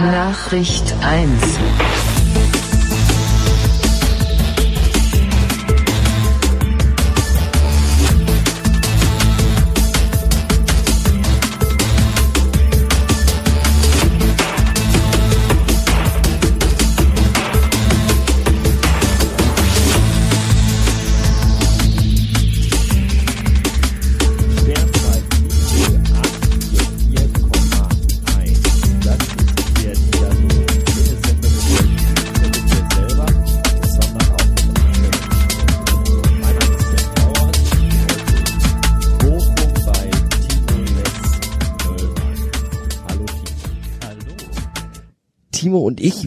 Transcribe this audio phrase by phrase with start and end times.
[0.00, 1.58] Nachricht 1.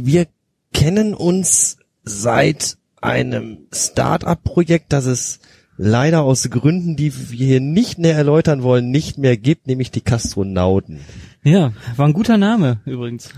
[0.05, 0.27] wir
[0.73, 5.39] kennen uns seit einem Start-up-Projekt, das es
[5.77, 10.01] leider aus Gründen, die wir hier nicht näher erläutern wollen, nicht mehr gibt, nämlich die
[10.01, 10.99] Kastronauten.
[11.43, 13.29] Ja, war ein guter Name übrigens.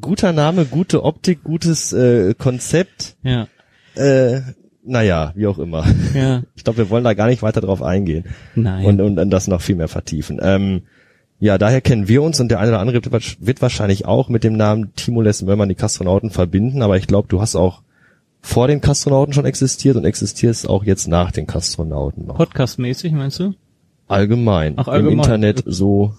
[0.00, 3.16] Guter Name, gute Optik, gutes äh, Konzept.
[3.22, 3.48] Ja,
[3.94, 4.42] Äh,
[4.84, 5.86] naja, wie auch immer.
[6.14, 8.24] ja, Ich glaube, wir wollen da gar nicht weiter drauf eingehen
[8.54, 8.84] nein.
[8.84, 10.38] und, und, und das noch viel mehr vertiefen.
[10.42, 10.82] Ähm,
[11.38, 13.02] ja, daher kennen wir uns und der eine oder andere
[13.40, 17.28] wird, wahrscheinlich auch mit dem Namen Timo Les Möllmann die Kastronauten verbinden, aber ich glaube,
[17.28, 17.82] du hast auch
[18.40, 22.36] vor den Kastronauten schon existiert und existierst auch jetzt nach den Kastronauten noch.
[22.36, 23.54] Podcastmäßig meinst du?
[24.08, 24.74] Allgemein.
[24.76, 25.12] Ach, allgemein.
[25.12, 26.14] Im Internet so.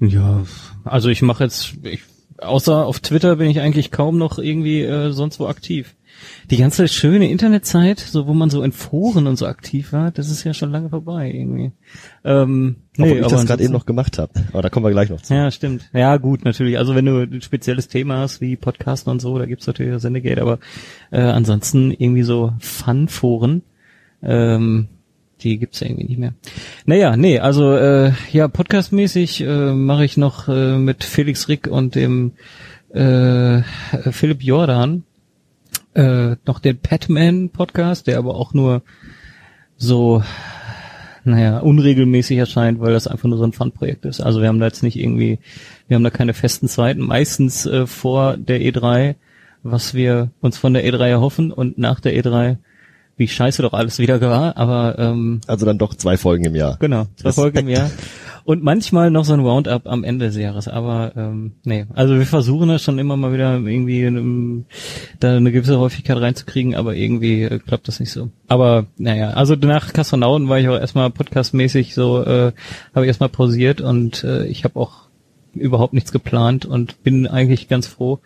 [0.00, 0.44] Ja,
[0.84, 2.02] also ich mache jetzt, ich,
[2.38, 5.94] außer auf Twitter bin ich eigentlich kaum noch irgendwie äh, sonst wo aktiv.
[6.50, 10.30] Die ganze schöne Internetzeit, so wo man so in Foren und so aktiv war, das
[10.30, 11.72] ist ja schon lange vorbei irgendwie.
[12.24, 14.32] Ähm, Obwohl ich das gerade eben noch gemacht habe.
[14.52, 15.34] Aber da kommen wir gleich noch zu.
[15.34, 15.90] Ja, stimmt.
[15.92, 16.78] Ja, gut, natürlich.
[16.78, 20.02] Also wenn du ein spezielles Thema hast wie Podcasten und so, da gibt's natürlich das
[20.02, 20.58] Sendegate, aber
[21.10, 23.62] äh, ansonsten irgendwie so Fun-Foren,
[24.22, 24.88] ähm,
[25.42, 26.34] die gibt's ja irgendwie nicht mehr.
[26.86, 31.94] Naja, nee, also äh, ja, podcastmäßig äh, mache ich noch äh, mit Felix Rick und
[31.94, 32.32] dem
[32.90, 33.62] äh,
[34.10, 35.04] Philipp Jordan
[35.94, 38.82] äh, noch den Patman-Podcast, der aber auch nur
[39.76, 40.22] so
[41.28, 44.20] naja, unregelmäßig erscheint, weil das einfach nur so ein Fun-Projekt ist.
[44.20, 45.38] Also wir haben da jetzt nicht irgendwie,
[45.86, 49.14] wir haben da keine festen Zeiten, meistens äh, vor der E3,
[49.62, 52.56] was wir uns von der E3 erhoffen und nach der E3,
[53.18, 56.76] wie scheiße doch alles wieder war, aber ähm, Also dann doch zwei Folgen im Jahr.
[56.80, 57.34] genau, zwei Respekt.
[57.34, 57.90] Folgen im Jahr.
[58.44, 62.24] Und manchmal noch so ein Roundup am Ende des Jahres, aber ähm, nee, also wir
[62.24, 64.64] versuchen das schon immer mal wieder irgendwie ähm,
[65.20, 68.30] da eine gewisse Häufigkeit reinzukriegen, aber irgendwie äh, klappt das nicht so.
[68.46, 72.52] Aber naja, also nach Kastronauten war ich auch erstmal podcastmäßig so, äh,
[72.94, 75.08] habe ich erstmal pausiert und äh, ich habe auch
[75.54, 78.18] überhaupt nichts geplant und bin eigentlich ganz froh,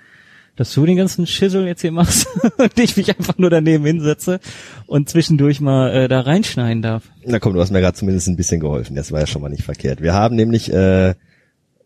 [0.56, 2.26] dass du den ganzen Schissel jetzt hier machst
[2.58, 4.40] und ich mich einfach nur daneben hinsetze
[4.86, 7.04] und zwischendurch mal äh, da reinschneiden darf.
[7.24, 8.96] Na komm, du hast mir gerade zumindest ein bisschen geholfen.
[8.96, 10.02] Das war ja schon mal nicht verkehrt.
[10.02, 11.14] Wir haben nämlich äh,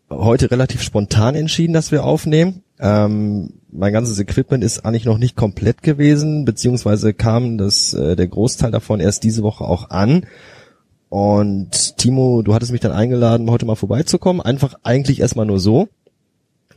[0.09, 2.63] heute relativ spontan entschieden, dass wir aufnehmen.
[2.79, 8.27] Ähm, mein ganzes Equipment ist eigentlich noch nicht komplett gewesen, beziehungsweise kam das äh, der
[8.27, 10.25] Großteil davon erst diese Woche auch an.
[11.09, 14.41] Und Timo, du hattest mich dann eingeladen, heute mal vorbeizukommen.
[14.41, 15.87] Einfach eigentlich erstmal nur so.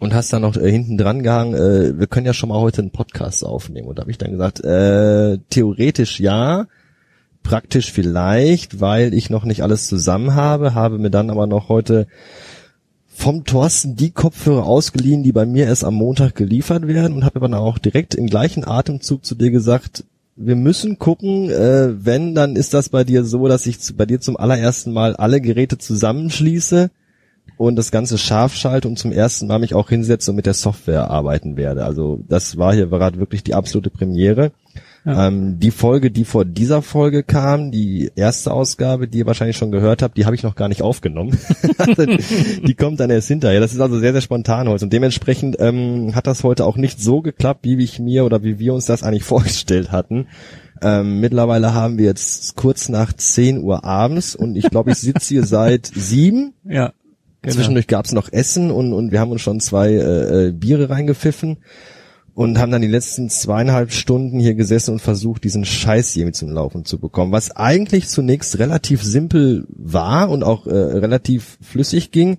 [0.00, 2.81] Und hast dann noch äh, hinten dran gehangen, äh, wir können ja schon mal heute
[2.81, 3.87] einen Podcast aufnehmen.
[3.87, 6.66] Und da habe ich dann gesagt, äh, theoretisch ja,
[7.43, 12.06] praktisch vielleicht, weil ich noch nicht alles zusammen habe, habe mir dann aber noch heute
[13.09, 17.37] vom Thorsten die Kopfhörer ausgeliehen, die bei mir erst am Montag geliefert werden und habe
[17.37, 20.05] aber dann auch direkt im gleichen Atemzug zu dir gesagt,
[20.37, 24.06] wir müssen gucken, äh, wenn, dann ist das bei dir so, dass ich zu, bei
[24.06, 26.91] dir zum allerersten Mal alle Geräte zusammenschließe
[27.60, 30.54] und das Ganze scharf schalte und zum ersten Mal mich auch hinsetze und mit der
[30.54, 31.84] Software arbeiten werde.
[31.84, 34.53] Also das war hier gerade wirklich die absolute Premiere.
[35.04, 35.28] Ja.
[35.28, 39.72] Ähm, die Folge, die vor dieser Folge kam, die erste Ausgabe, die ihr wahrscheinlich schon
[39.72, 41.38] gehört habt, die habe ich noch gar nicht aufgenommen.
[42.66, 43.60] Die kommt dann erst hinterher.
[43.60, 44.84] Das ist also sehr, sehr spontan heute.
[44.84, 48.59] Und dementsprechend ähm, hat das heute auch nicht so geklappt, wie ich mir oder wie
[48.59, 50.28] wir uns das eigentlich vorgestellt hatten.
[50.82, 55.28] Ähm, mittlerweile haben wir jetzt kurz nach 10 Uhr abends und ich glaube, ich sitze
[55.28, 56.54] hier seit sieben.
[56.65, 56.93] Ja.
[57.42, 57.54] Genau.
[57.54, 61.58] Zwischendurch gab's noch Essen und, und wir haben uns schon zwei äh, äh, Biere reingepfiffen
[62.34, 66.37] und haben dann die letzten zweieinhalb Stunden hier gesessen und versucht, diesen Scheiß hier mit
[66.37, 67.32] zum Laufen zu bekommen.
[67.32, 72.38] Was eigentlich zunächst relativ simpel war und auch äh, relativ flüssig ging,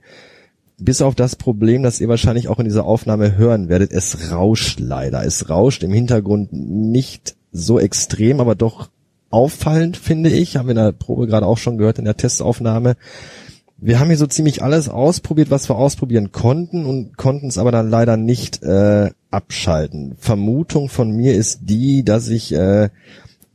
[0.77, 3.91] bis auf das Problem, das ihr wahrscheinlich auch in dieser Aufnahme hören werdet.
[3.91, 5.23] Es rauscht leider.
[5.23, 8.89] Es rauscht im Hintergrund nicht so extrem, aber doch
[9.29, 10.57] auffallend, finde ich.
[10.57, 12.95] Haben wir in der Probe gerade auch schon gehört in der Testaufnahme.
[13.83, 17.71] Wir haben hier so ziemlich alles ausprobiert, was wir ausprobieren konnten und konnten es aber
[17.71, 20.15] dann leider nicht äh, abschalten.
[20.19, 22.89] Vermutung von mir ist die, dass ich äh,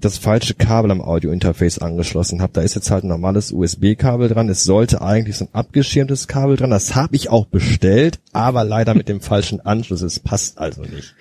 [0.00, 2.52] das falsche Kabel am Audiointerface angeschlossen habe.
[2.52, 4.48] Da ist jetzt halt ein normales USB-Kabel dran.
[4.48, 6.70] Es sollte eigentlich so ein abgeschirmtes Kabel dran.
[6.70, 10.02] Das habe ich auch bestellt, aber leider mit dem falschen Anschluss.
[10.02, 11.14] Es passt also nicht.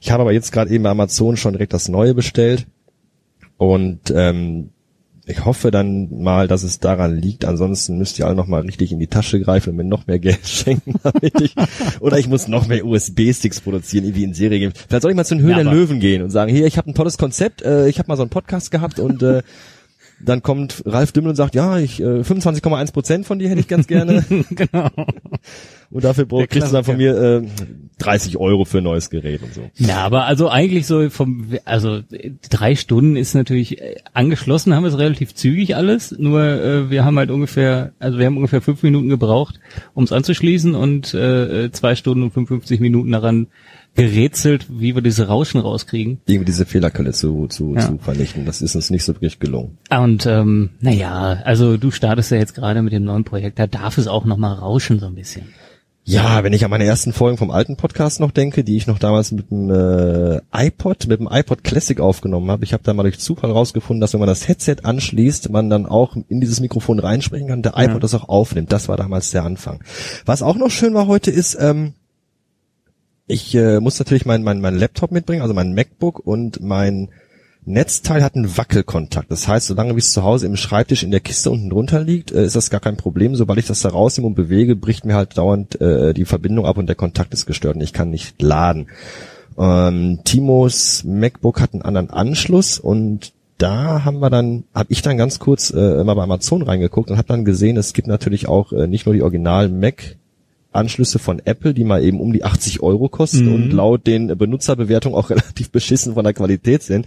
[0.00, 2.66] Ich habe aber jetzt gerade eben bei Amazon schon direkt das neue bestellt.
[3.56, 4.70] Und ähm,
[5.28, 7.44] ich hoffe dann mal, dass es daran liegt.
[7.44, 10.18] Ansonsten müsst ihr alle noch mal richtig in die Tasche greifen und mir noch mehr
[10.18, 11.54] Geld schenken, damit ich,
[12.00, 14.72] oder ich muss noch mehr USB-Sticks produzieren, irgendwie in Serie geben.
[14.88, 16.78] Vielleicht soll ich mal zu den Höhlen Ja, der Löwen gehen und sagen, hier, ich
[16.78, 19.42] habe ein tolles Konzept, äh, ich habe mal so einen Podcast gehabt und äh,
[20.20, 23.68] dann kommt Ralf Dümmel und sagt, ja, ich äh, 25,1 Prozent von dir hätte ich
[23.68, 24.24] ganz gerne.
[24.50, 24.90] genau.
[25.90, 27.42] Und dafür Der kriegst du dann von mir äh,
[27.98, 29.62] 30 Euro für ein neues Gerät und so.
[29.76, 34.82] Ja, aber also eigentlich so vom, also äh, drei Stunden ist natürlich äh, angeschlossen, haben
[34.82, 36.14] wir es relativ zügig alles.
[36.18, 39.60] Nur äh, wir haben halt ungefähr, also wir haben ungefähr fünf Minuten gebraucht,
[39.94, 43.46] um es anzuschließen und äh, zwei Stunden und 55 Minuten daran
[43.98, 46.20] gerätselt, wie wir diese Rauschen rauskriegen.
[46.26, 47.80] Irgendwie diese Fehlerquelle zu, zu, Ja.
[47.80, 48.44] zu vernichten.
[48.46, 49.76] Das ist uns nicht so wirklich gelungen.
[49.90, 53.98] Und ähm, naja, also du startest ja jetzt gerade mit dem neuen Projekt, da darf
[53.98, 55.48] es auch noch mal rauschen so ein bisschen.
[56.04, 58.98] Ja, wenn ich an meine ersten Folgen vom alten Podcast noch denke, die ich noch
[58.98, 62.64] damals mit dem äh, iPod, mit dem iPod Classic aufgenommen habe.
[62.64, 65.84] Ich habe da mal durch Zufall rausgefunden, dass wenn man das Headset anschließt, man dann
[65.84, 67.98] auch in dieses Mikrofon reinsprechen kann, der iPod Ja.
[67.98, 68.72] das auch aufnimmt.
[68.72, 69.80] Das war damals der Anfang.
[70.24, 71.92] Was auch noch schön war heute ist, ähm,
[73.28, 77.10] ich äh, muss natürlich mein, mein, mein Laptop mitbringen, also mein MacBook und mein
[77.64, 79.30] Netzteil hat einen Wackelkontakt.
[79.30, 82.32] Das heißt, solange wie es zu Hause im Schreibtisch in der Kiste unten drunter liegt,
[82.32, 83.36] äh, ist das gar kein Problem.
[83.36, 86.78] Sobald ich das da rausnehme und bewege, bricht mir halt dauernd äh, die Verbindung ab
[86.78, 88.88] und der Kontakt ist gestört und ich kann nicht laden.
[89.58, 95.18] Ähm, Timos MacBook hat einen anderen Anschluss und da haben wir dann, habe ich dann
[95.18, 98.72] ganz kurz äh, mal bei Amazon reingeguckt und habe dann gesehen, es gibt natürlich auch
[98.72, 100.16] äh, nicht nur die original Mac
[100.72, 103.54] Anschlüsse von Apple, die mal eben um die 80 Euro kosten Mhm.
[103.54, 107.06] und laut den Benutzerbewertungen auch relativ beschissen von der Qualität sind.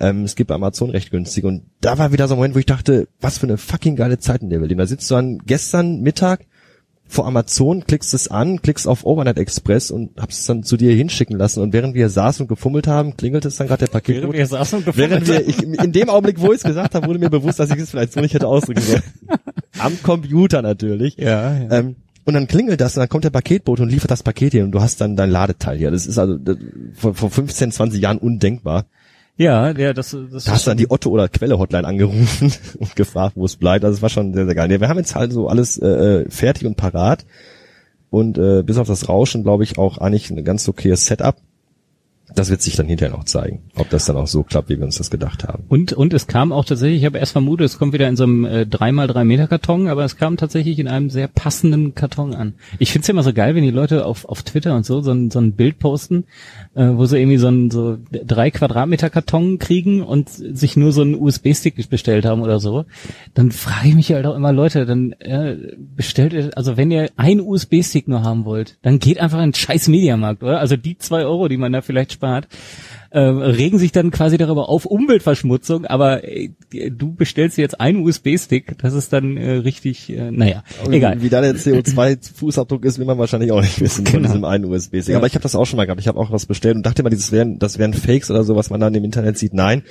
[0.00, 2.58] Ähm, es gibt bei Amazon recht günstig und da war wieder so ein Moment, wo
[2.58, 4.78] ich dachte, was für eine fucking geile Zeit, in der wir leben.
[4.78, 6.46] Da sitzt du dann gestern Mittag
[7.06, 10.94] vor Amazon, klickst es an, klickst auf Overnight Express und hab's es dann zu dir
[10.94, 14.38] hinschicken lassen und während wir saßen und gefummelt haben, klingelt es dann gerade der Paketbote.
[14.38, 17.18] wir saßen und Während wir, ich, in dem Augenblick, wo ich es gesagt habe, wurde
[17.18, 19.02] mir bewusst, dass ich es vielleicht so nicht hätte ausdrücken sollen.
[19.78, 21.16] Am Computer natürlich.
[21.18, 21.70] Ja, ja.
[21.70, 24.64] Ähm, und dann klingelt das und dann kommt der Paketbote und liefert das Paket hier
[24.64, 25.90] und du hast dann dein Ladeteil hier.
[25.90, 26.56] Das ist also das,
[26.94, 28.86] vor, vor 15, 20 Jahren undenkbar.
[29.36, 32.96] ja, ja, das, das Da hast du dann die Otto oder Quelle Hotline angerufen und
[32.96, 33.84] gefragt, wo es bleibt.
[33.84, 34.68] Also es war schon sehr, sehr geil.
[34.68, 37.24] Nee, wir haben jetzt halt so alles äh, fertig und parat
[38.10, 41.36] und äh, bis auf das Rauschen, glaube ich, auch eigentlich ein ganz okayes Setup.
[42.34, 44.84] Das wird sich dann hinterher noch zeigen, ob das dann auch so klappt, wie wir
[44.84, 45.64] uns das gedacht haben.
[45.68, 48.24] Und, und es kam auch tatsächlich, ich habe erst vermutet, es kommt wieder in so
[48.24, 52.54] einem äh, 3x3 Meter Karton, aber es kam tatsächlich in einem sehr passenden Karton an.
[52.78, 55.12] Ich find's ja immer so geil, wenn die Leute auf, auf Twitter und so so
[55.12, 56.24] ein, so ein Bild posten,
[56.74, 61.02] äh, wo sie irgendwie so ein so drei Quadratmeter Karton kriegen und sich nur so
[61.02, 62.84] einen USB-Stick bestellt haben oder so.
[63.34, 65.56] Dann frage ich mich halt auch immer, Leute, dann äh,
[65.96, 69.54] bestellt ihr, also wenn ihr einen USB-Stick nur haben wollt, dann geht einfach in den
[69.54, 70.60] scheiß Mediamarkt, oder?
[70.60, 72.48] Also die zwei Euro, die man da vielleicht spart,
[73.12, 76.48] äh, regen sich dann quasi darüber auf Umweltverschmutzung, aber äh,
[76.90, 81.20] du bestellst jetzt einen USB-Stick, das ist dann äh, richtig, äh, naja, egal.
[81.20, 84.28] Wie da der CO2-Fußabdruck ist, will man wahrscheinlich auch nicht wissen von Genau.
[84.28, 85.12] diesem einen USB-Stick.
[85.12, 85.18] Ja.
[85.18, 86.00] Aber ich habe das auch schon mal gehabt.
[86.00, 88.56] Ich habe auch was bestellt und dachte immer, dieses wären, das wären Fakes oder so,
[88.56, 89.52] was man dann im Internet sieht.
[89.52, 89.82] Nein.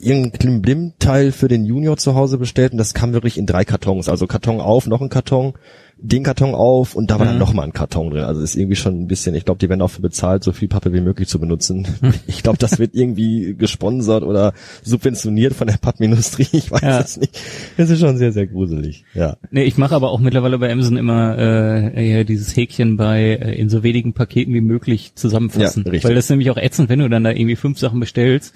[0.00, 4.08] Irgendein Klimblim-Teil für den Junior zu Hause bestellt und das kam wirklich in drei Kartons.
[4.08, 5.54] Also Karton auf, noch ein Karton,
[6.00, 7.40] den Karton auf und da war dann Mhm.
[7.40, 8.22] noch mal ein Karton drin.
[8.24, 10.68] Also ist irgendwie schon ein bisschen, ich glaube, die werden auch für bezahlt, so viel
[10.68, 11.86] Pappe wie möglich zu benutzen.
[12.00, 12.14] Hm.
[12.28, 14.52] Ich glaube, das wird irgendwie gesponsert oder
[14.84, 16.46] subventioniert von der Pappindustrie.
[16.52, 17.00] Ich weiß Ja.
[17.00, 17.38] es nicht.
[17.76, 19.04] Das ist schon sehr, sehr gruselig.
[19.14, 19.36] Ja.
[19.50, 23.54] Nee, ich mache aber auch mittlerweile bei Amazon immer äh, ja, dieses Häkchen bei äh,
[23.58, 25.82] in so wenigen Paketen wie möglich zusammenfassen.
[25.84, 26.08] Ja, richtig.
[26.08, 28.54] Weil das ist nämlich auch ätzend, wenn du dann da irgendwie fünf Sachen bestellst.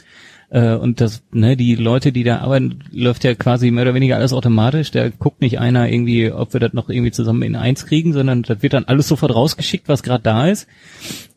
[0.54, 4.16] Äh, und das, ne, die Leute, die da arbeiten, läuft ja quasi mehr oder weniger
[4.16, 4.90] alles automatisch.
[4.90, 8.42] Da guckt nicht einer irgendwie, ob wir das noch irgendwie zusammen in eins kriegen, sondern
[8.42, 10.66] das wird dann alles sofort rausgeschickt, was gerade da ist.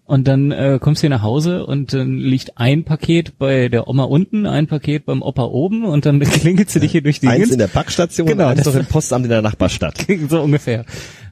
[0.04, 3.88] Und dann äh, kommst du hier nach Hause und dann liegt ein Paket bei der
[3.88, 7.28] Oma unten, ein Paket beim Opa oben und dann klingelst du dich hier durch die
[7.28, 7.52] Eins Dings.
[7.54, 10.06] in der Packstation Genau, und eins das- noch im Postamt in der Nachbarstadt.
[10.30, 10.86] so ungefähr.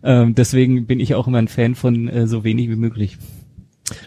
[0.04, 3.18] Ähm, deswegen bin ich auch immer ein Fan von äh, so wenig wie möglich.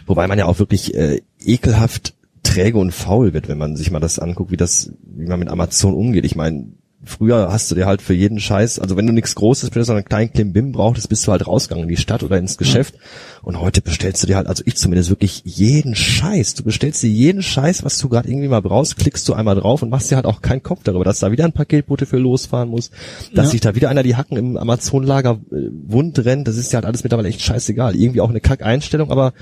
[0.05, 2.13] Wobei man ja auch wirklich äh, ekelhaft
[2.57, 5.49] träge und faul wird, wenn man sich mal das anguckt, wie das, wie man mit
[5.49, 6.25] Amazon umgeht.
[6.25, 6.69] Ich meine,
[7.03, 10.01] früher hast du dir halt für jeden Scheiß, also wenn du nichts Großes bestellst, sondern
[10.03, 12.95] einen kleinen Klimbim brauchtest, bist du halt rausgegangen in die Stadt oder ins Geschäft.
[13.43, 16.55] Und heute bestellst du dir halt, also ich zumindest wirklich jeden Scheiß.
[16.55, 19.83] Du bestellst dir jeden Scheiß, was du gerade irgendwie mal brauchst, klickst du einmal drauf
[19.83, 22.69] und machst dir halt auch keinen Kopf darüber, dass da wieder ein Paketbote für losfahren
[22.69, 22.89] muss,
[23.33, 23.51] dass Ja.
[23.51, 25.55] sich da wieder einer die Hacken im Amazon-Lager äh,
[25.87, 26.47] wund rennt.
[26.47, 27.95] Das ist ja halt alles mittlerweile echt scheißegal.
[27.95, 29.33] Irgendwie auch eine Kack-Einstellung, aber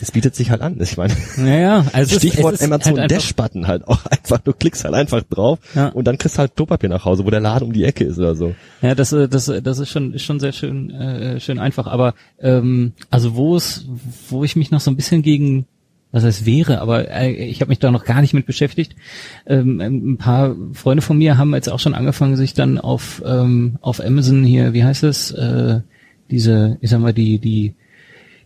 [0.00, 0.76] Das bietet sich halt an.
[0.80, 4.38] Ich meine, Naja, also es ist- Stichwort es ist Amazon halt Dash-Button halt auch einfach.
[4.38, 5.88] Du klickst halt einfach drauf Ja.
[5.88, 8.18] und dann kriegst du halt Klopapier nach Hause, wo der Laden um die Ecke ist
[8.18, 8.54] oder so.
[8.82, 11.86] Ja, das, äh, das, äh, das ist schon, ist schon sehr schön, äh, schön einfach.
[11.86, 13.86] Aber ähm, also wo es,
[14.28, 15.66] wo ich mich noch so ein bisschen gegen,
[16.12, 18.94] was heißt wäre, aber äh, ich habe mich da noch gar nicht mit beschäftigt.
[19.46, 23.48] Ähm, ein paar Freunde von mir haben jetzt auch schon angefangen, sich dann auf auf
[23.80, 25.80] auf Amazon hier, wie heißt es, äh,
[26.30, 27.74] diese, ich sag mal die die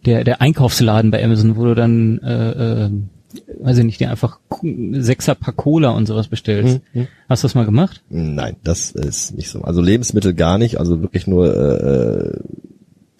[0.04, 2.90] der der Einkaufsladen bei Amazon, wo du dann äh, äh,
[3.60, 4.38] weiß ich nicht, dir einfach
[4.92, 6.80] Sechser Pack Cola und sowas bestellst.
[7.28, 8.02] Hast du das mal gemacht?
[8.10, 9.62] Nein, das ist nicht so.
[9.62, 12.38] Also Lebensmittel gar nicht, also wirklich nur äh,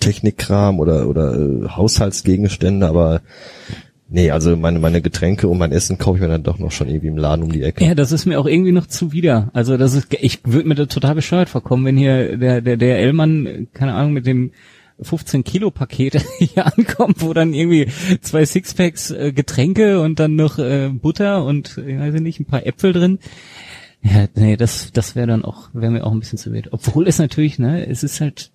[0.01, 3.23] Technikkram oder oder äh, Haushaltsgegenstände, aber
[4.09, 6.89] nee, also meine meine Getränke und mein Essen kaufe ich mir dann doch noch schon
[6.89, 7.85] irgendwie im Laden um die Ecke.
[7.85, 9.51] Ja, das ist mir auch irgendwie noch zuwider.
[9.53, 12.99] Also das ist, ich würde mir da total bescheuert vorkommen, wenn hier der der der
[12.99, 14.51] L-Mann, keine Ahnung, mit dem
[15.05, 17.89] 15 Kilo Paket hier ankommt, wo dann irgendwie
[18.21, 22.67] zwei Sixpacks äh, Getränke und dann noch äh, Butter und ich weiß nicht, ein paar
[22.67, 23.19] Äpfel drin.
[24.03, 26.73] Ja, nee, das das wäre dann auch wäre mir auch ein bisschen zu wild.
[26.73, 28.51] Obwohl es natürlich, ne, es ist halt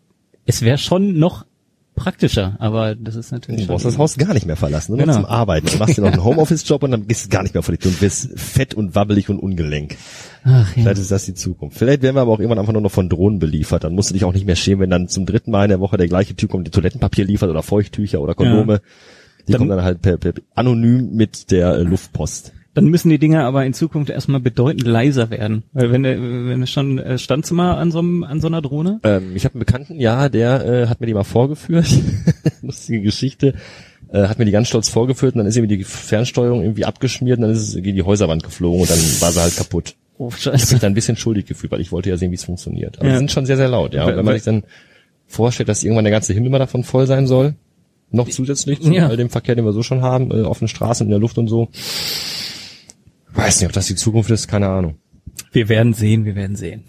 [0.45, 1.45] es wäre schon noch
[1.97, 5.13] praktischer, aber das ist natürlich Du brauchst das Haus gar nicht mehr verlassen, nur noch
[5.13, 5.17] Genau.
[5.17, 5.67] zum Arbeiten.
[5.67, 7.79] Du machst dir noch einen Homeoffice-Job und dann gehst du gar nicht mehr vor die
[7.79, 9.97] Tür und wirst fett und wabbelig und ungelenk.
[10.45, 10.83] Ach, ja.
[10.83, 11.77] Vielleicht ist das die Zukunft.
[11.77, 13.83] Vielleicht werden wir aber auch irgendwann einfach nur noch von Drohnen beliefert.
[13.83, 15.81] Dann musst du dich auch nicht mehr schämen, wenn dann zum dritten Mal in der
[15.81, 18.79] Woche der gleiche Typ kommt, der Toilettenpapier liefert oder Feuchttücher oder Kondome.
[19.47, 22.53] Die Dann- kommen dann halt per, per anonym mit der äh, Luftpost.
[22.77, 25.63] Dann müssen die Dinger aber in Zukunft erstmal bedeutend leiser werden.
[25.73, 28.61] Weil wenn der, wenn es schon, äh, standst du mal an so, an so einer
[28.61, 28.99] Drohne?
[29.03, 31.87] Ähm, ich habe einen Bekannten, ja, der äh, hat mir die mal vorgeführt.
[32.61, 33.55] Lustige Geschichte.
[34.09, 37.37] Äh, hat mir die ganz stolz vorgeführt und dann ist irgendwie die Fernsteuerung irgendwie abgeschmiert
[37.39, 39.95] und dann ist es gegen die Häuserwand geflogen und dann war sie halt kaputt.
[40.19, 40.79] Oh, Ich habe mich scheiße.
[40.79, 42.97] da ein bisschen schuldig gefühlt, weil ich wollte ja sehen, wie es funktioniert.
[42.99, 43.13] Aber Ja.
[43.13, 44.05] die sind schon sehr, sehr laut, ja.
[44.05, 44.63] Und wenn man sich dann
[45.25, 47.55] vorstellt, dass irgendwann der ganze Himmel mal davon voll sein soll,
[48.11, 49.07] noch zusätzlich zu Ja.
[49.07, 51.37] all dem Verkehr, den wir so schon haben, äh, auf den Straßen, in der Luft
[51.37, 51.67] und so.
[53.37, 54.95] Weiß nicht, ob das die Zukunft ist, keine Ahnung.
[55.51, 56.83] Wir werden sehen, wir werden sehen.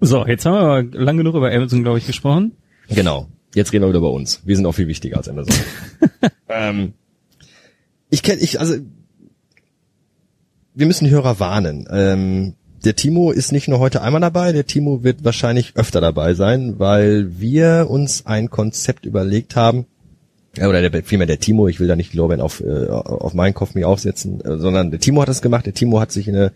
[0.00, 2.52] So, jetzt haben wir aber lang genug über Amazon, glaube ich, gesprochen.
[2.88, 3.28] Genau.
[3.54, 4.42] Jetzt reden wir wieder über uns.
[4.44, 5.54] Wir sind auch viel wichtiger als Amazon.
[6.48, 6.92] ähm,
[8.10, 8.78] ich kenne, ich, also,
[10.74, 11.86] wir müssen die Hörer warnen.
[11.88, 12.54] Ähm,
[12.84, 16.80] der Timo ist nicht nur heute einmal dabei, der Timo wird wahrscheinlich öfter dabei sein,
[16.80, 19.86] weil wir uns ein Konzept überlegt haben,
[20.58, 23.34] äh, oder der, vielmehr der Timo, ich will da nicht die Lorbeeren auf, äh, auf
[23.34, 26.28] meinen Kopf mir aufsetzen, äh, sondern der Timo hat das gemacht, der Timo hat sich
[26.28, 26.52] eine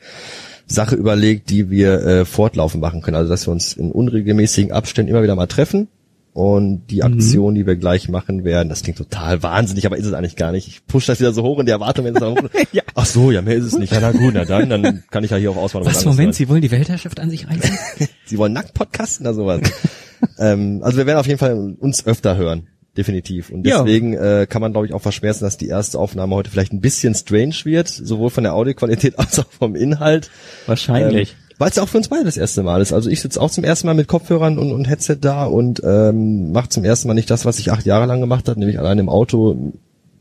[0.67, 3.17] Sache überlegt, die wir äh, fortlaufend machen können.
[3.17, 5.89] Also dass wir uns in unregelmäßigen Abständen immer wieder mal treffen
[6.35, 10.15] und die Aktion, die wir gleich machen werden, das klingt total wahnsinnig, aber ist es
[10.15, 10.67] eigentlich gar nicht.
[10.67, 12.83] Ich push das wieder so hoch in der Erwartung, wenn es dann Ja.
[12.95, 13.93] Ach so, ja, mehr ist es nicht.
[13.93, 15.93] Ja, na gut, na dann, dann kann ich ja hier auch auswandern.
[15.93, 17.77] Was, Moment, Sie wollen die Weltherrschaft an sich reißen?
[18.25, 19.61] Sie wollen nackt podcasten oder sowas.
[20.39, 22.69] ähm, also wir werden auf jeden Fall uns öfter hören.
[22.97, 23.51] Definitiv.
[23.51, 23.79] Und Ja.
[23.83, 26.81] deswegen äh, kann man, glaube ich, auch verschmerzen, dass die erste Aufnahme heute vielleicht ein
[26.81, 30.31] bisschen strange wird, sowohl von der Audioqualität als auch vom Inhalt.
[30.67, 31.31] Wahrscheinlich.
[31.31, 32.93] Ähm, Weil es ja auch für uns beide das erste Mal ist.
[32.93, 36.53] Also ich sitze auch zum ersten Mal mit Kopfhörern und, und Headset da und ähm,
[36.53, 38.99] mache zum ersten Mal nicht das, was ich acht Jahre lang gemacht habe, nämlich allein
[38.99, 39.73] im Auto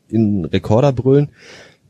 [0.08, 1.30] in Rekorder brüllen.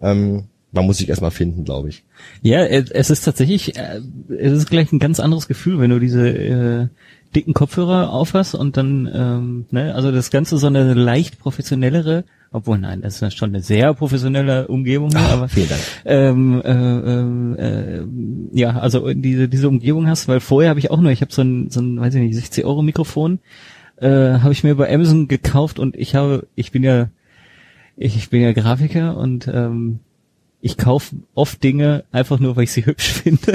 [0.02, 2.06] Ähm, man muss sich erstmal finden, glaube ich.
[2.42, 4.00] Ja, es es ist tatsächlich, äh,
[4.36, 6.88] es ist gleich ein ganz anderes Gefühl, wenn du diese äh,
[7.36, 12.78] dicken Kopfhörer aufhast und dann, ähm, ne, also das Ganze so eine leicht professionellere, obwohl
[12.78, 15.82] nein, das ist schon eine sehr professionelle Umgebung, hier, aber vielen Dank.
[16.06, 21.00] ähm, äh, ähm, äh, ja, also diese diese Umgebung hast, weil vorher habe ich auch
[21.00, 23.40] nur, ich habe so ein, so ein, weiß ich nicht, 60 Euro Mikrofon,
[23.98, 27.10] äh, habe ich mir bei Amazon gekauft und ich habe, ich bin ja,
[27.96, 30.00] ich, ich bin ja Grafiker und ähm,
[30.62, 33.54] ich kaufe oft Dinge einfach nur, weil ich sie hübsch finde.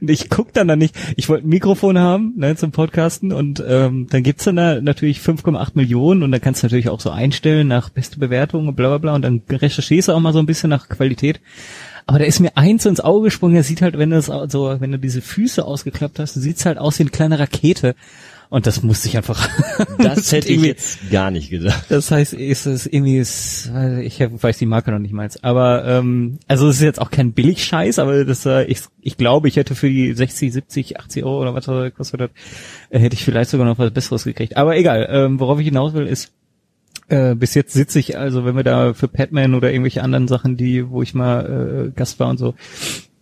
[0.00, 0.94] und ich guck dann da nicht.
[1.16, 5.18] Ich wollte ein Mikrofon haben ne, zum Podcasten und ähm, dann gibt's dann da natürlich
[5.18, 8.88] 5,8 Millionen und dann kannst du natürlich auch so einstellen nach beste Bewertung und bla
[8.88, 11.40] bla bla und dann recherchierst du auch mal so ein bisschen nach Qualität.
[12.06, 14.90] Aber da ist mir eins ins Auge gesprungen, das sieht halt, wenn du so, wenn
[14.90, 17.94] du diese Füße ausgeklappt hast, sieht's halt aus wie eine kleine Rakete.
[18.50, 19.48] Und das musste ich einfach.
[19.98, 21.84] Das hätte ich jetzt gar nicht gedacht.
[21.88, 23.70] das heißt, ist es irgendwie, ist,
[24.02, 25.30] ich weiß die Marke noch nicht mal.
[25.42, 29.46] Aber ähm, also es ist jetzt auch kein Billigscheiß, aber das, äh, ich, ich glaube,
[29.46, 32.30] ich hätte für die 60, 70, 80 Euro oder was das gekostet hat,
[32.90, 34.56] äh, hätte ich vielleicht sogar noch was Besseres gekriegt.
[34.56, 36.32] Aber egal, ähm, worauf ich hinaus will, ist,
[37.08, 40.56] äh, bis jetzt sitze ich, also wenn wir da für Padman oder irgendwelche anderen Sachen,
[40.56, 42.54] die, wo ich mal äh, Gast war und so,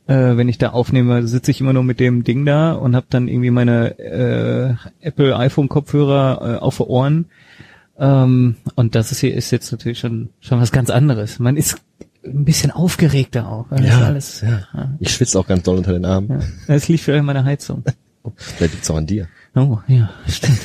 [0.08, 3.06] äh, wenn ich da aufnehme, sitze ich immer nur mit dem Ding da und habe
[3.10, 7.26] dann irgendwie meine äh, Apple iPhone Kopfhörer äh, auf den Ohren.
[7.98, 11.38] Ähm, und das ist hier ist jetzt natürlich schon schon was ganz anderes.
[11.38, 11.80] Man ist
[12.24, 13.66] ein bisschen aufgeregter auch.
[13.68, 14.96] weil das alles, ja.
[14.98, 16.28] Ich schwitze auch ganz doll unter den Armen.
[16.30, 16.40] ja.
[16.66, 17.84] Das liegt vielleicht an meiner Heizung.
[18.36, 19.26] Vielleicht liegt's auch an dir.
[19.54, 20.58] Oh, ja, stimmt.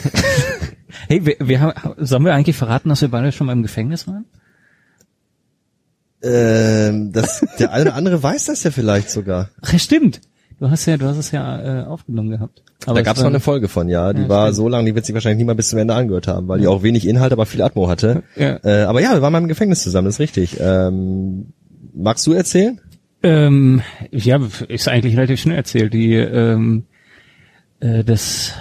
[1.08, 4.06] hey, wir, wir haben, sollen wir eigentlich verraten, dass wir beide schon mal im Gefängnis
[4.06, 4.26] waren?
[6.24, 9.50] Ähm, das, der eine oder andere weiß das ja vielleicht sogar.
[9.62, 10.22] Ach, stimmt.
[10.60, 12.64] Du hast ja, du hast es ja äh, aufgenommen gehabt.
[12.86, 14.14] da es gab es noch eine Folge von, ja.
[14.14, 14.56] Die Ja, war stimmt.
[14.56, 16.84] so lang, die wird sich wahrscheinlich niemand bis zum Ende angehört haben, weil die auch
[16.84, 18.24] wenig Inhalt, aber viel Atmo hatte.
[18.38, 18.60] Ja.
[18.64, 20.58] Äh, aber ja, wir waren mal im Gefängnis zusammen, das ist richtig.
[20.62, 21.52] Ähm,
[21.94, 22.80] magst du erzählen?
[23.24, 24.40] Ähm, ja,
[24.70, 25.94] ist eigentlich relativ schnell erzählt.
[25.94, 26.86] Die, ähm,
[27.82, 28.54] äh, das,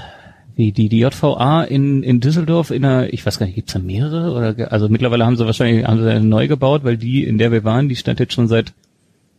[0.54, 3.78] wie die, die JVA in, in Düsseldorf in einer, ich weiß gar nicht, gibt's da
[3.78, 4.32] mehrere?
[4.32, 7.52] Oder, also mittlerweile haben sie wahrscheinlich, haben sie eine neu gebaut, weil die, in der
[7.52, 8.73] wir waren, die stand jetzt schon seit,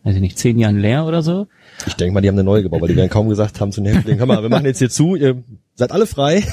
[0.04, 1.48] weiß ich nicht, zehn Jahren leer oder so.
[1.88, 3.82] Ich denke mal, die haben eine neue gebaut, weil die werden kaum gesagt haben zu
[3.82, 5.44] den Häftlingen, hör mal, wir machen jetzt hier zu, ihr
[5.76, 6.44] seid alle frei.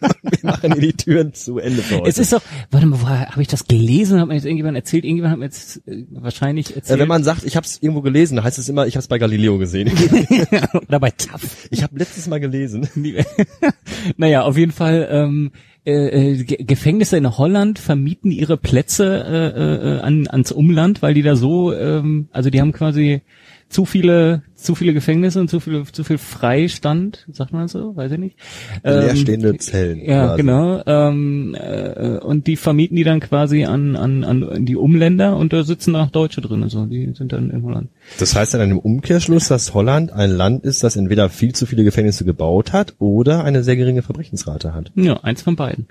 [0.22, 2.08] wir machen hier die Türen zu Ende für heute.
[2.08, 4.20] Es ist doch, warte mal, habe ich das gelesen?
[4.20, 5.04] Hat mir jetzt irgendjemand erzählt?
[5.04, 6.98] Irgendjemand hat mir jetzt äh, wahrscheinlich erzählt.
[6.98, 9.08] äh, wenn man sagt, ich habe es irgendwo gelesen, heißt es immer, ich habe es
[9.08, 9.90] bei Galileo gesehen.
[10.88, 11.68] oder bei TAF.
[11.70, 12.88] ich habe letztes Mal gelesen.
[14.16, 15.52] naja, auf jeden Fall, ähm,
[15.84, 19.06] äh, äh, Ge- Gefängnisse in Holland vermieten ihre Plätze
[19.56, 23.22] äh, äh, an, ans Umland, weil die da so, ähm, also die haben quasi
[23.68, 28.12] zu viele, zu viele Gefängnisse und zu viel, zu viel Freistand, sagt man so, weiß
[28.12, 28.36] ich nicht.
[28.82, 30.42] Leerstehende Zellen Ja, quasi.
[30.42, 30.82] genau.
[30.86, 35.62] Ähm, äh, und die vermieten die dann quasi an, an, an die Umländer und da
[35.62, 37.88] sitzen auch Deutsche drin, also die sind dann in Holland.
[38.18, 41.84] Das heißt dann im Umkehrschluss, dass Holland ein Land ist, das entweder viel zu viele
[41.84, 44.90] Gefängnisse gebaut hat oder eine sehr geringe Verbrechensrate hat.
[44.96, 45.86] Ja, eins von beiden.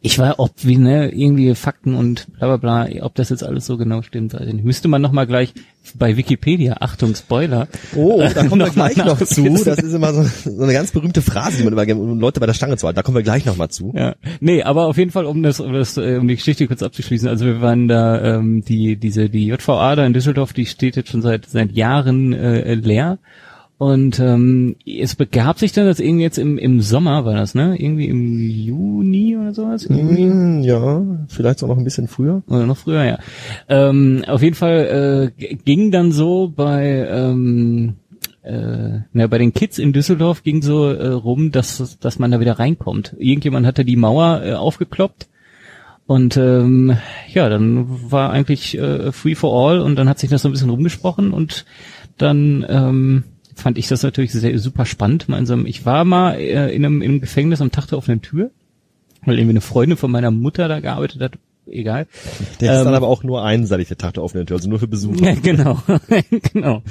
[0.00, 3.66] Ich war, ob wie, ne, irgendwie Fakten und bla bla bla, ob das jetzt alles
[3.66, 4.64] so genau stimmt, weiß ich nicht.
[4.64, 5.52] Müsste man nochmal gleich
[5.94, 7.66] bei Wikipedia, Achtung, Spoiler.
[7.96, 9.42] Oh, da kommen wir gleich noch zu.
[9.64, 12.46] Das ist immer so, so eine ganz berühmte Phrase, die man immer um Leute bei
[12.46, 12.96] der Stange zu halten.
[12.96, 13.92] Da kommen wir gleich noch mal zu.
[13.96, 16.82] Ja, nee, aber auf jeden Fall, um das, um das, äh, um die Geschichte kurz
[16.82, 17.28] abzuschließen.
[17.28, 21.10] Also wir waren da, ähm, die, diese, die JVA da in Düsseldorf, die steht jetzt
[21.10, 23.18] schon seit seit Jahren äh, leer.
[23.82, 27.74] Und ähm, es begab sich dann, dass irgendwie jetzt im, im Sommer war das, ne?
[27.76, 29.88] Irgendwie im Juni oder sowas?
[29.88, 32.44] Hm, ja, vielleicht auch noch ein bisschen früher.
[32.46, 33.18] Oder noch früher, ja.
[33.68, 37.94] Ähm, auf jeden Fall äh, ging dann so bei ähm,
[38.42, 42.38] äh, na, bei den Kids in Düsseldorf ging so äh, rum, dass dass man da
[42.38, 43.16] wieder reinkommt.
[43.18, 45.26] Irgendjemand hatte die Mauer äh, aufgekloppt
[46.06, 46.96] und ähm,
[47.34, 50.52] ja, dann war eigentlich äh, free for all und dann hat sich das so ein
[50.52, 51.64] bisschen rumgesprochen und
[52.16, 55.26] dann ähm, fand ich das natürlich sehr super spannend.
[55.26, 58.50] Gemeinsam, ich war mal äh, in, einem, in einem Gefängnis am Tag der offenen Tür,
[59.24, 61.32] weil irgendwie eine Freundin von meiner Mutter da gearbeitet hat.
[61.64, 62.08] Egal.
[62.60, 64.80] Der ist Ähm, dann aber auch nur einseitig, der Tag der offenen Tür, also nur
[64.80, 65.24] für Besucher.
[65.24, 65.80] Ja, genau,
[66.52, 66.82] genau.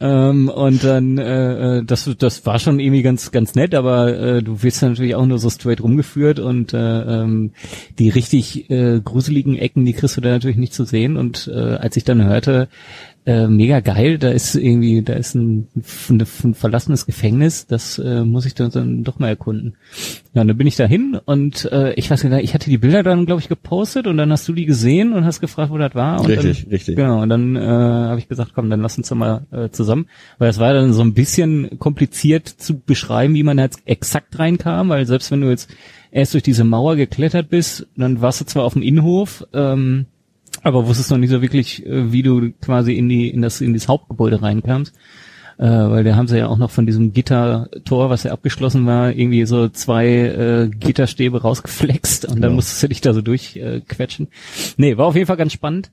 [0.00, 4.42] Ähm, und dann, äh, äh, das, das war schon irgendwie ganz, ganz nett, aber äh,
[4.42, 6.78] du wirst dann natürlich auch nur so straight rumgeführt und äh,
[7.22, 7.52] ähm,
[8.00, 11.16] die richtig äh, gruseligen Ecken, die kriegst du da natürlich nicht zu sehen.
[11.16, 12.68] Und äh, als ich dann hörte,
[13.26, 15.68] äh, mega geil, da ist irgendwie, da ist ein,
[16.08, 19.76] ein, ein verlassenes Gefängnis, das äh, muss ich dann, dann doch mal erkunden.
[20.32, 23.02] Ja, und dann bin ich dahin und äh, ich weiß nicht, ich hatte die Bilder
[23.02, 25.94] dann, glaube ich, gepostet und dann hast du die gesehen und hast gefragt, wo das
[25.94, 26.20] war.
[26.20, 26.96] Und Richtig, dann, richtig.
[26.96, 30.06] Genau, und dann äh, habe ich gesagt, komm, dann lass uns doch mal äh, zusammen,
[30.38, 34.88] weil das war dann so ein bisschen kompliziert zu beschreiben, wie man jetzt exakt reinkam,
[34.88, 35.68] weil selbst wenn du jetzt
[36.10, 40.06] erst durch diese Mauer geklettert bist, dann warst du zwar auf dem Innenhof, ähm,
[40.62, 43.74] aber wusstest noch nicht so wirklich, äh, wie du quasi in die in das in
[43.74, 44.94] das Hauptgebäude reinkamst.
[45.58, 49.12] Äh, weil da haben sie ja auch noch von diesem Gittertor, was ja abgeschlossen war,
[49.12, 52.54] irgendwie so zwei äh, Gitterstäbe rausgeflext und dann Ja.
[52.56, 53.76] musstest du dich da so durchquetschen.
[53.76, 54.28] Äh, quetschen.
[54.78, 55.90] nee, war auf jeden Fall ganz spannend.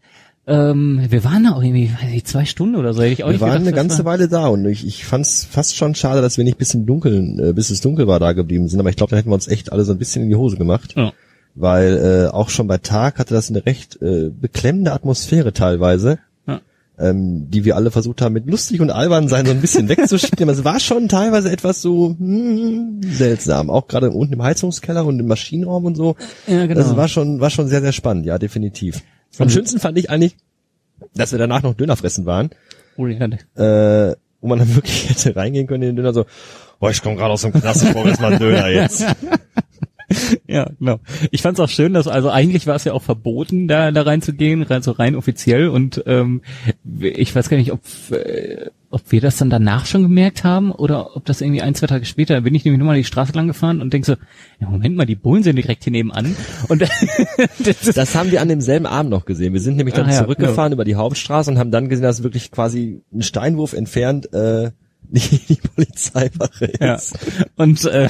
[0.49, 3.27] Ähm, wir waren da auch irgendwie, weiß nicht, zwei Stunden oder so, hätte ich auch
[3.27, 3.67] Wir nicht waren gedacht.
[3.67, 6.45] eine ganze war, Weile da und ich, ich fand es fast schon schade, dass wir
[6.45, 8.79] nicht bis im Dunkeln, äh, bis es dunkel war, da geblieben sind.
[8.79, 10.55] Aber ich glaube, dann hätten wir uns echt alle so ein bisschen in die Hose
[10.55, 10.93] gemacht.
[10.95, 11.11] Ja.
[11.59, 16.61] Weil äh, auch schon bei Tag hatte das eine recht äh, beklemmende Atmosphäre teilweise, Ja.
[16.99, 20.43] ähm, die wir alle versucht haben, mit lustig und albern sein so ein bisschen wegzuschieben.
[20.43, 23.71] Aber es war schon teilweise etwas so hm, seltsam.
[23.71, 26.15] Auch gerade unten im Heizungskeller und im Maschinenraum und so.
[26.45, 26.79] Ja, genau.
[26.79, 29.01] Das war schon, war schon sehr, sehr spannend, ja, definitiv.
[29.39, 30.37] Am schönsten fand ich eigentlich,
[31.15, 32.49] dass wir danach noch Döner fressen waren
[32.97, 36.25] Oh, ja, äh, wo man dann wirklich hätte reingehen können in den Döner so,
[36.79, 39.05] oh, ich komme gerade aus dem Knast, ich brauche jetzt mal einen Döner jetzt.
[40.47, 40.99] Ja, genau.
[41.31, 44.03] Ich fand es auch schön, dass also eigentlich war es ja auch verboten, da da
[44.03, 46.41] reinzugehen, rein so rein offiziell und ähm,
[46.99, 51.17] ich weiß gar nicht, ob äh, ob wir das dann danach schon gemerkt haben oder
[51.17, 53.81] ob das irgendwie ein zwei Tage später bin ich nämlich nochmal die Straße lang gefahren
[53.81, 54.15] und denk so,
[54.61, 56.35] ja Moment mal, die Bullen sind direkt hier nebenan
[56.69, 56.81] und
[57.63, 59.51] das Das haben wir an demselben Abend noch gesehen.
[59.51, 62.23] Wir sind nämlich dann Ah, ja, zurückgefahren über die Hauptstraße und haben dann gesehen, dass
[62.23, 64.71] wirklich quasi ein Steinwurf entfernt äh,
[65.09, 66.95] die, die Polizeiwache Ja.
[66.95, 67.17] ist.
[67.55, 68.09] Und äh,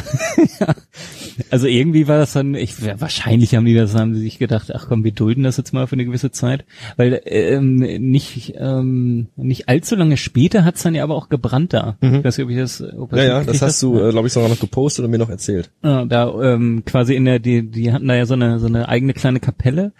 [0.59, 0.75] ja.
[1.51, 4.73] also irgendwie war das dann, ich ja, wahrscheinlich haben die das, haben sie sich gedacht,
[4.73, 6.65] ach komm, wir dulden das jetzt mal für eine gewisse Zeit.
[6.95, 11.97] Weil ähm, nicht, ähm, nicht allzu lange später hat's dann ja aber auch gebrannt da.
[12.01, 14.33] Ich weiß nicht, ob ich das, ob Ja, ja, das hast du, äh, glaube ich,
[14.33, 15.69] sogar noch gepostet und mir noch erzählt.
[15.83, 18.89] Ja, da ähm, quasi in der, die, die hatten da ja so eine so eine
[18.89, 19.91] eigene kleine Kapelle,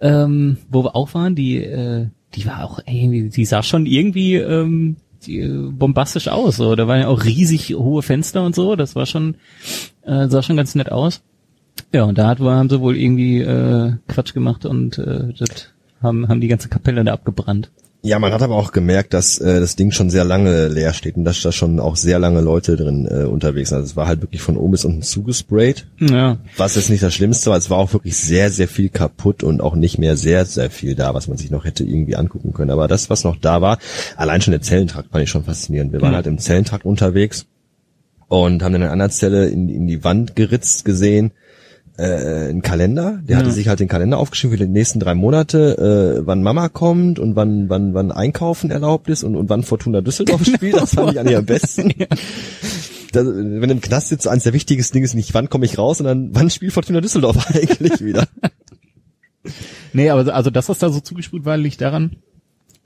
[0.00, 4.36] ähm, wo wir auch waren, die äh, die war auch irgendwie, die sah schon irgendwie
[4.36, 6.56] ähm, äh, bombastisch aus.
[6.56, 6.74] So.
[6.76, 8.76] Da waren ja auch riesig hohe Fenster und so.
[8.76, 9.36] Das war schon,
[10.02, 11.22] äh, sah schon ganz nett aus.
[11.92, 15.70] Ja, und da hat, haben sie wohl irgendwie äh, Quatsch gemacht und äh, das
[16.02, 17.70] haben, haben die ganze Kapelle da abgebrannt.
[18.02, 21.16] Ja, man hat aber auch gemerkt, dass äh, das Ding schon sehr lange leer steht
[21.16, 23.76] und dass da schon auch sehr lange Leute drin äh, unterwegs sind.
[23.78, 25.86] Also es war halt wirklich von oben bis unten zugesprayt.
[25.98, 26.38] Ja.
[26.56, 29.60] Was jetzt nicht das Schlimmste war, es war auch wirklich sehr, sehr viel kaputt und
[29.60, 32.70] auch nicht mehr sehr, sehr viel da, was man sich noch hätte irgendwie angucken können.
[32.70, 33.78] Aber das, was noch da war,
[34.16, 35.92] allein schon der Zellentrakt fand ich schon faszinierend.
[35.92, 36.16] Wir waren Mhm.
[36.16, 37.44] halt im Zellentrakt unterwegs
[38.28, 41.32] und haben dann in einer anderen Stelle in, in die Wand geritzt gesehen,
[42.00, 43.20] äh, einen Kalender.
[43.22, 43.52] Der hatte Ja.
[43.54, 47.36] sich halt den Kalender aufgeschrieben für die nächsten drei Monate, äh, wann Mama kommt und
[47.36, 50.74] wann wann wann Einkaufen erlaubt ist und, und wann Fortuna Düsseldorf spielt.
[50.76, 51.92] Das fand ich eigentlich am besten.
[53.12, 55.78] Das, wenn du im Knast sitzt, eines der wichtigsten Dinge ist nicht, wann komme ich
[55.78, 58.28] raus, sondern wann spielt Fortuna Düsseldorf eigentlich wieder.
[59.92, 62.16] Nee, aber also das, was da so zugesprüht war, liegt daran,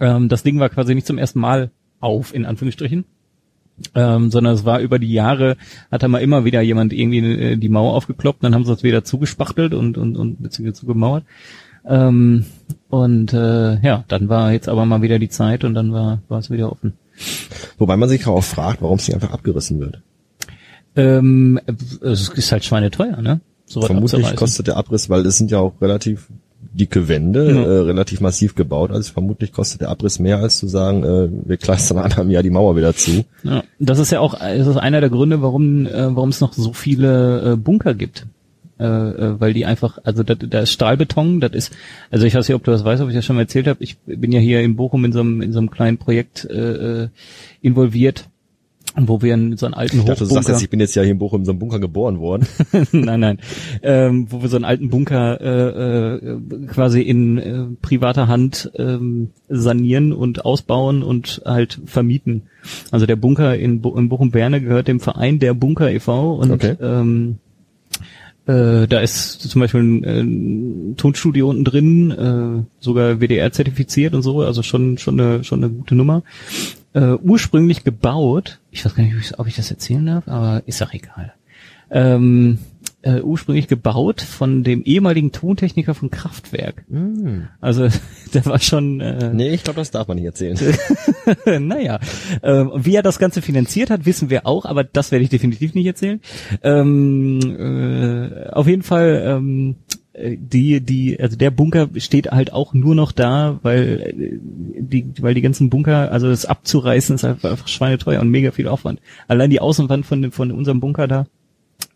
[0.01, 3.05] ähm, das Ding war quasi nicht zum ersten Mal auf, in Anführungsstrichen.
[3.95, 5.57] Ähm, sondern es war über die Jahre,
[5.91, 8.85] hat da mal immer wieder jemand irgendwie äh, die Mauer aufgekloppt, dann haben sie es
[8.85, 11.25] wieder zugespachtelt und, und, und beziehungsweise zugemauert.
[11.85, 12.47] Ähm,
[12.89, 16.39] und äh, ja, dann war jetzt aber mal wieder die Zeit und dann war, war
[16.39, 16.95] es wieder offen.
[17.79, 20.03] Wobei man sich auch fragt, warum es nicht einfach abgerissen wird.
[20.97, 21.61] Ähm,
[22.01, 23.41] es ist halt schweineteuer, ne?
[23.67, 26.29] So Vermutlich kostet der Abriss, weil es sind ja auch relativ
[26.75, 27.63] dicke Wände, Ja.
[27.63, 28.91] äh, relativ massiv gebaut.
[28.91, 32.43] Also vermutlich kostet der Abriss mehr, als zu sagen, äh, wir kleistern an einem Jahr
[32.43, 33.25] die Mauer wieder zu.
[33.43, 36.53] Ja, das ist ja auch das ist einer der Gründe, warum äh, warum es noch
[36.53, 38.27] so viele äh, Bunker gibt.
[38.77, 41.73] Äh, äh, weil die einfach, also da, da ist Stahlbeton, das ist,
[42.11, 43.81] also ich weiß nicht, ob du das weißt, ob ich das schon mal erzählt habe.
[43.85, 47.03] Ich bin ja hier in Bochum in so einem, in so einem kleinen Projekt äh,
[47.05, 47.09] äh,
[48.97, 50.95] wo wir in so einen alten Ich dachte, du sagst Hochbunker, jetzt, ich bin jetzt
[50.95, 52.47] ja hier in Bochum in so einem Bunker geboren worden.
[52.93, 53.39] nein, nein,
[53.83, 59.31] ähm, wo wir so einen alten Bunker äh, äh, quasi in äh, privater Hand ähm,
[59.49, 62.43] sanieren und ausbauen und halt vermieten.
[62.91, 66.35] Also der Bunker in, Bo in Bochum-Berne gehört dem Verein der Bunker e.V.
[66.35, 66.77] und Okay.
[66.81, 67.39] ähm,
[68.47, 74.15] äh, da ist zum Beispiel ein, äh, ein Tonstudio unten drin, äh, sogar WDR zertifiziert
[74.15, 76.23] und so, also schon schon eine schon eine gute Nummer.
[76.95, 80.93] Äh, ursprünglich gebaut, ich weiß gar nicht, ob ich- das erzählen darf, aber ist auch
[80.95, 81.33] egal.
[81.91, 82.59] Ähm,
[83.03, 86.85] äh, ursprünglich gebaut von dem ehemaligen Tontechniker von Kraftwerk.
[87.61, 87.89] Also
[88.35, 90.57] der war schon äh, nee, ich glaube, das darf man nicht erzählen.
[91.69, 92.01] naja,
[92.43, 95.75] ähm, wie er das Ganze finanziert hat, wissen wir auch, aber das werde ich definitiv
[95.75, 96.21] nicht erzählen.
[96.63, 99.84] Ähm, äh, auf jeden Fall, ähm, äh,
[100.17, 104.39] die, die, also der Bunker steht halt auch nur noch da, weil äh,
[104.81, 108.69] die, weil die ganzen Bunker, also das abzureißen ist einfach, einfach schweineteuer und mega viel
[108.69, 109.01] Aufwand.
[109.27, 111.27] Allein die Außenwand von, dem- von unserem Bunker da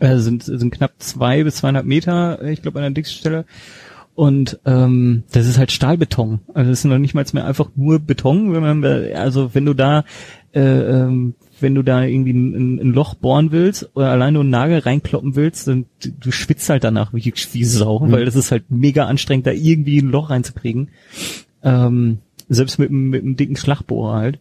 [0.01, 3.45] äh, sind, sind knapp zwei bis zweieinhalb Meter, äh, ich glaube an der dicksten Stelle.
[4.15, 6.41] Und ähm, das ist halt Stahlbeton.
[6.53, 9.75] Also das ist noch nicht mal mehr einfach nur Beton, wenn man also wenn du
[9.75, 10.05] da
[10.53, 14.51] äh, ähm, wenn du da irgendwie ein, ein Loch bohren willst oder allein nur einen
[14.51, 18.71] Nagel reinkloppen willst, dann du, schwitzt halt danach wie, wie Sau, weil das ist halt
[18.71, 20.89] mega anstrengend, da irgendwie ein Loch reinzukriegen.
[21.63, 22.19] Ähm,
[22.49, 24.39] selbst mit, einem- mit einem dicken Schlagbohrer halt.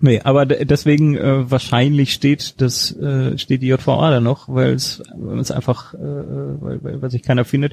[0.00, 4.74] Nee, aber de- deswegen äh, wahrscheinlich steht das äh, steht die JVA da noch, weil
[4.74, 5.02] es
[5.50, 7.72] einfach äh, weil, weil, weil sich keiner findet,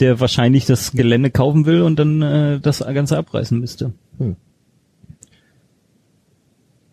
[0.00, 3.92] der wahrscheinlich das Gelände kaufen will und dann äh, das Ganze abreißen müsste.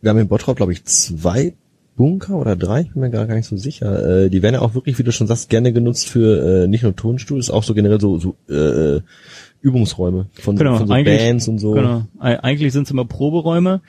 [0.04, 1.54] Wir haben in Bottrop, glaube ich, zwei
[1.96, 4.24] Bunker oder drei, ich bin mir gar gar nicht so sicher.
[4.26, 6.84] Äh, die werden ja auch wirklich, wie du schon sagst, gerne genutzt für äh, nicht
[6.84, 9.00] nur Tonstudios, auch so generell so, so äh,
[9.62, 11.72] Übungsräume von, Genau, von so Bands und so.
[11.72, 12.04] Genau.
[12.20, 13.80] Eig- Eigentlich sind es immer Proberäume.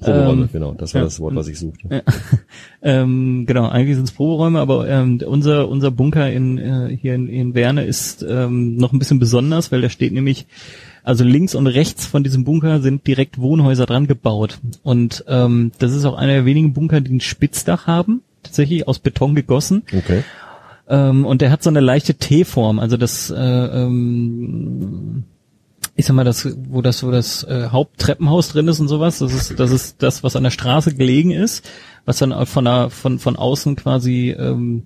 [0.00, 1.04] Proberäume, Ähm, genau, das war ja.
[1.06, 1.88] das Wort, was ich suchte.
[1.88, 2.02] Ja.
[2.82, 7.28] ähm, genau, eigentlich sind es Proberäume, aber ähm, unser unser Bunker in äh, hier in,
[7.28, 10.46] in Werne ist ähm, noch ein bisschen besonders, weil da steht nämlich
[11.04, 14.58] also links und rechts von diesem Bunker sind direkt Wohnhäuser dran gebaut.
[14.82, 18.98] Und ähm, das ist auch einer der wenigen Bunker, die ein Spitzdach haben, tatsächlich aus
[18.98, 19.82] Beton gegossen.
[19.92, 20.22] Okay.
[20.88, 25.24] ähm, und der hat so eine leichte T-Form, also das, äh, ähm,
[25.96, 29.34] ich sag mal, das, wo das, wo das äh, Haupttreppenhaus drin ist und sowas, das
[29.34, 31.68] ist, das ist das, was an der Straße gelegen ist,
[32.04, 34.84] was dann von der, von, von außen quasi ähm,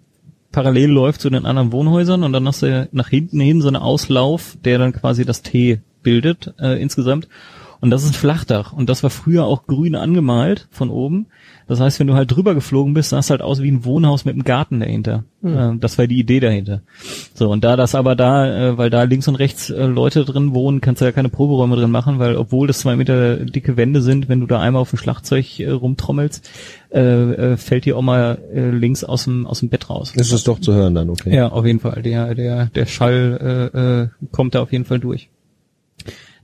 [0.51, 2.23] parallel läuft zu den anderen Wohnhäusern.
[2.23, 5.81] Und dann hast du nach hinten hin so einen Auslauf, der dann quasi das T
[6.07, 7.27] bildet äh, insgesamt.
[7.81, 8.73] Und das ist ein Flachdach.
[8.73, 11.27] Und das war früher auch grün angemalt von oben.
[11.67, 14.25] Das heißt, wenn du halt drüber geflogen bist, sah es halt aus wie ein Wohnhaus
[14.25, 15.25] mit einem Garten dahinter.
[15.43, 16.83] Äh, das war die Idee dahinter.
[17.35, 20.55] So, und da das aber da, äh, weil da links und rechts äh, Leute drin
[20.55, 24.01] wohnen, kannst du ja keine Proberäume drin machen, weil obwohl das zwei Meter dicke Wände
[24.01, 26.49] sind, wenn du da einmal auf dem Schlagzeug äh, rumtrommelst,
[26.93, 30.13] äh, äh, fällt dir auch mal äh, links aus dem, aus dem Bett raus.
[30.15, 31.35] Ist das doch zu hören dann, okay.
[31.35, 32.01] Ja, auf jeden Fall.
[32.03, 35.29] Der, der, der Schall äh, äh, kommt da auf jeden Fall durch.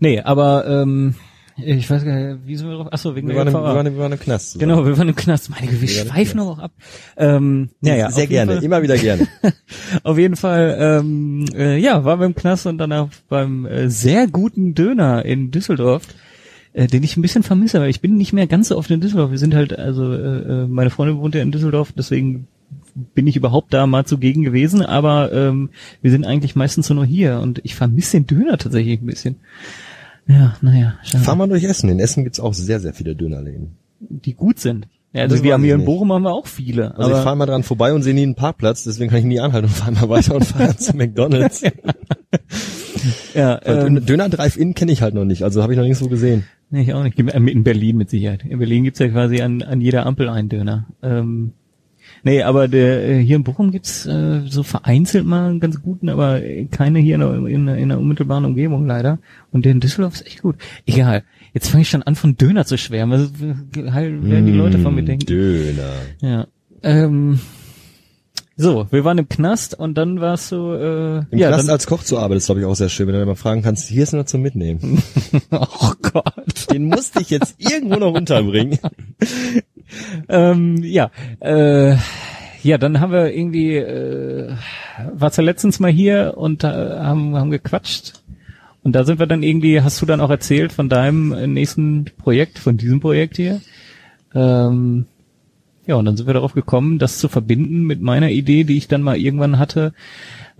[0.03, 1.15] Nee, aber ähm,
[1.57, 2.89] ich weiß gar nicht, wie sind wir drauf?
[2.93, 4.53] Achso, wegen Wir der waren, im, wir, waren, wir waren im Knast.
[4.53, 4.71] zusammen.
[4.71, 5.49] Genau, wir waren im Knast.
[5.51, 6.73] Meine Güte, wir Wir schweifen aber auch ab.
[7.17, 9.29] Ähm, ja, ja, Sehr gerne, Fall- immer wieder gerne.
[10.03, 14.27] Auf jeden Fall, ähm, äh, ja, waren wir im Knast und danach beim äh, sehr
[14.27, 16.03] guten Döner in Düsseldorf,
[16.73, 19.01] äh, den ich ein bisschen vermisse, weil ich bin nicht mehr ganz so oft in
[19.01, 19.31] Düsseldorf.
[19.31, 20.17] Wir sind halt, also äh,
[20.63, 22.49] äh, meine Freundin wohnt ja in Düsseldorf, deswegen
[23.15, 25.71] bin ich überhaupt da mal zugegen gewesen, aber ähm,
[26.03, 29.37] wir sind eigentlich meistens so nur hier und ich vermisse den Döner tatsächlich ein bisschen.
[30.27, 31.25] Ja, naja, schade.
[31.25, 31.89] Fahr mal durch Essen.
[31.91, 33.73] In Essen gibt's auch sehr, sehr viele Dönerläden.
[34.01, 34.89] die gut sind.
[35.13, 35.85] Ja, also wir haben hier in.
[35.85, 36.97] Bochum haben wir auch viele.
[36.97, 39.41] Also ich fahre mal dran vorbei und sehe nie einen Parkplatz, deswegen kann ich nie
[39.41, 41.63] anhalten und fahre mal weiter und fahre zu McDonalds.
[43.35, 46.09] ja, Weil ähm, Döner Drive-In kenne ich halt noch nicht, also habe ich noch nirgendwo
[46.09, 46.45] gesehen.
[46.71, 47.19] Nee, ich auch nicht.
[47.19, 48.45] Äh, In Berlin mit Sicherheit.
[48.47, 50.87] In Berlin gibt's ja quasi an, an jeder Ampel einen Döner.
[51.03, 51.53] Ähm,
[52.23, 56.09] nee, aber der, äh, hier in Bochum gibt's äh, so vereinzelt mal einen ganz guten,
[56.09, 59.19] aber keine hier in der, in, der- in der unmittelbaren Umgebung leider.
[59.51, 60.57] Und der in Düsseldorf ist echt gut.
[60.87, 61.23] Egal.
[61.55, 63.31] Jetzt fange ich schon an, von Döner zu schwärmen.
[63.75, 65.27] Was halt, werden die Leute von mir Mm, denken?
[65.27, 65.93] Döner.
[66.21, 66.47] Ja.
[66.83, 67.41] Ähm,
[68.57, 71.87] so, wir waren im Knast und dann war's so, äh, Im ja, Knast dann, als
[71.87, 74.03] Koch zu arbeiten ist, glaube ich, auch sehr schön, wenn du mal fragen kannst, hier
[74.03, 75.03] ist nur zum Mitnehmen.
[75.51, 76.71] oh Gott.
[76.71, 78.79] Den musste ich jetzt irgendwo noch unterbringen.
[80.29, 81.97] Ähm, ja, äh,
[82.63, 84.55] ja, dann haben wir irgendwie, äh,
[85.13, 88.15] war zwar letztens mal hier und äh, haben, haben gequatscht.
[88.83, 92.07] Und da sind wir dann irgendwie, hast du dann auch erzählt von deinem äh, nächsten
[92.19, 93.61] Projekt, von diesem Projekt hier.
[94.35, 95.07] Ähm,
[95.87, 98.87] ja, und dann sind wir darauf gekommen, das zu verbinden mit meiner Idee, die ich
[98.89, 99.93] dann mal irgendwann hatte,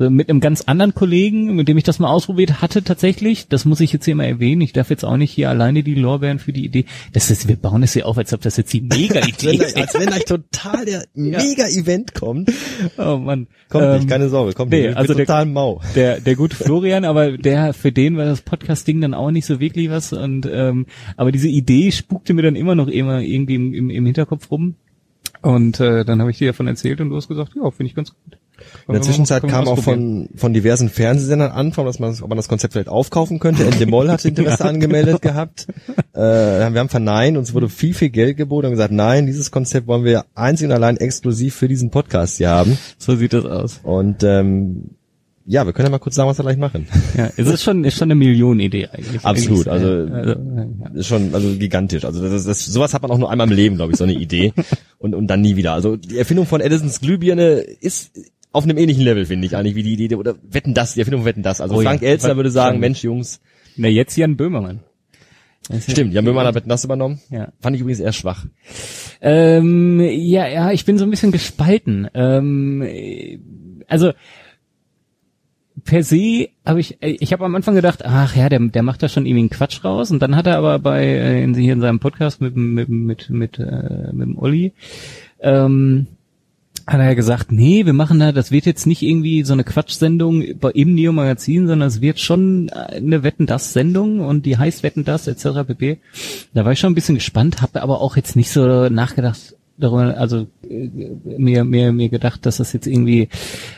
[0.01, 3.47] äh, mit einem ganz anderen Kollegen, mit dem ich das mal ausprobiert hatte tatsächlich.
[3.47, 4.63] Das muss ich jetzt hier mal erwähnen.
[4.63, 6.87] Ich darf jetzt auch nicht hier alleine die Lorbeeren für die Idee.
[7.13, 9.77] Das ist, wir bauen es ja auf, als ob das jetzt die Mega-Idee ist.
[9.81, 12.51] als wenn gleich total der Mega-Event kommt.
[12.99, 13.47] Oh Mann.
[13.69, 14.97] Kommt Ähm, nicht, keine Sorge, kommt nee, nicht.
[14.97, 15.81] Also der- total mau.
[15.95, 19.61] der, der gute Florian, aber der, für den war das Podcast-Ding dann auch nicht so
[19.61, 23.73] wirklich was und, ähm, aber diese Idee spukte mir dann immer noch immer irgendwie im,
[23.73, 24.75] im, im Hinterkopf rum.
[25.43, 27.95] Und äh, dann habe ich dir davon erzählt und du hast gesagt, ja, finde ich
[27.95, 28.39] ganz gut.
[28.87, 32.49] In der Zwischenzeit kam auch von, von diversen Fernsehsendern Anfang, dass man, ob man das
[32.49, 33.65] Konzept vielleicht aufkaufen könnte.
[33.65, 35.67] Endemol hatte Interesse angemeldet gehabt.
[36.15, 39.89] Äh, wir haben verneint, uns wurde viel, viel Geld geboten und gesagt, nein, dieses Konzept
[39.89, 42.79] wollen wir einzig und allein exklusiv für diesen Podcast hier haben.
[42.99, 43.81] So sieht das aus.
[43.83, 44.91] Und ähm,
[45.45, 46.87] ja, wir können ja mal kurz sagen, was wir gleich machen.
[47.17, 49.25] Ja, es ist schon, ist schon eine Millionenidee eigentlich.
[49.25, 50.67] Absolut, also- also ja.
[50.95, 52.05] ist schon also gigantisch.
[52.05, 54.15] Also das, das, sowas hat man auch nur einmal im Leben, glaube ich, so eine
[54.15, 54.53] Idee
[54.99, 55.73] und und dann nie wieder.
[55.73, 58.13] Also die Erfindung von Edisons Glühbirne ist
[58.53, 61.23] auf einem ähnlichen Level, finde ich eigentlich, wie die Idee oder wetten das, die Erfindung
[61.23, 61.61] von wetten das.
[61.61, 61.89] Also Oh ja.
[61.91, 62.81] Frank Elstner würde sagen.
[62.81, 63.41] Mensch, Jungs,
[63.77, 64.81] Na, jetzt Jan Böhmermann.
[65.71, 67.21] Ja- stimmt, Jan Böhmermann hat wetten das übernommen.
[67.31, 67.53] Ja.
[67.61, 68.47] Fand ich übrigens eher schwach.
[69.21, 72.09] Ähm, ja, ja, ich bin so ein bisschen gespalten.
[72.15, 73.39] Ähm, äh,
[73.87, 74.13] also
[75.85, 79.03] per se habe ich, äh, ich habe am Anfang gedacht, ach ja, der, der macht
[79.03, 80.11] da schon irgendwie einen Quatsch raus.
[80.11, 83.31] Und dann hat er aber bei äh, in, hier in seinem Podcast mit mit mit
[83.31, 84.73] mit äh, mit dem Olli
[85.41, 86.07] ähm,
[86.87, 90.43] hat er gesagt, nee, wir machen da, das wird jetzt nicht irgendwie so eine Quatschsendung
[90.43, 95.05] im Neo Magazin, sondern es wird schon eine Wetten das Sendung und die heißt Wetten
[95.05, 95.67] das etc.
[95.67, 95.99] pp.
[96.55, 100.17] Da war ich schon ein bisschen gespannt, habe aber auch jetzt nicht so nachgedacht darüber,
[100.19, 100.89] also äh,
[101.39, 103.29] mir mir mir gedacht, dass das jetzt irgendwie,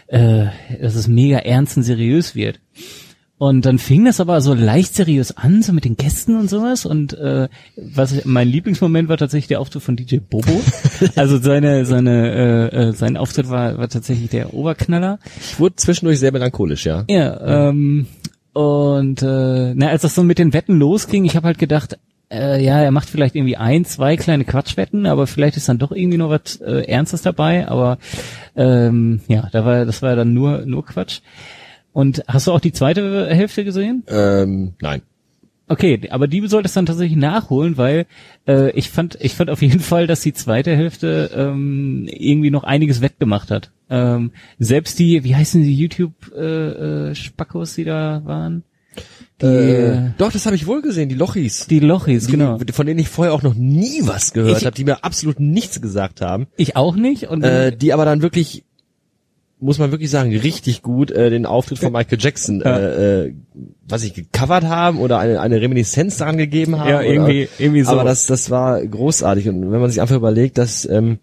[0.09, 0.47] äh,
[0.81, 2.61] dass es mega ernst und seriös wird.
[3.37, 6.87] Und dann fing das aber so leicht seriös an, so mit den Gästen und sowas.
[6.87, 10.61] Und äh, was mein Lieblingsmoment war tatsächlich der Auftritt von DJ Bobo.
[11.17, 15.19] Also seine seine äh, äh, sein Auftritt war war tatsächlich der Oberknaller.
[15.41, 17.05] Ich wurde zwischendurch sehr melancholisch, ja.
[17.09, 18.07] Ja, ähm,
[18.53, 21.99] und äh, na, als das so mit den Wetten losging, ich habe halt gedacht,
[22.31, 25.93] äh, ja, er macht vielleicht irgendwie ein, zwei kleine Quatschwetten, aber vielleicht ist dann doch
[25.93, 27.69] irgendwie noch was äh, Ernstes dabei.
[27.69, 27.99] Aber
[28.57, 31.21] ähm, ja, da war das war dann nur nur Quatsch.
[31.93, 34.03] Und hast du auch die zweite Hälfte gesehen?
[34.09, 35.03] Ähm, nein.
[35.67, 38.07] Okay, aber die solltest dann tatsächlich nachholen, weil
[38.47, 42.65] äh, ich fand, ich fand auf jeden Fall, dass die zweite Hälfte ähm, irgendwie noch
[42.65, 43.71] einiges wettgemacht hat.
[43.89, 48.65] Ähm, selbst die, wie heißen die YouTube äh, äh, Spackos, die da waren?
[49.45, 51.67] Die, äh, doch, das habe ich wohl gesehen, die Lochis.
[51.67, 52.59] die Lochis, Die, genau.
[52.73, 56.21] Von denen ich vorher auch noch nie was gehört habe, die mir absolut nichts gesagt
[56.21, 56.47] haben.
[56.57, 57.29] Ich auch nicht.
[57.29, 58.65] Und äh, die aber dann wirklich,
[59.61, 62.77] muss man wirklich sagen, richtig gut äh, den Auftritt von Michael Jackson, Ja.
[62.79, 63.35] äh, äh,
[63.89, 66.89] was ich gecovert haben oder eine, eine Reminiszenz daran gegeben haben.
[66.89, 67.91] Ja, oder, irgendwie- irgendwie so.
[67.93, 71.19] Aber das, das war großartig und wenn man sich einfach überlegt, dass ähm,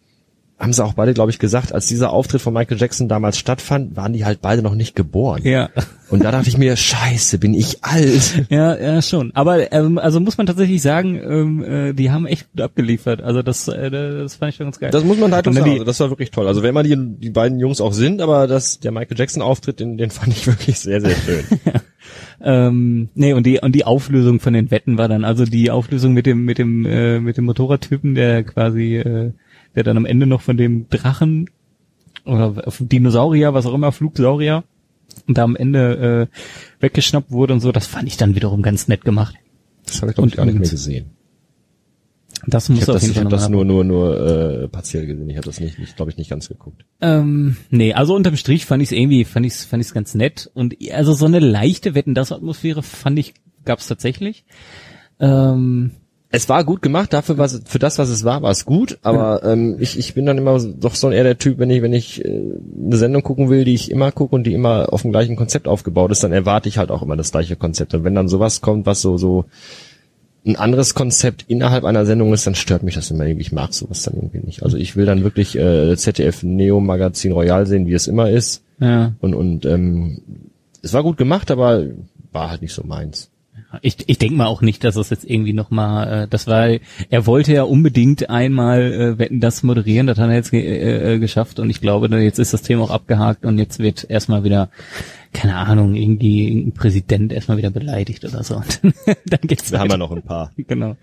[0.62, 3.95] haben sie auch beide, glaube ich, gesagt, als dieser Auftritt von Michael Jackson damals stattfand,
[3.97, 5.41] waren die halt beide noch nicht geboren.
[5.43, 5.69] ja.
[6.10, 8.45] Und da dachte ich mir, scheiße, bin ich alt.
[8.50, 9.32] Ja, ja, schon.
[9.34, 13.21] Aber ähm, also muss man tatsächlich sagen, ähm, äh, die haben echt gut abgeliefert.
[13.21, 14.91] Also das, äh, das fand ich schon ganz geil.
[14.91, 15.63] Das muss man halt sagen.
[15.63, 16.47] die- Also das war wirklich toll.
[16.50, 19.80] Also wer immer die, die beiden Jungs auch sind, aber das, der Michael Jackson Auftritt,
[19.80, 21.45] den, den fand ich wirklich sehr, sehr schön.
[22.43, 26.13] Ähm, nee, und die und die Auflösung von den Wetten war dann, also die Auflösung
[26.13, 29.32] mit dem, mit dem, äh, mit dem Motorradtypen, der quasi, äh,
[29.76, 31.50] der dann am Ende noch von dem Drachen
[32.26, 34.64] oder Dinosaurier, was auch immer, Flugsaurier,
[35.28, 38.88] und da am Ende äh, weggeschnappt wurde und so, das fand ich dann wiederum ganz
[38.88, 39.36] nett gemacht.
[39.86, 41.12] Das habe ich, glaube ich, gar nicht mehr gesehen.
[42.48, 44.16] Das Ich muss habe auf das, jeden ich Fall hab das noch mal nur, nur,
[44.16, 45.30] nur äh, partiell gesehen.
[45.30, 46.86] Ich habe das nicht, nicht glaube ich, nicht ganz geguckt.
[47.00, 50.16] Ähm, nee, also unterm Strich fand ich es irgendwie, fand ich es fand ich's ganz
[50.16, 50.50] nett.
[50.54, 54.46] Und also so eine leichte Wetten, das Atmosphäre fand ich, gab's tatsächlich.
[55.20, 55.92] Ähm,
[56.34, 58.98] Es war gut gemacht, dafür was für das, was es war, war es gut.
[59.02, 61.94] Aber ähm, ich, ich bin dann immer doch so eher der Typ, wenn ich wenn
[61.94, 62.41] ich äh,
[62.86, 65.67] eine Sendung gucken will, die ich immer gucke und die immer auf dem gleichen Konzept
[65.67, 67.94] aufgebaut ist, dann erwarte ich halt auch immer das gleiche Konzept.
[67.94, 69.46] Und wenn dann sowas kommt, was so so
[70.46, 73.44] ein anderes Konzept innerhalb einer Sendung ist, dann stört mich das immer irgendwie.
[73.44, 74.63] Ich mag sowas dann irgendwie nicht.
[74.63, 78.63] Also ich will dann wirklich äh, ZDF Neo Magazin Royal sehen, wie es immer ist.
[78.80, 80.22] ja, Und und ähm,
[80.82, 81.86] es war gut gemacht, aber
[82.32, 83.31] war halt nicht so meins.
[83.82, 86.68] Ich, ich denke mal auch nicht, dass es jetzt irgendwie nochmal, äh, das war,
[87.10, 91.20] er wollte ja unbedingt einmal äh, Wetten das moderieren, das hat er jetzt äh, äh,
[91.20, 94.70] geschafft und ich glaube, jetzt ist das Thema auch abgehakt und jetzt wird erstmal wieder,
[95.34, 98.56] keine Ahnung, irgendwie irgendein Präsident erstmal wieder beleidigt oder so.
[98.84, 99.98] Und dann geht's Wir haben ja weiter.
[99.98, 100.52] noch ein paar.
[100.68, 100.96] Genau.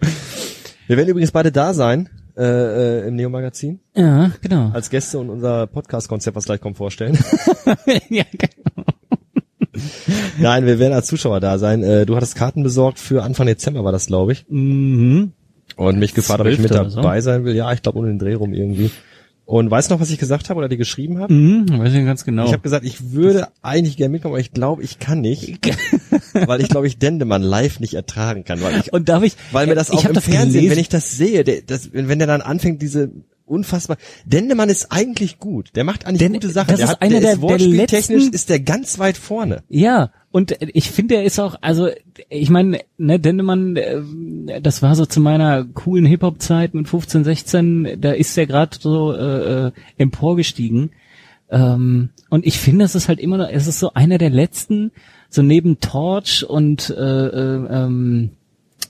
[0.87, 3.81] Wir werden übrigens beide da sein äh, äh, im Neo Magazin.
[3.97, 4.71] Ja, genau.
[4.73, 7.19] als Gäste und unser Podcast-Konzept, was gleich kommt, vorstellen.
[8.11, 8.78] ja, genau.
[10.39, 11.83] Nein, wir werden als Zuschauer da sein.
[11.83, 14.47] Äh, du hattest Karten besorgt für Anfang Dezember, war das, glaube ich.
[14.49, 15.33] Mhm.
[15.77, 16.81] Und mich gefragt, ob ich mit 12.
[16.81, 16.97] oder so.
[16.97, 17.55] dabei sein will.
[17.55, 18.91] Ja, ich glaube, um den Dreh rum irgendwie.
[19.49, 21.33] Und weißt du noch, was ich gesagt habe oder dir geschrieben habe?
[21.33, 22.45] Mhm, weiß ich ganz genau.
[22.45, 25.59] Ich habe gesagt, ich würde eigentlich gerne mitkommen, aber ich glaube, ich kann nicht,
[26.47, 29.67] weil ich glaube, ich Dendemann live nicht ertragen kann, weil ich, und darf ich, weil
[29.67, 30.71] mir das auch im das Fernsehen, gelesen.
[30.71, 33.11] wenn ich das sehe, der, das, wenn wenn der dann anfängt, diese
[33.49, 37.03] unfassbar, Dendemann ist eigentlich gut, der macht eigentlich Den- gute Sachen, das der ist hat,
[37.03, 39.63] einer der der- ist der letzten- ist der ganz weit vorne.
[39.69, 41.89] Ja, und ich finde, er ist auch, also
[42.29, 47.99] ich meine, ne, Dendemann, äh, das war so zu meiner coolen Hip-Hop-Zeit mit 15, 16,
[48.01, 50.91] da ist er gerade so äh, emporgestiegen.
[51.51, 54.93] Ähm, und ich finde, es ist halt immer noch, es ist so einer der letzten,
[55.31, 56.95] so neben Torch und äh,
[57.27, 58.31] äh, ähm,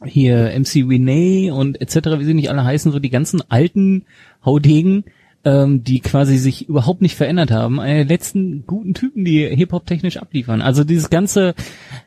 [0.05, 4.05] hier MC Renee und etc., wie sie nicht alle heißen, so die ganzen alten
[4.45, 5.05] Haudegen,
[5.45, 7.81] ähm, die quasi sich überhaupt nicht verändert haben.
[7.81, 10.63] Einer der letzten guten Typen, die Hip-Hop-technisch abliefern.
[10.63, 11.55] Also dieses ganze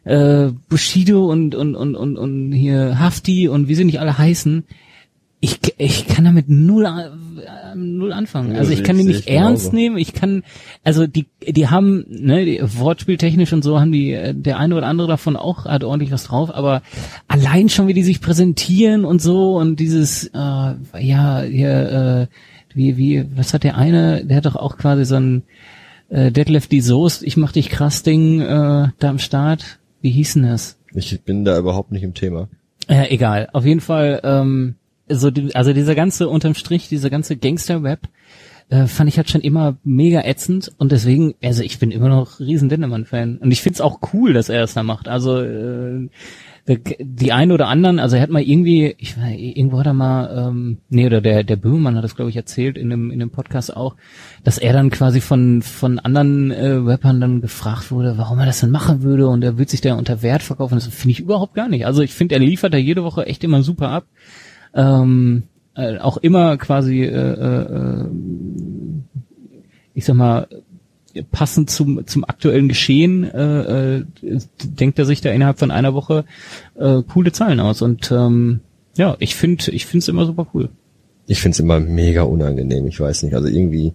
[0.04, 4.64] äh, Bushido und, und, und, und, und hier Hafti und wie sie nicht alle heißen,
[5.44, 8.56] ich, ich kann damit null, äh, null anfangen.
[8.56, 9.98] Also ich kann die nicht ich ernst nehmen.
[9.98, 10.44] Ich kann,
[10.84, 14.86] also die, die haben, ne, die, wortspieltechnisch und so haben die, äh, der eine oder
[14.86, 16.84] andere davon auch hat ordentlich was drauf, aber
[17.28, 22.98] allein schon wie die sich präsentieren und so und dieses, äh, ja, hier, äh, wie,
[22.98, 25.42] wie, was hat der eine, der hat doch auch quasi so ein
[26.10, 29.80] äh, Deadlift die Soest, ich mach dich krass Ding äh, da am Start.
[30.02, 30.78] Wie hieß denn das?
[30.94, 32.48] Ich bin da überhaupt nicht im Thema.
[32.88, 33.50] Ja, egal.
[33.54, 34.76] Auf jeden Fall, ähm,
[35.10, 38.08] so die, also dieser ganze unterm Strich, dieser ganze Gangster-Rap,
[38.72, 42.40] äh, fand ich halt schon immer mega ätzend und deswegen, also ich bin immer noch
[42.40, 45.10] riesen Dennemann-Fan und ich find's auch cool, dass er es da macht.
[45.10, 46.08] Also äh,
[47.00, 50.48] die einen oder anderen, also er hat mal irgendwie, ich weiß, irgendwo hat er mal,
[50.48, 53.32] ähm, nee, oder der der Böhmermann hat das glaube ich erzählt in dem in dem
[53.32, 53.96] Podcast auch,
[54.44, 58.62] dass er dann quasi von von anderen äh, Rappern dann gefragt wurde, warum er das
[58.62, 60.76] denn machen würde und er würde sich da unter Wert verkaufen.
[60.76, 61.86] Das finde ich überhaupt gar nicht.
[61.86, 64.06] Also ich finde, er liefert da jede Woche echt immer super ab.
[64.74, 65.44] Ähm,
[65.76, 68.06] äh, auch immer quasi, äh, äh,
[69.94, 70.48] ich sag mal,
[71.32, 74.06] passend zum, zum aktuellen Geschehen, äh, äh,
[74.64, 76.26] denkt er sich da innerhalb von einer Woche
[76.76, 77.82] äh, coole Zahlen aus.
[77.82, 78.62] Und ähm,
[78.96, 80.70] ja, ich finde, ich finde es immer super cool.
[81.28, 83.36] Ich find's immer mega unangenehm, ich weiß nicht.
[83.36, 83.94] Also irgendwie,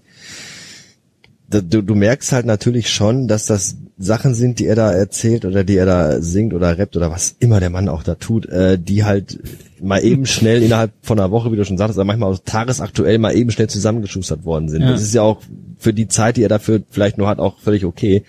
[1.51, 5.65] du, du merkst halt natürlich schon, dass das Sachen sind, die er da erzählt oder
[5.65, 8.79] die er da singt oder rappt oder was immer der Mann auch da tut, äh,
[8.79, 9.39] die halt
[9.81, 13.19] mal eben schnell innerhalb von einer Woche, wie du schon sagtest, aber manchmal auch tagesaktuell
[13.19, 14.83] mal eben schnell zusammengeschustert worden sind.
[14.83, 14.91] Ja.
[14.91, 15.41] Das ist ja auch
[15.79, 18.23] für die Zeit, die er dafür vielleicht nur hat, auch völlig okay.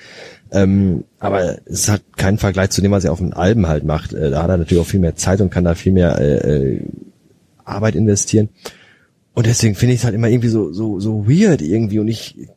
[0.51, 4.13] Ähm, aber es hat keinen Vergleich zu dem, was er auf den Alben halt macht.
[4.13, 6.75] Äh, da hat er natürlich auch viel mehr Zeit und kann da viel mehr äh,
[6.75, 6.81] äh,
[7.65, 8.47] Arbeit investieren.
[9.33, 12.47] Und deswegen finde ich es halt immer irgendwie so, so, so weird irgendwie und ich,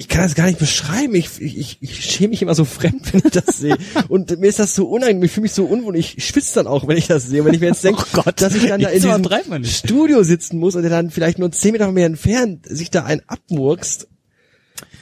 [0.00, 1.14] ich kann das gar nicht beschreiben.
[1.14, 3.76] Ich, ich, ich schäme mich immer so fremd, wenn ich das sehe.
[4.08, 5.22] Und mir ist das so unangenehm.
[5.24, 5.94] Ich fühle mich so unwohl.
[5.94, 7.40] Ich schwitze dann auch, wenn ich das sehe.
[7.42, 9.64] Und wenn ich mir jetzt denke, Oh Gott, dass ich dann da in diesem.
[9.66, 13.04] Studio sitzen muss und der dann vielleicht nur zehn Meter von mir entfernt sich da
[13.04, 14.08] einen abmurkst.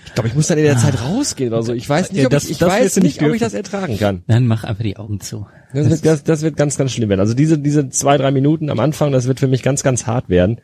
[0.06, 1.72] Ich glaube, ich muss dann in der Zeit rausgehen oder so.
[1.74, 3.98] Ich weiß nicht, Ja, ob das- ich, ich das weiß nicht, ob ich das ertragen
[3.98, 4.24] kann.
[4.26, 5.46] Dann mach einfach die Augen zu.
[5.72, 7.20] Das wird, das, das wird ganz, ganz schlimm werden.
[7.20, 10.28] Also diese, diese zwei, drei Minuten am Anfang, das wird für mich ganz, ganz hart
[10.28, 10.60] werden.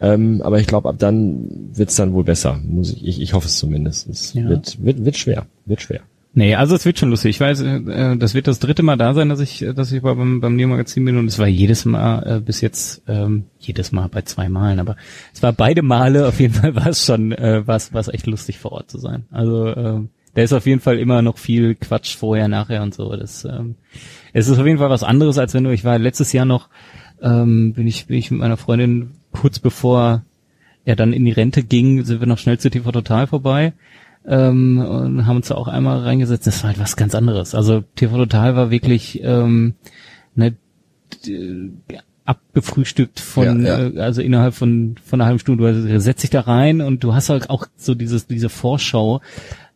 [0.00, 2.60] Ähm, aber ich glaube, ab dann wird's dann wohl besser.
[2.64, 4.08] Muss ich, ich, ich hoffe es zumindest.
[4.08, 4.48] Es Ja.
[4.48, 5.46] wird, wird, wird schwer.
[5.64, 6.00] Wird schwer.
[6.38, 7.30] Nee, also es wird schon lustig.
[7.30, 10.42] Ich weiß, äh, das wird das dritte Mal da sein, dass ich, dass ich beim,
[10.42, 14.20] beim Neo-Magazin bin und es war jedes Mal äh, bis jetzt, ähm, jedes Mal bei
[14.20, 14.96] zwei Malen, aber
[15.32, 18.58] es war beide Male, auf jeden Fall war es schon, äh, war es echt lustig
[18.58, 19.24] vor Ort zu sein.
[19.30, 23.16] Also ähm, da ist auf jeden Fall immer noch viel Quatsch vorher, nachher und so.
[23.16, 23.76] Das, ähm,
[24.34, 26.68] es ist auf jeden Fall was anderes, als wenn du, ich war letztes Jahr noch,
[27.22, 30.22] ähm, bin ich, bin ich mit meiner Freundin kurz bevor
[30.84, 33.72] er dann in die Rente ging, sind wir noch schnell zu TV Total vorbei
[34.26, 36.46] ähm, und haben uns da auch einmal reingesetzt.
[36.46, 37.54] Das war halt was ganz anderes.
[37.54, 39.74] Also TV Total war wirklich ähm,
[40.34, 40.54] ne,
[41.26, 41.70] d-
[42.24, 43.86] abgefrühstückt von, Ja, ja.
[43.88, 45.72] Äh, also innerhalb von von einer halben Stunde.
[45.72, 49.20] Du setzt dich da rein und du hast halt auch so dieses diese Vorschau.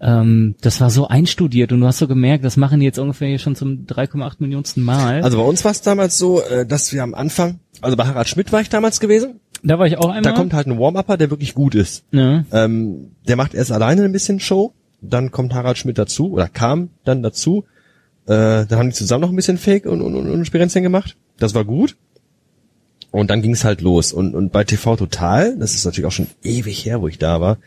[0.01, 3.29] Ähm, das war so einstudiert und du hast so gemerkt, das machen die jetzt ungefähr
[3.29, 5.23] hier schon zum 3,8 Millionsten Mal.
[5.23, 8.27] Also bei uns war es damals so, äh, dass wir am Anfang, also bei Harald
[8.29, 10.23] Schmidt war ich damals gewesen, da war ich auch einmal.
[10.23, 12.05] da kommt halt ein Warm-Upper, der wirklich gut ist.
[12.13, 12.45] ja.
[12.53, 16.91] Ähm, der macht erst alleine ein bisschen Show, dann kommt Harald Schmidt dazu oder kam
[17.05, 17.65] dann dazu.
[18.27, 21.17] Äh, dann haben die zusammen noch ein bisschen Fake und, und, und, und Spirenzchen gemacht.
[21.39, 21.97] Das war gut.
[23.11, 24.13] Und dann ging es halt los.
[24.13, 27.41] Und, und bei TV Total, das ist natürlich auch schon ewig her, wo ich da
[27.41, 27.59] war,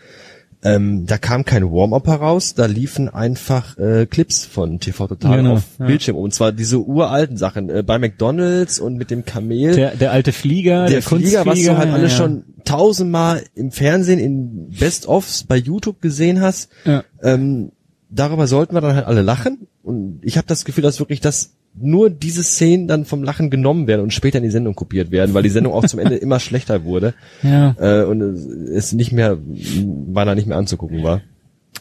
[0.64, 5.54] ähm, da kam kein Warm-Up heraus, da liefen einfach äh, Clips von TV Total Genau,
[5.54, 5.86] auf ja.
[5.86, 6.16] Bildschirm.
[6.16, 10.32] Und zwar diese uralten Sachen, äh, bei McDonalds und mit dem Kamel Der, der alte
[10.32, 12.18] Flieger, der, der, Flieger, was du halt ja, alles ja.
[12.18, 16.70] schon tausendmal im Fernsehen in Best-ofs bei YouTube gesehen hast.
[16.86, 17.04] Ja.
[17.22, 17.72] Ähm,
[18.10, 19.68] darüber sollten wir dann halt alle lachen.
[19.84, 23.88] Und ich habe das Gefühl, dass wirklich das nur diese Szenen dann vom Lachen genommen
[23.88, 26.40] werden und später in die Sendung kopiert werden, weil die Sendung auch zum Ende immer
[26.40, 27.14] schlechter wurde
[27.44, 27.76] Ja.
[27.80, 31.22] äh, und es nicht mehr beinahe nicht mehr anzugucken war.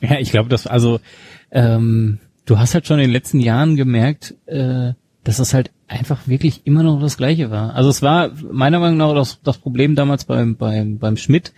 [0.00, 1.00] Ja, ich glaube, das also
[1.50, 4.92] ähm, du hast halt schon in den letzten Jahren gemerkt, äh,
[5.24, 7.74] dass das halt einfach wirklich immer noch das Gleiche war.
[7.74, 11.52] Also es war meiner Meinung nach das, das Problem damals beim beim beim Schmidt.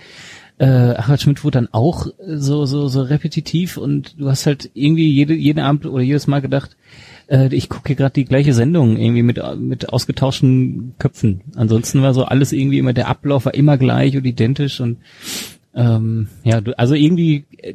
[0.58, 5.10] Äh, Harald Schmidt wurde dann auch so so so repetitiv und du hast halt irgendwie
[5.10, 6.76] jede jeden Abend oder jedes Mal gedacht,
[7.28, 11.40] äh, ich gucke hier gerade die gleiche Sendung irgendwie mit mit ausgetauschten Köpfen.
[11.56, 14.98] Ansonsten war so alles irgendwie immer der Ablauf war immer gleich und identisch und
[15.74, 17.74] ähm, ja, du, also irgendwie äh,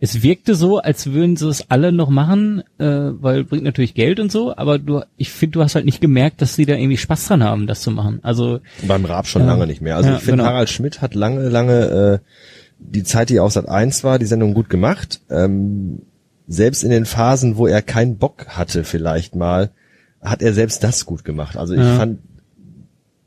[0.00, 4.20] es wirkte so, als würden sie es alle noch machen, äh, weil bringt natürlich Geld
[4.20, 6.96] und so, aber du, ich finde, du hast halt nicht gemerkt, dass sie da irgendwie
[6.96, 8.20] Spaß dran haben, das zu machen.
[8.22, 9.48] Also Beim Raab schon Ja.
[9.48, 9.96] lange nicht mehr.
[9.96, 10.50] Also Ja, ich finde, genau.
[10.50, 12.28] Harald Schmidt hat lange, lange äh,
[12.78, 15.20] die Zeit, die er auf Sat 1 war, die Sendung gut gemacht.
[15.30, 16.02] Ähm,
[16.48, 19.70] selbst in den Phasen, wo er keinen Bock hatte, vielleicht mal,
[20.22, 21.56] hat er selbst das gut gemacht.
[21.56, 21.96] Also ich Ja.
[21.96, 22.18] fand,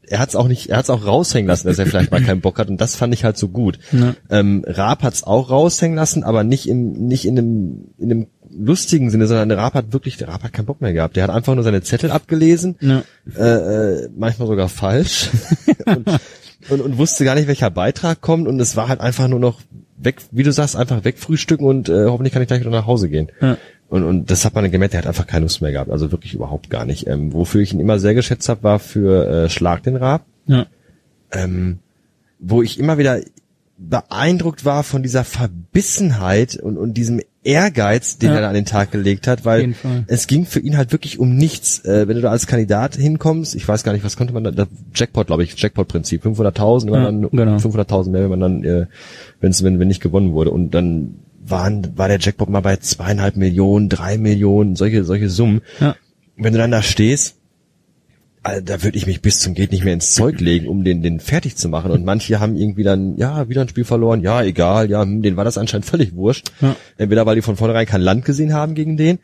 [0.08, 2.22] er hat es auch nicht, er hat es auch raushängen lassen, dass er vielleicht mal
[2.22, 3.80] keinen Bock hat und das fand ich halt so gut.
[3.94, 4.14] Ja.
[4.30, 8.28] Ähm, Raab hat es auch raushängen lassen, aber nicht im, nicht in einem, in einem
[8.50, 11.16] lustigen Sinne, sondern der Raab hat wirklich, der Raab hat keinen Bock mehr gehabt.
[11.16, 13.04] Der hat einfach nur seine Zettel abgelesen ja,
[13.38, 15.30] äh, äh, manchmal sogar falsch
[15.86, 16.10] und,
[16.70, 19.62] und, und wusste gar nicht, welcher Beitrag kommt und es war halt einfach nur noch
[20.04, 23.10] weg, wie du sagst, einfach wegfrühstücken und äh, hoffentlich kann ich gleich wieder nach Hause
[23.10, 23.32] gehen.
[23.42, 23.58] Ja.
[23.90, 26.34] Und, und das hat man gemerkt, der hat einfach keine Lust mehr gehabt, also wirklich
[26.34, 27.08] überhaupt gar nicht.
[27.08, 30.66] Ähm, wofür ich ihn immer sehr geschätzt habe, war für äh, Schlag den Raab, ja,
[31.32, 31.80] ähm,
[32.40, 33.20] wo ich immer wieder
[33.78, 38.36] beeindruckt war von dieser Verbissenheit und, und diesem Ehrgeiz, den Ja.
[38.36, 39.74] er da an den Tag gelegt hat, weil
[40.08, 41.80] es ging für ihn halt wirklich um nichts.
[41.86, 44.52] Äh, wenn du da als Kandidat hinkommst, ich weiß gar nicht, was konnte man da,
[44.52, 47.58] das Jackpot, glaube ich, Jackpot-Prinzip, 500.000, wenn Ja, man dann genau.
[47.58, 48.86] 500.000 mehr, wenn man dann, äh,
[49.40, 50.52] wenn's, wenn, wenn nicht gewonnen wurde.
[50.52, 55.62] Und dann waren, war der Jackpot mal bei zweieinhalb Millionen, drei Millionen, solche, solche Summen.
[55.80, 55.96] ja,
[56.38, 57.38] Wenn du dann da stehst,
[58.44, 61.04] also da würde ich mich bis zum geht nicht mehr ins Zeug legen, um den,
[61.04, 61.92] den fertig zu machen.
[61.92, 65.38] Und manche haben irgendwie dann, ja, wieder ein Spiel verloren, ja, egal, ja, hm, denen
[65.38, 66.52] war das anscheinend völlig wurscht.
[66.60, 66.76] Ja.
[66.98, 69.20] Entweder weil die von vornherein kein Land gesehen haben gegen den,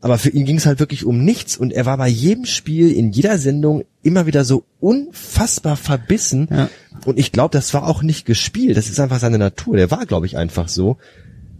[0.00, 2.90] aber für ihn ging es halt wirklich um nichts und er war bei jedem Spiel,
[2.90, 6.48] in jeder Sendung immer wieder so unfassbar verbissen.
[6.50, 6.70] Ja.
[7.04, 9.76] Und ich glaube, das war auch nicht gespielt, das ist einfach seine Natur.
[9.76, 10.96] Der war, glaube ich, einfach so,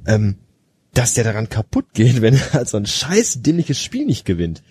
[0.07, 0.37] ähm,
[0.95, 4.63] dass der daran kaputt geht, wenn er halt so ein scheiß dämliches Spiel nicht gewinnt.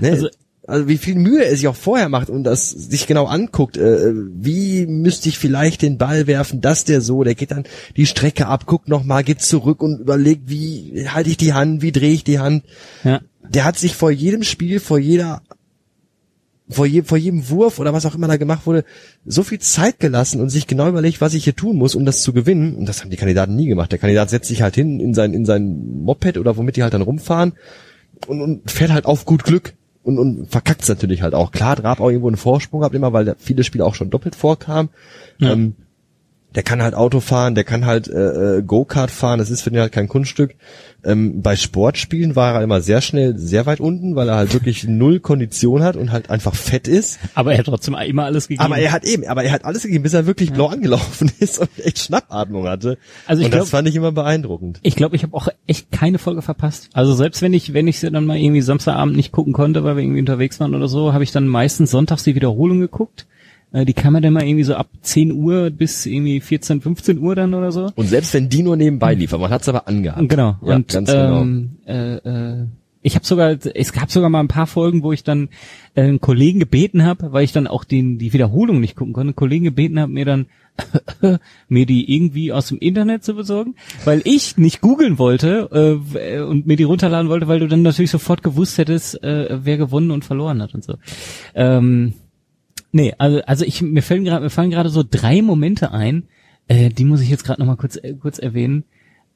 [0.00, 0.10] Ne?
[0.10, 0.28] Also-
[0.66, 4.12] Also, wie viel Mühe er sich auch vorher macht und das sich genau anguckt, äh,
[4.14, 7.64] wie müsste ich vielleicht den Ball werfen, dass der so, der geht dann
[7.96, 11.92] die Strecke ab, guckt nochmal, geht zurück und überlegt, wie halte ich die Hand, wie
[11.92, 12.64] drehe ich die Hand.
[13.04, 15.42] ja, Der hat sich vor jedem Spiel, vor jeder,
[16.70, 18.86] vor, je, vor jedem Wurf oder was auch immer da gemacht wurde,
[19.26, 22.22] so viel Zeit gelassen und sich genau überlegt, was ich hier tun muss, um das
[22.22, 22.74] zu gewinnen.
[22.74, 23.92] Und das haben die Kandidaten nie gemacht.
[23.92, 26.94] Der Kandidat setzt sich halt hin in sein, in sein Moped oder womit die halt
[26.94, 27.52] dann rumfahren
[28.26, 29.74] und, und fährt halt auf gut Glück
[30.04, 31.50] und, und verkackt's natürlich halt auch.
[31.50, 34.36] Klar, Drab auch irgendwo einen Vorsprung gehabt immer, weil da viele Spiele auch schon doppelt
[34.36, 34.90] vorkamen.
[35.38, 35.52] Ja.
[35.52, 35.74] Ähm,
[36.54, 39.70] der kann halt Auto fahren, der kann halt äh, äh, Go-Kart fahren, das ist für
[39.70, 40.54] den halt kein Kunststück.
[41.04, 44.84] Ähm, bei Sportspielen war er immer sehr schnell sehr weit unten, weil er halt wirklich
[44.84, 47.18] null Kondition hat und halt einfach fett ist.
[47.34, 48.64] Aber er hat trotzdem immer alles gegeben.
[48.64, 51.58] Aber er hat eben, aber er hat alles gegeben, bis er wirklich blau angelaufen ist
[51.58, 52.96] und echt Schnappatmung hatte.
[53.26, 54.78] Also ich und das glaub- fand ich immer beeindruckend.
[54.82, 56.88] Ich glaube, ich habe auch echt keine Folge verpasst.
[56.92, 59.96] Also selbst wenn ich, wenn ich sie dann mal irgendwie Samstagabend nicht gucken konnte, weil
[59.96, 63.26] wir irgendwie unterwegs waren oder so, habe ich dann meistens sonntags die Wiederholung geguckt.
[63.74, 67.18] Äh, Die kam ja dann mal irgendwie so ab 10 Uhr bis irgendwie 14, 15
[67.18, 67.90] Uhr dann oder so.
[67.94, 70.28] Und selbst wenn die nur nebenbei liefern, man hat's aber angehabt.
[70.28, 70.56] Genau.
[70.64, 71.42] Ja, und ganz genau.
[71.42, 72.66] ähm, äh, äh,
[73.02, 75.50] ich habe sogar, es gab sogar mal ein paar Folgen, wo ich dann
[75.94, 79.28] äh, einen Kollegen gebeten habe, weil ich dann auch den die Wiederholung nicht gucken konnte,
[79.28, 80.46] einen Kollegen gebeten habe, mir dann
[81.68, 86.66] mir die irgendwie aus dem Internet zu besorgen, weil ich nicht googeln wollte äh, und
[86.66, 90.24] mir die runterladen wollte, weil du dann natürlich sofort gewusst hättest, äh, wer gewonnen und
[90.24, 90.94] verloren hat und so.
[91.54, 92.14] Ähm,
[92.94, 96.24] nee, also also ich mir fallen gerade mir fallen gerade so drei Momente ein,
[96.68, 98.84] äh, die muss ich jetzt gerade noch mal kurz äh, kurz erwähnen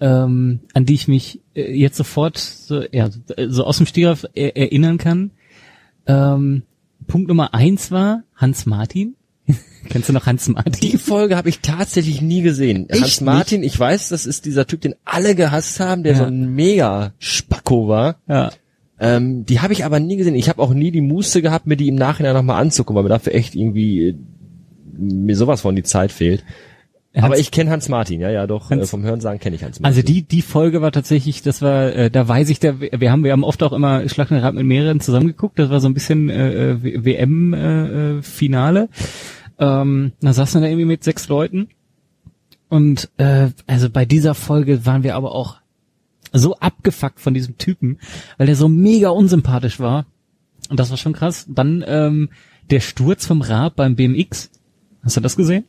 [0.01, 3.09] ähm, an die ich mich äh, jetzt sofort so, ja,
[3.49, 5.33] so aus dem Stegreif er erinnern kann.
[6.07, 6.63] Ähm,
[7.07, 9.17] Punkt Nummer eins war Hans Martin.
[9.89, 10.91] Kennst du noch Hans Martin?
[10.91, 12.89] Die Folge habe ich tatsächlich nie gesehen.
[12.91, 16.19] Echt Hans Martin, ich weiß, das ist dieser Typ, den alle gehasst haben, der Ja.
[16.19, 18.21] so ein mega Spacko war.
[18.29, 18.53] Ja.
[19.01, 20.35] Ähm, die habe ich aber nie gesehen.
[20.35, 23.09] Ich habe auch nie die Muße gehabt, mir die im Nachhinein nochmal anzugucken, weil mir
[23.09, 24.15] dafür echt irgendwie äh,
[24.99, 26.45] mir sowas von die Zeit fehlt.
[27.15, 28.71] Hans- aber ich kenne Hans Martin, ja, ja, doch.
[28.71, 29.87] Hans- äh, vom Hörensagen kenne ich Hans Martin.
[29.87, 33.25] Also die die Folge war tatsächlich, das war, äh, da weiß ich, da, wir haben
[33.25, 35.59] wir haben oft auch immer Schlag den Rad mit mehreren zusammengeguckt.
[35.59, 38.89] Das war so ein bisschen äh, WM äh, äh, Finale.
[39.59, 41.69] Ähm, da saßen wir da irgendwie mit sechs Leuten
[42.69, 45.57] und äh, also bei dieser Folge waren wir aber auch
[46.39, 47.99] so abgefuckt von diesem Typen,
[48.37, 50.07] weil der so mega unsympathisch war.
[50.71, 51.47] Und das war schon krass.
[51.49, 52.31] Dann ähm,
[52.71, 54.51] der Sturz vom Rad beim BMX.
[55.03, 55.65] Hast du das gesehen?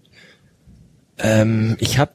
[1.18, 2.12] Ähm, ich habe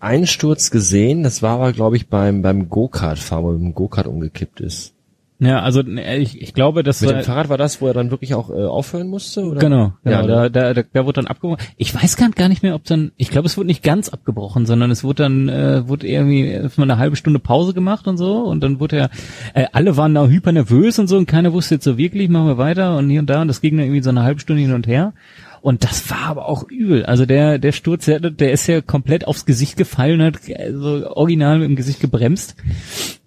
[0.00, 3.74] einen Sturz gesehen, das war aber, glaube ich, beim, beim Go-Kart-Fahren, wo er mit dem
[3.74, 4.95] Go-Kart umgekippt ist.
[5.38, 8.10] Ja, also ne, ich, ich glaube, das Mit dem Fahrrad war das, wo er dann
[8.10, 9.44] wirklich auch äh, aufhören musste?
[9.44, 9.60] Oder?
[9.60, 10.16] Genau, genau.
[10.16, 10.28] Ja, ne?
[10.28, 11.62] da, da, da, da wurde dann abgebrochen.
[11.76, 14.90] Ich weiß gar nicht mehr, ob dann, ich glaube, es wurde nicht ganz abgebrochen, sondern
[14.90, 18.62] es wurde dann, äh, wurde irgendwie erstmal eine halbe Stunde Pause gemacht und so und
[18.62, 19.08] dann wurde ja,
[19.52, 22.46] äh, alle waren da hyper nervös und so und keiner wusste jetzt so wirklich, machen
[22.46, 24.62] wir weiter und hier und da und das ging dann irgendwie so eine halbe Stunde
[24.62, 25.12] hin und her.
[25.60, 27.04] Und das war aber auch übel.
[27.04, 31.58] Also der, der Sturz, der, der ist ja komplett aufs Gesicht gefallen, hat also original
[31.58, 32.56] mit dem Gesicht gebremst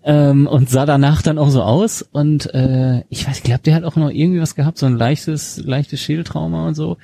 [0.04, 2.02] ähm, und sah danach dann auch so aus.
[2.02, 4.98] Und äh, ich weiß, ich glaube, der hat auch noch irgendwie was gehabt, so ein
[4.98, 6.98] leichtes, leichtes Schädeltrauma und so.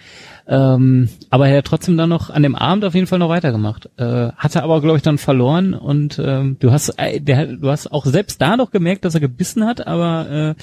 [0.47, 3.89] Ähm, aber er hat trotzdem dann noch an dem Abend auf jeden Fall noch weitergemacht.
[3.97, 7.91] Äh, hatte aber, glaube ich, dann verloren und ähm, du hast, äh, der, du hast
[7.91, 10.55] auch selbst da noch gemerkt, dass er gebissen hat, aber äh,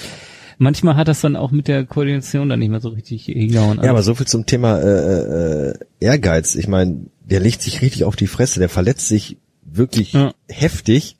[0.59, 3.81] manchmal hat das dann auch mit der Koordination dann nicht mehr so richtig hingehauen.
[3.83, 6.55] Ja, aber so viel zum Thema äh, äh, Ehrgeiz.
[6.55, 10.33] Ich meine, der legt sich richtig auf die Fresse, der verletzt sich wirklich Ja.
[10.49, 11.17] heftig.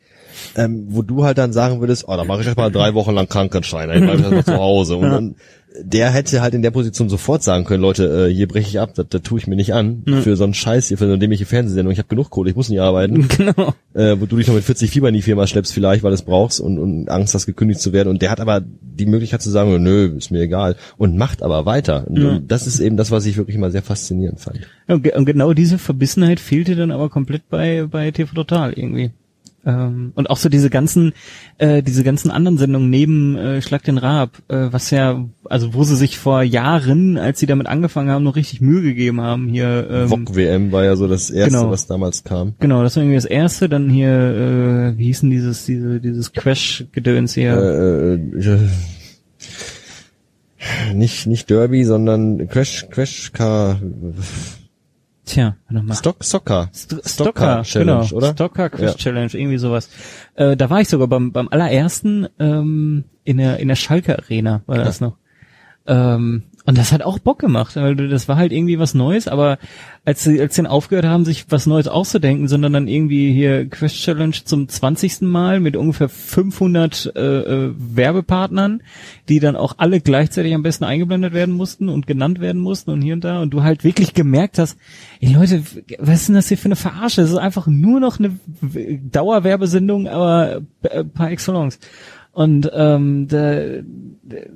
[0.57, 3.13] Ähm, wo du halt dann sagen würdest, oh, da mache ich erst mal drei Wochen
[3.15, 4.97] lang Krankenschein, dann bleib ich erst mal zu Hause.
[4.97, 5.11] Und Ja.
[5.11, 5.35] dann,
[5.83, 8.91] der hätte halt in der Position sofort sagen können, Leute, äh, hier breche ich ab,
[8.95, 10.03] das, das tue ich mir nicht an.
[10.23, 11.93] Für so einen Scheiß hier, für so eine dämliche Fernsehsendung.
[11.93, 13.27] Ich habe genug Kohle, ich muss nicht arbeiten.
[13.37, 13.73] genau.
[13.95, 16.15] äh, wo du dich noch mit 40 Fieber in die Firma schleppst vielleicht, weil du
[16.17, 18.11] es brauchst und, und Angst hast, gekündigt zu werden.
[18.11, 20.77] Und der hat aber die Möglichkeit zu sagen, nö, ist mir egal.
[20.99, 22.07] Und macht aber weiter.
[22.07, 22.39] Und, Ja.
[22.47, 24.61] das ist eben das, was ich wirklich mal sehr faszinierend fand.
[24.89, 29.13] Und, und genau diese Verbissenheit fehlte dann aber komplett bei, bei TV Total irgendwie.
[29.65, 31.13] Ähm, und auch so diese ganzen,
[31.59, 35.85] äh, diese ganzen anderen Sendungen neben äh, Schlag den Raab, äh, was ja, also wo
[35.85, 39.89] sie sich vor Jahren, als sie damit angefangen haben, noch richtig Mühe gegeben haben, hier,
[39.89, 41.71] ähm, VOG WM war ja so das erste, genau.
[41.71, 42.55] was damals kam.
[42.59, 47.35] genau, das war irgendwie das erste, dann hier, äh, wie hießen dieses, diese, dieses Crash-Gedöns
[47.35, 48.59] hier, Äh, äh,
[50.95, 53.81] nicht, nicht Derby, sondern Crash, Crash Car,
[55.33, 55.95] tja, warte mal.
[55.95, 56.69] Stock, Soccer.
[56.73, 58.17] St Stocker, Challenge, genau.
[58.17, 58.33] oder?
[58.33, 58.95] Stocker Quiz Ja.
[58.95, 59.89] Challenge, irgendwie sowas.
[60.35, 64.63] Äh, da war ich sogar beim, beim allerersten ähm, in der in der Schalke Arena
[64.67, 65.17] war das noch.
[65.87, 69.59] Ähm, und das hat auch Bock gemacht, weil das war halt irgendwie was Neues, aber
[70.05, 73.69] als sie, als sie dann aufgehört haben, sich was Neues auszudenken, sondern dann irgendwie hier
[73.69, 75.23] Quiz Challenge zum 20.
[75.23, 78.83] Mal mit ungefähr 500 äh, äh, Werbepartnern,
[79.29, 83.03] die dann auch alle gleichzeitig am besten eingeblendet werden mussten und genannt werden mussten und
[83.03, 84.77] hier und da und du halt wirklich gemerkt hast,
[85.21, 85.63] ey Leute,
[85.99, 87.23] was ist denn das hier für eine Verarsche?
[87.23, 88.39] Das ist einfach nur noch eine
[89.11, 91.79] Dauerwerbesendung, aber äh, par excellence.
[92.33, 93.61] Und ähm, da,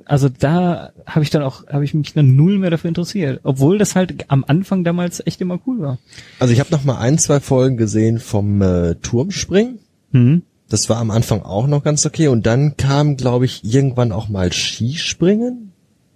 [0.05, 3.77] also da habe ich dann auch, habe ich mich dann null mehr dafür interessiert, obwohl
[3.77, 5.97] das halt am Anfang damals echt immer cool war.
[6.39, 9.79] Also ich habe noch mal ein, zwei Folgen gesehen vom äh, Turmspringen.
[10.11, 10.41] Mhm.
[10.69, 12.27] Das war am Anfang auch noch ganz okay.
[12.27, 15.66] Und dann kam, glaube ich, irgendwann auch mal Skispringen.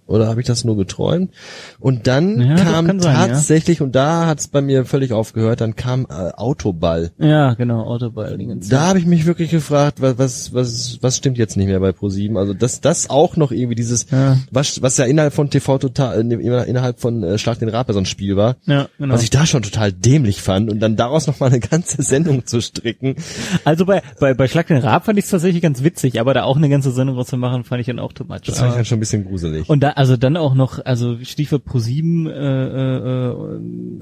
[0.06, 1.30] Oder habe ich das nur geträumt?
[1.78, 3.26] Und dann Ja, kam kann sein, ja.
[3.28, 7.12] tatsächlich, und da hat es bei mir völlig aufgehört, dann kam äh, Autoball.
[7.18, 8.36] Ja, genau, Autoball.
[8.68, 11.92] Da habe ich mich wirklich gefragt, was, was, was, was stimmt jetzt nicht mehr bei
[11.92, 12.36] ProSieben?
[12.36, 14.36] Also dass das auch noch irgendwie dieses, Ja.
[14.50, 18.06] was, was ja innerhalb von TV total, innerhalb von äh, Schlag den Rab so ein
[18.06, 19.14] Spiel war, Ja, genau.
[19.14, 22.44] was ich da schon total dämlich fand und dann daraus noch mal eine ganze Sendung
[22.46, 23.16] zu stricken.
[23.64, 26.42] Also bei, bei, bei Schlag den Rab fand ich es tatsächlich ganz witzig, aber da
[26.44, 28.42] auch eine ganze Sendung draus zu machen, fand ich dann auch too much.
[28.46, 29.68] Das fand ich dann schon ein bisschen gruselig.
[29.68, 33.30] Und da, also dann auch noch, also Stichwort Pro 7 äh, äh,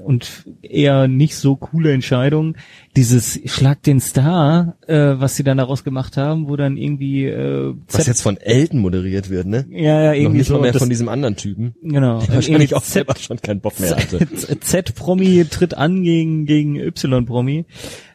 [0.03, 2.55] und eher nicht so coole Entscheidung.
[2.95, 7.73] Dieses Schlag den Star, äh, was sie dann daraus gemacht haben, wo dann irgendwie äh,
[7.89, 9.65] was jetzt von Elton moderiert wird, ne?
[9.69, 11.75] ja, ja, Noch irgendwie nicht so mal mehr von diesem anderen Typen.
[11.81, 14.19] genau, Der wahrscheinlich auch selber schon keinen Bock mehr hatte.
[14.35, 17.65] Z- Z-Promi tritt an gegen gegen Y-Promi.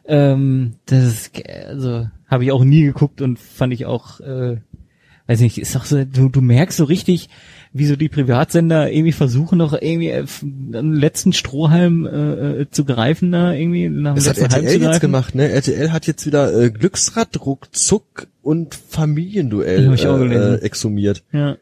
[0.07, 1.31] Ähm, das ist,
[1.68, 4.59] also habe ich auch nie geguckt und fand ich auch, äh,
[5.27, 7.29] weiß nicht, ist doch so, du, du merkst so richtig,
[7.79, 10.24] wie so die Privatsender irgendwie versuchen noch irgendwie äh,
[10.72, 15.35] einen letzten Strohhalm äh, äh, zu greifen da irgendwie nach Das hat RTL jetzt gemacht,
[15.35, 15.51] ne?
[15.51, 21.22] RTL hat jetzt wieder äh, Glücksrad, Ruckzuck und Familienduell äh, äh, exhumiert.
[21.33, 21.57] Ja.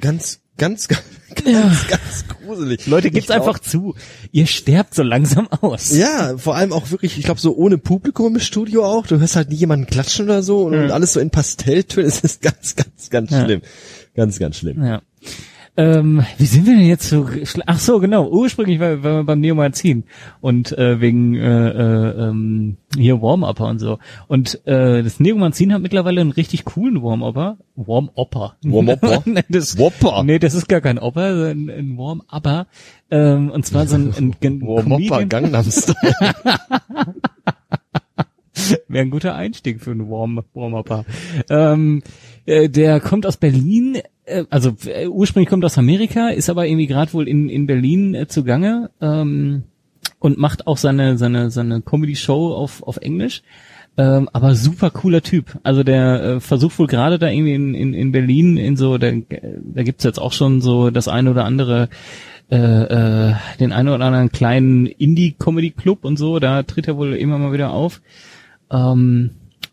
[0.00, 1.04] Ganz, ganz, ganz,
[1.44, 2.86] ganz, ganz gruselig.
[2.86, 3.94] Leute, gibt's glaub- einfach zu.
[4.32, 5.96] Ihr sterbt so langsam aus.
[5.96, 9.06] Ja, vor allem auch wirklich, ich glaube, so ohne Publikum im Studio auch.
[9.06, 12.08] Du hörst halt nie jemanden klatschen oder so und, und alles so in Pastelltönen.
[12.08, 13.44] Es ist ganz, ganz, ganz Ja.
[13.44, 13.62] schlimm.
[14.14, 14.84] Ganz, ganz schlimm.
[14.84, 15.02] Ja.
[15.74, 17.26] Ähm, wie sind wir denn jetzt so?
[17.64, 18.28] Ach so, genau.
[18.28, 20.04] Ursprünglich war, war wir beim Neo Magazin
[20.42, 23.98] und äh, wegen äh, äh, ähm, hier Warm-Upper und so.
[24.28, 27.56] Und äh, das Neo Magazin hat mittlerweile einen richtig coolen Warm-Upper.
[27.76, 28.56] Warm-Upper.
[28.62, 29.22] Warm-Upper?
[29.24, 30.22] nee, das, Whopper.
[30.24, 32.66] Nee, das ist gar kein Upper, sondern ein Warm-Upper.
[33.10, 35.24] Ähm, und zwar so ein, ein, ein Warm-Upper.
[35.24, 35.96] Gangnam Style.
[38.88, 41.04] Wäre ein guter Einstieg für einen Warm Warm-Upper.
[41.48, 42.02] Ähm,
[42.46, 46.86] äh, der kommt aus Berlin, äh, also äh, ursprünglich kommt aus Amerika, ist aber irgendwie
[46.86, 49.64] gerade wohl in, in Berlin äh, zugange ähm,
[50.18, 53.42] und macht auch seine seine seine Comedy-Show auf auf Englisch.
[53.98, 55.58] Ähm, aber super cooler Typ.
[55.64, 59.10] Also der äh, versucht wohl gerade da irgendwie in, in, in Berlin in so, da,
[59.10, 61.90] da gibt's jetzt auch schon so das eine oder andere
[62.50, 67.38] äh, äh, den einen oder anderen kleinen Indie-Comedy-Club und so, da tritt er wohl immer
[67.38, 68.00] mal wieder auf.
[68.70, 69.30] Ähm,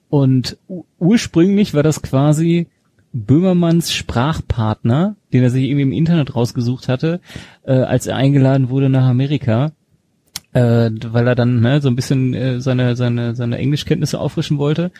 [0.09, 0.57] und
[0.97, 2.67] ursprünglich war das quasi
[3.13, 7.21] Böhmermanns Sprachpartner, den er sich irgendwie im Internet rausgesucht hatte,
[7.63, 9.71] äh, als er eingeladen wurde nach Amerika,
[10.53, 14.91] äh, weil er dann ne, so ein bisschen äh, seine seine seine Englischkenntnisse auffrischen wollte.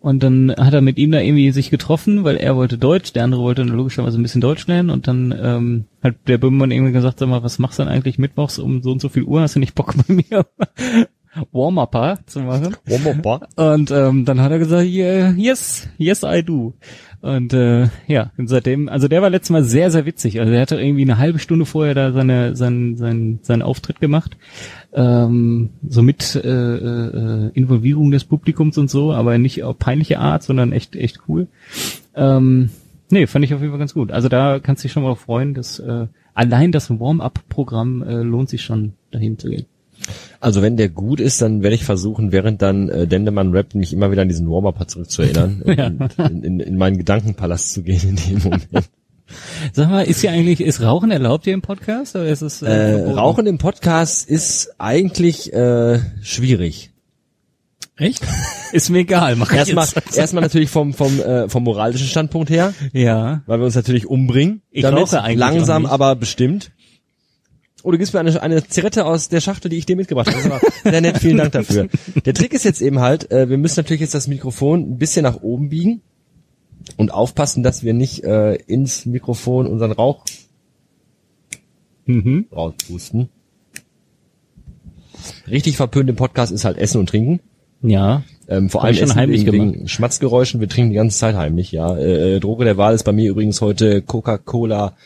[0.00, 3.22] Und dann hat er mit ihm da irgendwie sich getroffen, weil er wollte Deutsch, der
[3.22, 7.20] andere wollte logischerweise ein bisschen Deutsch lernen und dann ähm, hat der Böhmermann irgendwie gesagt,
[7.20, 9.42] sag mal, was machst du denn eigentlich mittwochs um so und so viel Uhr?
[9.42, 10.44] Hast du nicht Bock bei mir
[11.52, 12.76] Warm-Upper zu machen?
[12.86, 13.48] Warm-Upper.
[13.56, 16.74] Und ähm, dann hat er gesagt, yeah, yes, yes I do.
[17.22, 20.40] Und äh, ja, und seitdem, also der war letztes Mal sehr, sehr witzig.
[20.40, 24.36] Also er hatte irgendwie eine halbe Stunde vorher da seine, sein, sein, seinen Auftritt gemacht.
[24.92, 30.42] Ähm, so mit äh, äh, Involvierung des Publikums und so, aber nicht auf peinliche Art,
[30.42, 31.46] sondern echt, echt cool.
[32.16, 32.70] Ähm,
[33.08, 34.10] nee, fand ich auf jeden Fall ganz gut.
[34.10, 38.48] Also da kannst du dich schon mal freuen, dass äh, allein das Warm-up-Programm äh, lohnt
[38.48, 39.66] sich schon, dahin zu gehen.
[40.40, 43.92] Also wenn der gut ist, dann werde ich versuchen, während dann äh, Dendemann rappt, mich
[43.92, 45.86] immer wieder an diesen Warm-Upper zurückzuerinnern Ja.
[45.86, 48.68] und in, in, in meinen Gedankenpalast zu gehen in dem Moment.
[49.72, 52.66] Sag mal, ist hier eigentlich, ist Rauchen erlaubt hier im Podcast oder ist es Äh,
[52.98, 53.18] verboten?
[53.18, 56.90] Rauchen im Podcast ist eigentlich äh, schwierig.
[57.96, 58.22] Echt?
[58.72, 63.42] Ist mir egal, mach Erstmal, erstmal natürlich vom vom äh, vom moralischen Standpunkt her, Ja.
[63.46, 64.62] weil wir uns natürlich umbringen.
[64.70, 66.72] Ich damit, rauche eigentlich langsam, aber bestimmt.
[67.82, 70.38] Oh, du gibst mir eine, eine Zigarette aus der Schachtel, die ich dir mitgebracht habe.
[70.38, 70.60] Das war
[70.92, 71.88] sehr nett, vielen Dank dafür.
[72.24, 75.24] Der Trick ist jetzt eben halt, äh, wir müssen natürlich jetzt das Mikrofon ein bisschen
[75.24, 76.00] nach oben biegen
[76.96, 80.24] und aufpassen, dass wir nicht äh, ins Mikrofon unseren Rauch
[82.04, 82.46] Mhm.
[82.52, 83.28] rauspusten.
[85.48, 87.40] Richtig verpönt im Podcast ist halt Essen und Trinken.
[87.82, 88.22] Ja.
[88.48, 90.60] Ähm, vor allem schon Essen heimlich wegen, wegen Schmatzgeräuschen.
[90.60, 91.96] Wir trinken die ganze Zeit heimlich, ja.
[91.96, 94.96] Äh, äh, Droge der Wahl ist bei mir übrigens heute Coca-Cola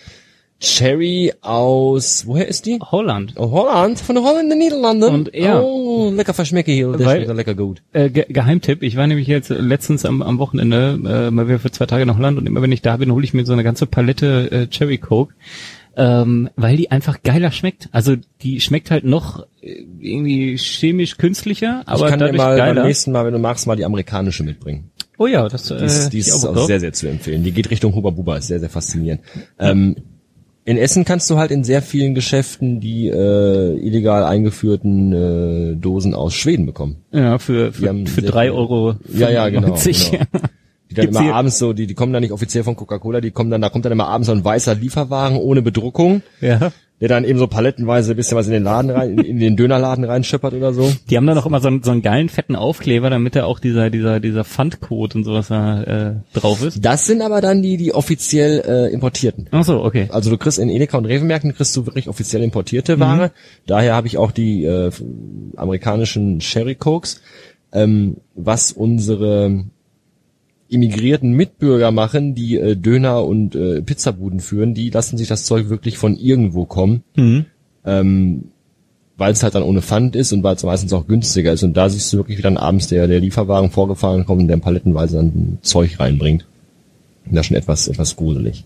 [0.59, 2.79] Cherry aus, woher ist die?
[2.81, 3.35] Holland.
[3.37, 5.05] Oh, Holland, von Holland in den Niederlanden.
[5.15, 5.61] Und ja.
[5.61, 7.83] Oh, lecker verschmecke hier, der Weil- schmeckt ja lecker gut.
[7.93, 11.71] Äh, Ge Geheimtipp, ich war nämlich jetzt letztens am, am Wochenende äh, mal wieder für
[11.71, 13.65] zwei Tage nach Holland und immer wenn ich da bin, hole ich mir so eine
[13.65, 15.35] ganze Palette äh, Cherry Coke,
[15.95, 17.89] ähm, weil die einfach geiler schmeckt.
[17.93, 22.75] Also die schmeckt halt noch äh, irgendwie chemisch künstlicher, aber ich kann dir mal geiler.
[22.81, 24.91] beim nächsten Mal, wenn du magst, mal die amerikanische mitbringen.
[25.19, 27.45] oh ja, das äh, Die ist, die ist auch auch sehr, sehr zu empfehlen.
[27.45, 29.21] Die geht Richtung Huba Buba, ist sehr, sehr faszinierend.
[29.59, 29.97] Ähm,
[30.67, 36.13] in Essen kannst du halt in sehr vielen Geschäften die äh, illegal eingeführten äh, Dosen
[36.13, 36.97] aus Schweden bekommen.
[37.13, 38.97] Ja, für, für, für drei Euro.
[39.13, 40.11] Ja, ja, genau, 95.
[40.11, 40.25] genau.
[40.91, 43.33] Die dann Gibt's immer abends so, die, die kommen dann nicht offiziell von Coca-Cola, die
[43.33, 46.71] kommen dann, da kommt dann immer abends so ein weißer Lieferwagen ohne Bedruckung, Ja.
[47.01, 49.57] der dann eben so palettenweise ein bisschen was in den Laden rein, in, in den
[49.57, 50.91] Dönerladen reinschöppert oder so.
[51.11, 53.59] Die haben dann auch immer so einen, so einen geilen fetten Aufkleber, damit da auch
[53.59, 56.85] dieser dieser dieser Pfandcode und sowas da äh, drauf ist.
[56.85, 59.49] Das sind aber dann die, die offiziell äh, importierten.
[59.51, 60.07] Ach so, okay.
[60.11, 63.33] Also du kriegst in Edeka und Rewe-Märkten kriegst du wirklich offiziell importierte Ware.
[63.67, 64.91] Daher habe ich auch die äh,
[65.57, 67.21] amerikanischen Sherry Cokes.
[67.73, 69.65] Ähm, was unsere
[70.69, 75.69] immigrierten Mitbürger machen, die äh, Döner und äh, Pizzabuden führen, die lassen sich das Zeug
[75.69, 77.47] wirklich von irgendwo kommen, Mhm.
[77.85, 78.45] ähm,
[79.17, 81.63] weil es halt dann ohne Pfand ist und weil es meistens auch günstiger ist.
[81.63, 84.59] Und da siehst du wirklich, wie dann abends der, der Lieferwagen vorgefahren kommt und der
[84.59, 86.47] palettenweise dann Zeug reinbringt.
[87.31, 88.65] Das ist schon etwas, etwas gruselig.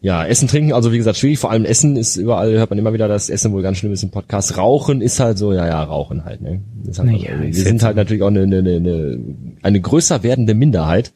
[0.00, 1.38] Ja, Essen, Trinken, also wie gesagt, schwierig.
[1.38, 4.02] Vor allem Essen ist überall, hört man immer wieder, dass Essen wohl ganz schlimm ist
[4.02, 4.56] im Podcast.
[4.56, 6.60] Rauchen ist halt so, ja, ja, Rauchen halt, ne.
[6.84, 9.18] Das ist halt, Naja, wir ist sind halt natürlich auch eine, eine, eine,
[9.62, 11.12] eine größer werdende Minderheit.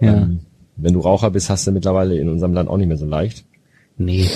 [0.00, 0.14] Ja.
[0.14, 0.40] Ähm,
[0.76, 3.44] wenn du Raucher bist, hast du mittlerweile in unserem Land auch nicht mehr so leicht.
[4.00, 4.26] Nee.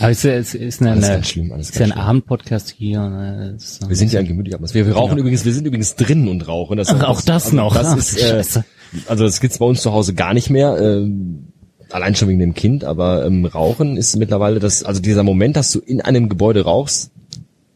[0.00, 1.92] Aber es ist, es ist eine, eine schlimm, ist ja ein.
[1.92, 3.00] Abendpodcast hier.
[3.08, 3.56] Ne?
[3.86, 4.88] Wir sind ja ein gemütlicher Atmosphäre.
[4.88, 6.76] Wir rauchen übrigens, wir sind übrigens drinnen und rauchen.
[6.76, 7.74] Das Ach, auch das also noch.
[7.74, 8.64] Das Ach, ist, äh, Scheiße.
[9.08, 10.76] Also das gibt's bei uns zu Hause gar nicht mehr.
[10.80, 11.48] Ähm,
[11.90, 15.70] allein schon wegen dem Kind, aber ähm, Rauchen ist mittlerweile das, also dieser Moment, dass
[15.72, 17.10] du in einem Gebäude rauchst,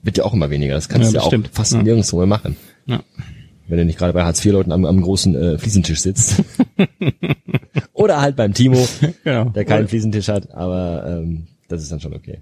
[0.02, 0.74] wird ja auch immer weniger.
[0.74, 1.82] Das kannst Ja, du ja auch fast Ja.
[1.82, 2.56] nirgendwo mehr machen.
[2.86, 3.00] Ja.
[3.68, 6.42] Wenn du nicht gerade bei Hartz-IV-Leuten am, am großen äh, Fliesentisch sitzt.
[7.92, 8.86] Oder halt beim Timo,
[9.24, 9.46] Genau.
[9.50, 12.38] der keinen Fliesentisch hat, aber ähm, das ist dann schon okay.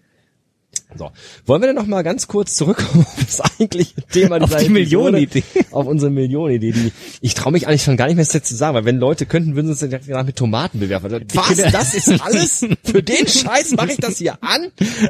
[0.97, 1.11] So,
[1.47, 4.67] wollen wir denn noch mal ganz kurz zurückkommen auf das eigentliche Thema Auf dieser die
[4.67, 4.73] Episode?
[4.73, 5.43] Millionenidee.
[5.71, 8.75] Auf unsere Millionenidee, die ich traue mich eigentlich schon gar nicht mehr jetzt zu sagen,
[8.75, 11.11] weil wenn Leute könnten, würden sie uns dann direkt danach mit Tomaten bewerfen.
[11.35, 11.57] Was?
[11.57, 12.67] Das ist alles?
[12.85, 14.69] Für den Scheiß mache ich das hier an?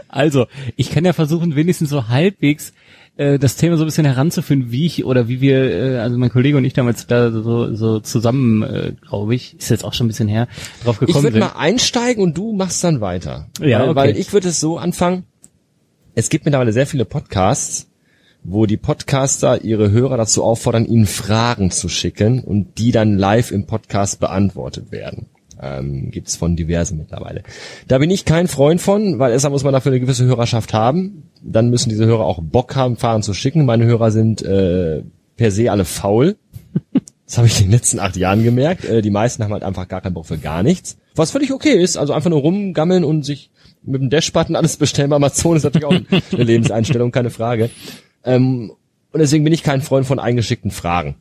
[0.09, 2.73] Also, ich kann ja versuchen, wenigstens so halbwegs
[3.17, 6.31] äh, das Thema so ein bisschen heranzuführen, wie ich oder wie wir, äh, also mein
[6.31, 10.07] Kollege und ich damals da so, so zusammen, äh, glaube ich, ist jetzt auch schon
[10.07, 10.49] ein bisschen her,
[10.83, 11.55] drauf Ich gekommen würde sind.
[11.55, 13.47] mal einsteigen und du machst dann weiter.
[13.61, 13.97] Ja, weil, okay.
[13.97, 15.25] weil ich würde es so anfangen.
[16.17, 17.89] Es gibt mittlerweile sehr viele Podcasts,
[18.45, 23.51] wo die Podcaster ihre Hörer dazu auffordern, ihnen Fragen zu schicken und die dann live
[23.51, 25.27] im Podcast beantwortet werden.
[25.61, 27.43] Ähm, gibt's von diversen mittlerweile.
[27.89, 31.31] Da bin ich kein Freund von, weil erstmal muss man dafür eine gewisse Hörerschaft haben.
[31.43, 33.65] Dann müssen diese Hörer auch Bock haben, Fragen zu schicken.
[33.65, 35.03] Meine Hörer sind äh,
[35.37, 36.37] per se alle faul.
[37.27, 38.85] Das habe ich in den letzten acht Jahren gemerkt.
[38.85, 40.97] Äh, die meisten haben halt einfach gar keinen Bock für gar nichts.
[41.15, 41.97] Was völlig okay ist.
[41.97, 43.51] Also einfach nur rumgammeln und sich
[43.83, 45.93] mit dem Dashbutton alles bestellen bei Amazon ist natürlich auch
[46.33, 47.71] eine Lebenseinstellung, keine Frage.
[48.25, 48.73] Ähm,
[49.13, 51.17] und deswegen bin ich kein Freund von eingeschickten Fragen.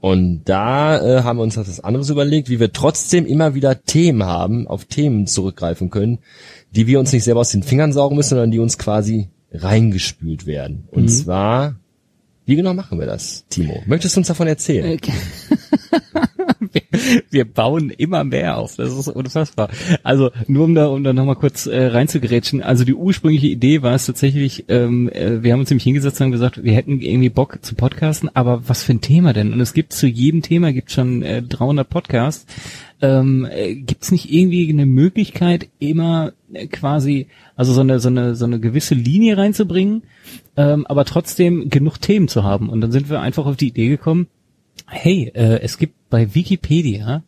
[0.00, 4.24] Und da äh, haben wir uns etwas anderes überlegt, wie wir trotzdem immer wieder Themen
[4.24, 6.18] haben, auf Themen zurückgreifen können,
[6.72, 10.46] die wir uns nicht selber aus den Fingern saugen müssen, sondern die uns quasi reingespült
[10.46, 10.86] werden.
[10.90, 11.76] Und zwar,
[12.44, 13.82] wie genau machen wir das, Timo?
[13.86, 15.00] Möchtest du uns davon erzählen?
[15.00, 15.14] wir,
[17.30, 18.76] wir bauen immer mehr auf.
[18.76, 19.68] Das ist unfassbar.
[20.02, 22.62] Also nur um da, um da nochmal kurz äh, reinzugrätschen.
[22.62, 26.26] Also die ursprüngliche Idee war es tatsächlich, ähm, äh, wir haben uns nämlich hingesetzt und
[26.26, 29.52] haben gesagt, wir hätten irgendwie Bock zu podcasten, aber was für ein Thema denn?
[29.52, 32.46] Und es gibt zu jedem Thema gibt schon äh, 300 Podcasts.
[33.02, 38.08] Ähm, äh, gibt es nicht irgendwie eine Möglichkeit, immer äh, quasi, also so eine, so
[38.08, 40.02] eine, so eine gewisse Linie reinzubringen,
[40.56, 42.70] ähm, aber trotzdem genug Themen zu haben?
[42.70, 44.28] Und dann sind wir einfach auf die Idee gekommen,
[44.86, 47.22] hey, äh, es gibt bei Wikipedia,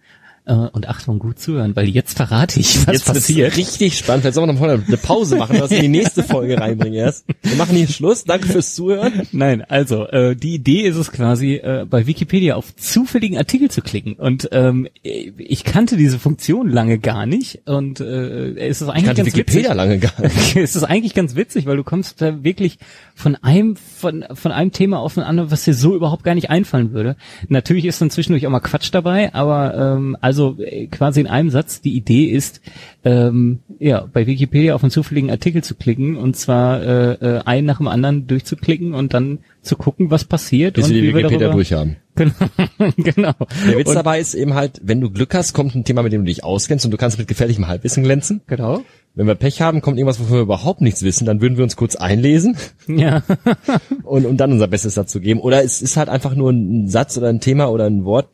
[0.48, 3.56] äh, und Achtung, gut zuhören, weil jetzt verrate ich, was Jetzt passiert.
[3.56, 4.22] richtig spannend.
[4.22, 7.24] Vielleicht sollen wir noch eine Pause machen, dass wir in die nächste Folge reinbringen erst.
[7.42, 8.24] Wir machen hier Schluss.
[8.24, 9.28] Danke fürs Zuhören.
[9.32, 13.82] Nein, also äh, die Idee ist es quasi, äh, bei Wikipedia auf zufälligen Artikel zu
[13.82, 14.14] klicken.
[14.14, 17.60] Und ähm, ich kannte diese Funktion lange gar nicht.
[17.66, 19.76] Und äh, es ist eigentlich Ich kannte ganz Wikipedia witzig.
[19.76, 20.56] lange gar nicht.
[20.56, 22.78] es ist eigentlich ganz witzig, weil du kommst da wirklich
[23.14, 26.50] von einem von von einem Thema auf ein anderes, was dir so überhaupt gar nicht
[26.50, 27.16] einfallen würde.
[27.48, 31.50] Natürlich ist dann zwischendurch auch mal Quatsch dabei, aber ähm, also äh, quasi in einem
[31.50, 32.60] Satz die Idee ist,
[33.04, 37.66] ähm, ja bei Wikipedia auf einen zufälligen Artikel zu klicken und zwar äh, äh, einen
[37.66, 41.12] nach dem anderen durchzuklicken und dann zu gucken, was passiert Bis und wir die wie
[41.12, 41.56] wir Wikipedia darüber.
[41.56, 41.96] durchhaben.
[42.14, 42.34] Genau,
[42.96, 43.34] genau.
[43.68, 46.12] Der Witz und, dabei ist eben halt, wenn du Glück hast, kommt ein Thema, mit
[46.12, 48.40] dem du dich auskennst und du kannst mit gefährlichem Halbwissen glänzen.
[48.46, 48.82] genau.
[49.14, 51.74] Wenn wir Pech haben, kommt irgendwas, wovon wir überhaupt nichts wissen, dann würden wir uns
[51.74, 53.22] kurz einlesen Ja.
[54.04, 55.40] und, und dann unser Bestes dazu geben.
[55.40, 58.28] Oder es ist halt einfach nur ein Satz oder ein Thema oder ein Wort,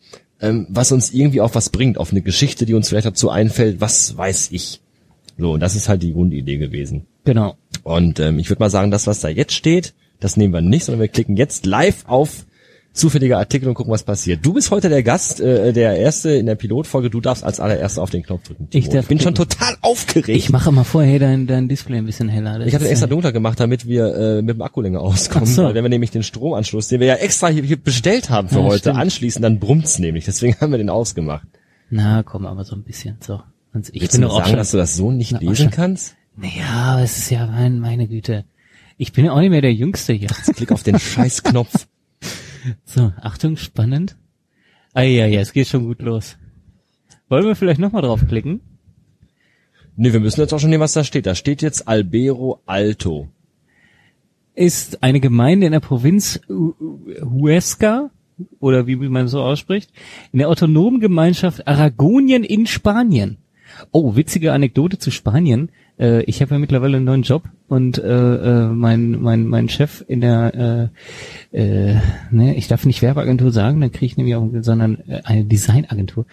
[0.44, 3.80] ähm, was uns irgendwie auf was bringt, auf eine Geschichte, die uns vielleicht dazu einfällt,
[3.80, 4.80] was weiß ich.
[5.38, 7.06] So, und das ist halt die Grundidee gewesen.
[7.24, 7.56] genau.
[7.82, 10.84] Und ähm, ich würde mal sagen, das, was da jetzt steht, das nehmen wir nicht,
[10.84, 12.46] sondern wir klicken jetzt live auf
[12.94, 14.46] zufällige Artikel und gucken, was passiert.
[14.46, 17.10] Du bist heute der Gast, äh, der Erste in der Pilotfolge.
[17.10, 18.70] Du darfst als allererster auf den Knopf drücken.
[18.70, 18.82] Timo.
[18.84, 19.50] Ich darf bin schon klicken.
[19.58, 20.28] total aufgeregt.
[20.38, 22.58] Ich mache mal vorher dein, dein Display ein bisschen heller.
[22.60, 25.46] Das Ich habe ist, extra dunkler gemacht, damit wir äh, mit dem Akku länger auskommen.
[25.46, 25.64] So.
[25.64, 28.60] Weil wenn wir nämlich den Stromanschluss, den wir ja extra hier, hier bestellt haben für
[28.60, 28.98] Ja, heute, stimmt.
[28.98, 30.24] anschließen, dann brummt's nämlich.
[30.24, 31.46] Deswegen haben wir den ausgemacht.
[31.90, 33.16] Na, komm, aber so ein bisschen.
[33.20, 33.40] So.
[33.72, 34.56] Und ich Willst bin du sagen, schon.
[34.56, 36.14] dass du das so nicht Na, lesen schon- kannst?
[36.36, 36.64] Naja,
[36.94, 38.44] aber es ist ja mein, meine Güte.
[38.96, 40.28] Ich bin ja auch nicht mehr der Jüngste hier.
[40.28, 41.86] Jetzt klick auf den Scheißknopf.
[42.84, 44.16] So, Achtung, spannend.
[44.92, 46.36] Ah ja, ja, es geht schon gut los.
[47.28, 48.60] Wollen wir vielleicht nochmal draufklicken?
[49.96, 51.26] Nee, wir müssen jetzt auch schon nehmen, was da steht.
[51.26, 53.28] Da steht jetzt Albero Alto.
[54.54, 56.74] Ist eine Gemeinde in der Provinz Hu-
[57.22, 58.10] Huesca,
[58.60, 59.92] oder wie man so ausspricht,
[60.32, 63.38] in der autonomen Gemeinschaft Aragonien in Spanien.
[63.90, 65.70] Oh, witzige Anekdote zu Spanien.
[65.98, 70.04] Äh, ich habe ja mittlerweile einen neuen Job und äh, äh, mein, mein, mein Chef
[70.06, 70.90] in der,
[71.52, 71.96] äh, äh,
[72.30, 76.26] ne, ich darf nicht Werbeagentur sagen, dann kriege ich nämlich auch, sondern äh, eine Designagentur.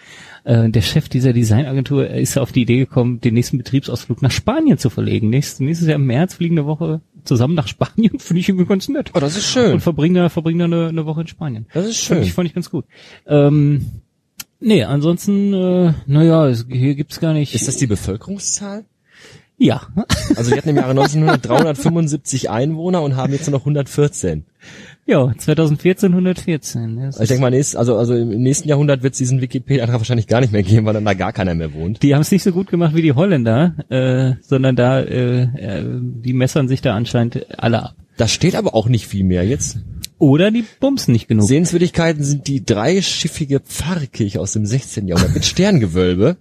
[0.44, 4.78] Äh, der Chef dieser Designagentur ist auf die Idee gekommen, den nächsten Betriebsausflug nach Spanien
[4.78, 5.30] zu verlegen.
[5.30, 8.88] Nächstes, nächstes Jahr im März fliegen eine Woche zusammen nach Spanien, finde ich irgendwie ganz
[8.88, 9.12] nett.
[9.14, 9.74] Oh, das ist schön.
[9.74, 11.66] Und verbringen da, verbringen da eine, eine Woche in Spanien.
[11.72, 12.26] Das ist Fand schön.
[12.26, 12.84] ich, fand ich ganz gut.
[13.26, 13.86] Ähm,
[14.60, 17.54] nee, ansonsten, äh, naja, hier gibt's gar nicht.
[17.54, 18.84] Ist das die Bevölkerungszahl?
[19.62, 19.82] Ja.
[20.34, 24.44] Also wir hatten im Jahre 1900 375 Einwohner und haben jetzt nur noch 114.
[25.06, 26.96] ja, 2014, 114.
[26.96, 30.00] Das Also ich denke mal, nächst, also, also im nächsten Jahrhundert wird es diesen Wikipedia-Antrag
[30.00, 32.02] wahrscheinlich gar nicht mehr geben, weil dann da gar keiner mehr wohnt.
[32.02, 35.84] Die haben es nicht so gut gemacht wie die Holländer, äh, sondern da, äh, äh,
[36.00, 37.94] die messern sich da anscheinend alle ab.
[38.16, 39.78] Da steht aber auch nicht viel mehr jetzt.
[40.18, 41.46] Oder die bumsen nicht genug.
[41.46, 45.06] Sehenswürdigkeiten sind die dreischiffige Pfarrkirche aus dem 16.
[45.06, 46.36] Jahrhundert mit Sterngewölbe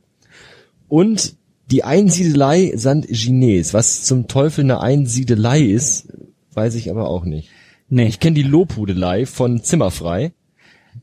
[0.88, 1.36] und
[1.72, 3.08] die Einsiedelei St.
[3.08, 3.74] Gines.
[3.74, 6.10] Was zum Teufel eine Einsiedelei ist,
[6.54, 7.50] weiß ich aber auch nicht.
[7.90, 10.34] nee, Ich kenne die Lobhudelei von Zimmerfrei,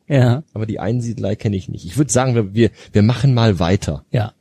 [0.06, 1.84] ja, aber die Einsiedelei kenne ich nicht.
[1.86, 4.04] Ich würde sagen, wir, wir, wir machen mal weiter.
[4.10, 4.32] ja.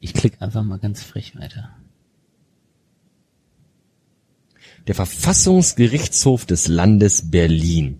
[0.00, 1.70] Ich klicke einfach mal ganz frech weiter.
[4.86, 7.98] Der Verfassungsgerichtshof des Landes Berlin.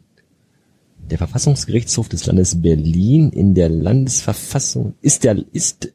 [1.11, 5.93] Der Verfassungsgerichtshof des Landes Berlin in der Landesverfassung ist der ist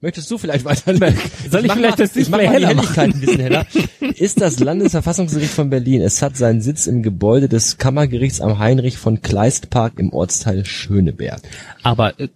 [0.00, 1.18] Möchtest du vielleicht weiterlesen?
[1.50, 3.66] Soll ich mach vielleicht mal, das ich Display die heller Helligkeit ein bisschen heller.
[4.16, 6.02] Ist das Landesverfassungsgericht von Berlin.
[6.02, 10.64] Es hat seinen Sitz im Gebäude des Kammergerichts am Heinrich von Kleist Park im Ortsteil
[10.64, 11.40] Schöneberg.
[11.82, 12.28] Aber äh,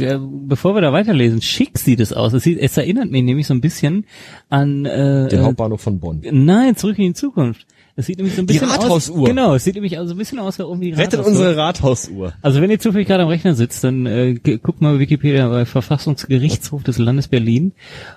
[0.00, 2.32] äh, bevor wir da weiterlesen, schick sieht es aus.
[2.34, 4.06] Es, sieht, es erinnert mich nämlich so ein bisschen
[4.48, 6.22] an äh, Den äh, Hauptbahnhof von Bonn.
[6.22, 7.66] Nein, zurück in die Zukunft.
[7.98, 9.18] Es sieht nämlich so ein Die bisschen Rathausuhr.
[9.22, 9.26] aus.
[9.26, 11.26] Genau, es sieht nämlich also ein bisschen aus wie die Rettet Rathausuhr.
[11.26, 12.32] unsere Rathausuhr.
[12.42, 16.84] Also wenn ihr zufällig gerade am Rechner sitzt, dann äh, guckt mal Wikipedia bei Verfassungsgerichtshof
[16.84, 17.72] des Landes Berlin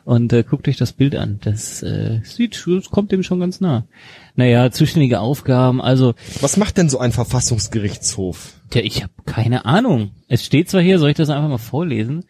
[0.06, 1.40] und äh, guckt euch das Bild an.
[1.44, 3.86] Das äh, sieht, das kommt dem schon ganz nah.
[4.36, 8.54] Naja, zuständige Aufgaben, also Was macht denn so ein Verfassungsgerichtshof?
[8.70, 10.12] Tja, ich habe keine Ahnung.
[10.28, 12.24] Es steht zwar hier, soll ich das einfach mal vorlesen?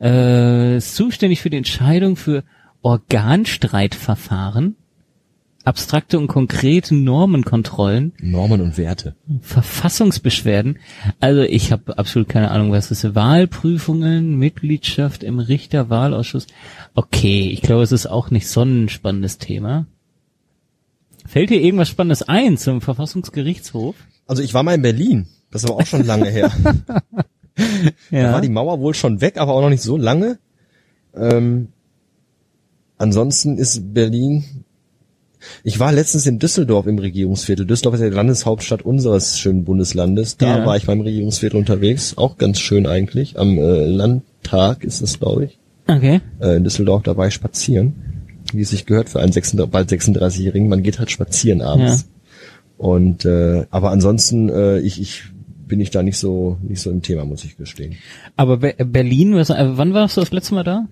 [0.00, 2.42] Äh, ist zuständig für die Entscheidung für
[2.82, 4.76] Organstreitverfahren,
[5.64, 9.16] abstrakte und konkrete Normenkontrollen, Normen und Werte.
[9.40, 10.78] Verfassungsbeschwerden.
[11.20, 13.14] Also ich habe absolut keine Ahnung, was das ist.
[13.14, 16.46] Wahlprüfungen, Mitgliedschaft im Richterwahlausschuss.
[16.94, 19.86] Okay, ich glaube, es ist auch nicht so ein spannendes Thema.
[21.26, 23.96] Fällt dir irgendwas Spannendes ein zum Verfassungsgerichtshof?
[24.26, 25.26] Also ich war mal in Berlin.
[25.50, 26.50] Das ist aber auch schon lange her.
[28.10, 30.38] Da war die Mauer wohl schon weg, aber auch noch nicht so lange.
[31.14, 31.72] Ähm,
[32.96, 34.64] ansonsten ist Berlin.
[35.64, 37.66] Ich war letztens in Düsseldorf im Regierungsviertel.
[37.66, 40.36] Düsseldorf ist ja die Landeshauptstadt unseres schönen Bundeslandes.
[40.36, 40.66] Da Ja.
[40.66, 42.16] war ich beim Regierungsviertel unterwegs.
[42.18, 43.38] Auch ganz schön eigentlich.
[43.38, 45.58] Am äh, Landtag ist es, glaube ich.
[45.86, 46.20] Okay.
[46.40, 47.94] Äh, in Düsseldorf dabei spazieren.
[48.52, 50.68] Wie es sich gehört für einen 36, bald 36-Jährigen.
[50.68, 52.08] Man geht halt spazieren abends.
[52.76, 55.24] Und äh, aber ansonsten, äh, ich, ich
[55.66, 57.96] bin ich da nicht so nicht so im Thema, muss ich gestehen.
[58.36, 60.86] Aber Be Berlin, was, äh, wann warst du das letzte Mal da?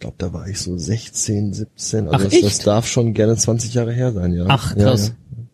[0.00, 2.08] Ich glaube, da war ich so 16, 17.
[2.08, 4.46] Also Ach, das, das darf schon gerne 20 Jahre her sein, ja.
[4.48, 5.08] Ach, Ja, krass.
[5.08, 5.44] ja.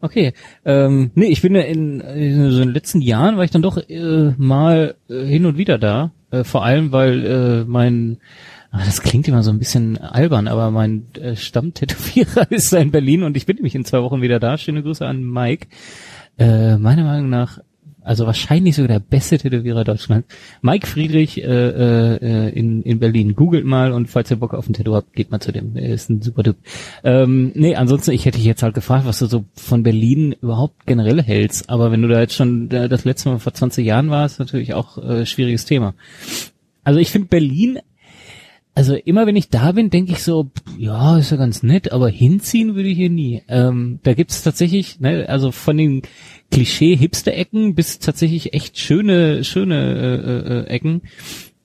[0.00, 0.32] Okay.
[0.64, 3.78] Ähm, nee, ich bin ja in, in so den letzten Jahren war ich dann doch
[3.78, 6.10] äh, mal äh, hin und wieder da.
[6.32, 8.18] Äh, vor allem, weil äh, mein
[8.72, 12.90] ah, das klingt immer so ein bisschen albern, aber mein äh, Stammtätowierer ist da in
[12.90, 14.58] Berlin und ich bin nämlich in zwei Wochen wieder da.
[14.58, 15.68] Schöne Grüße an Mike.
[16.36, 17.60] Äh, meiner Meinung nach,
[18.04, 20.28] also wahrscheinlich sogar der beste Tätowierer Deutschlands.
[20.62, 23.34] Mike Friedrich äh, äh, in, in Berlin.
[23.34, 25.74] Googelt mal und falls ihr Bock auf ein Tattoo habt, geht mal zu dem.
[25.76, 26.56] Er ist ein super Typ.
[27.02, 30.86] Ähm, nee, ansonsten, ich hätte dich jetzt halt gefragt, was du so von Berlin überhaupt
[30.86, 31.70] generell hältst.
[31.70, 34.74] Aber wenn du da jetzt schon äh, das letzte Mal vor 20 Jahren warst, natürlich
[34.74, 35.94] auch äh, schwieriges Thema.
[36.84, 37.78] Also ich finde Berlin
[38.74, 42.08] also immer wenn ich da bin, denke ich so, ja, ist ja ganz nett, aber
[42.08, 43.42] hinziehen würde ich hier nie.
[43.48, 46.02] Ähm, da gibt's tatsächlich, ne, also von den
[46.50, 51.02] Klischee-Hipster-Ecken bis tatsächlich echt schöne, schöne äh, äh, Ecken,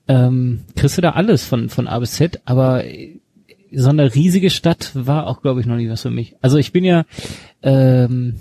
[0.06, 3.18] ähm, kriegst du da alles von, von A bis Z, aber äh,
[3.72, 6.36] so eine riesige Stadt war auch, glaube ich, noch nie was für mich.
[6.42, 7.06] Also ich bin ja,
[7.62, 8.34] ähm,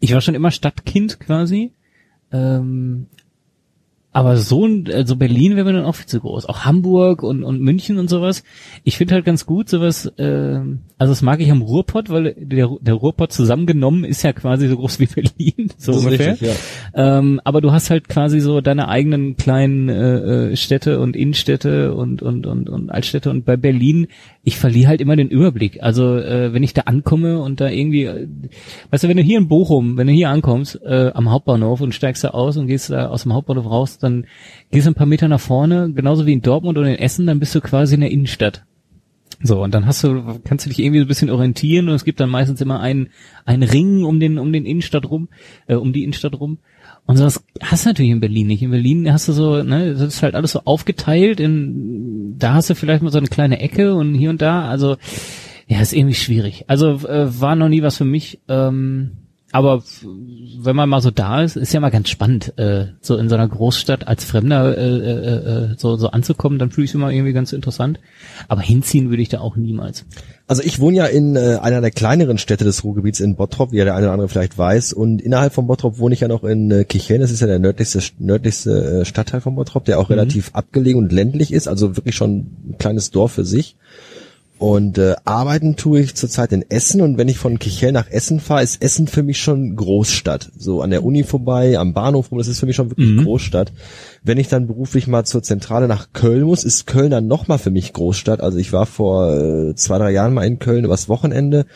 [0.00, 1.72] ich war schon immer Stadtkind quasi,
[2.32, 3.06] ähm,
[4.12, 6.44] aber so ein, also Berlin wäre mir dann auch viel zu groß.
[6.46, 8.44] Auch Hamburg und, und München und sowas.
[8.84, 10.60] Ich finde halt ganz gut sowas, äh,
[10.98, 14.76] also das mag ich am Ruhrpott, weil der, der Ruhrpott zusammengenommen ist ja quasi so
[14.76, 16.32] groß wie Berlin, so ungefähr.
[16.32, 16.48] richtig,
[16.94, 17.18] ja.
[17.18, 21.94] Ähm, aber du hast halt quasi so deine eigenen kleinen äh, äh, Städte und Innenstädte
[21.94, 23.30] und, und, und, und Altstädte.
[23.30, 24.08] Und bei Berlin,
[24.44, 25.82] ich verliere halt immer den Überblick.
[25.82, 28.26] Also äh, wenn ich da ankomme und da irgendwie, äh,
[28.90, 31.94] weißt du, wenn du hier in Bochum, wenn du hier ankommst, äh, am Hauptbahnhof und
[31.94, 34.26] steigst da aus und gehst da aus dem Hauptbahnhof raus, dann
[34.72, 37.38] gehst du ein paar Meter nach vorne, genauso wie in Dortmund oder in Essen, dann
[37.38, 38.64] bist du quasi in der Innenstadt.
[39.44, 42.04] So, und dann hast du, kannst du dich irgendwie so ein bisschen orientieren und es
[42.04, 43.08] gibt dann meistens immer einen,
[43.44, 45.28] einen Ring um den, um den Innenstadt rum,
[45.66, 46.58] äh, um die Innenstadt rum.
[47.06, 48.62] Und sowas hast du natürlich in Berlin nicht.
[48.62, 51.40] In Berlin hast du so, ne, das ist halt alles so aufgeteilt.
[51.40, 54.68] In, da hast du vielleicht mal so eine kleine Ecke und hier und da.
[54.68, 54.96] Also,
[55.66, 56.64] ja, ist irgendwie schwierig.
[56.68, 58.40] Also äh, war noch nie was für mich.
[58.48, 59.12] Ähm,
[59.52, 59.82] aber
[60.58, 63.34] wenn man mal so da ist, ist ja mal ganz spannend, äh, so in so
[63.34, 66.58] einer Großstadt als Fremder äh, äh, äh, so, so anzukommen.
[66.58, 68.00] Dann fühle ich es immer irgendwie ganz interessant.
[68.48, 70.06] Aber hinziehen würde ich da auch niemals.
[70.46, 73.78] Also ich wohne ja in äh, einer der kleineren Städte des Ruhrgebiets in Bottrop, wie
[73.78, 74.92] ja der eine oder andere vielleicht weiß.
[74.92, 77.22] Und innerhalb von Bottrop wohne ich ja noch in äh, Kichellen.
[77.22, 81.12] Das ist ja der nördlichste, nördlichste äh, Stadtteil von Bottrop, der auch relativ abgelegen und
[81.12, 81.68] ländlich ist.
[81.68, 83.76] Also wirklich schon ein kleines Dorf für sich.
[84.62, 88.38] Und äh, arbeiten tue ich zurzeit in Essen und wenn ich von Kichellen nach Essen
[88.38, 90.52] fahre, ist Essen für mich schon Großstadt.
[90.56, 93.72] So an der Uni vorbei, am Bahnhof rum, das ist für mich schon wirklich Großstadt.
[94.22, 97.72] Wenn ich dann beruflich mal zur Zentrale nach Köln muss, ist Köln dann nochmal für
[97.72, 98.40] mich Großstadt.
[98.40, 101.66] Also ich war vor äh, zwei, drei Jahren mal in Köln übers Wochenende.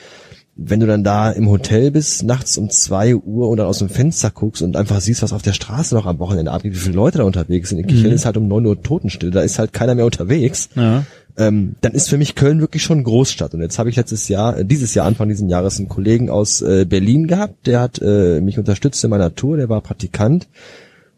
[0.54, 3.88] Wenn du dann da im Hotel bist, nachts um zwei Uhr und dann aus dem
[3.88, 6.94] Fenster guckst und einfach siehst, was auf der Straße noch am Wochenende abgeht, wie viele
[6.94, 7.80] Leute da unterwegs sind.
[7.80, 11.02] In Kichellen ist halt um neun Uhr Totenstille, da ist halt keiner mehr unterwegs Ja.
[11.38, 13.54] Ähm, dann ist für mich Köln wirklich schon Großstadt.
[13.54, 16.62] Und jetzt habe ich letztes Jahr, äh, dieses Jahr, Anfang dieses Jahres, einen Kollegen aus
[16.62, 20.48] äh, Berlin gehabt, der hat äh, mich unterstützt in meiner Tour, der war Praktikant.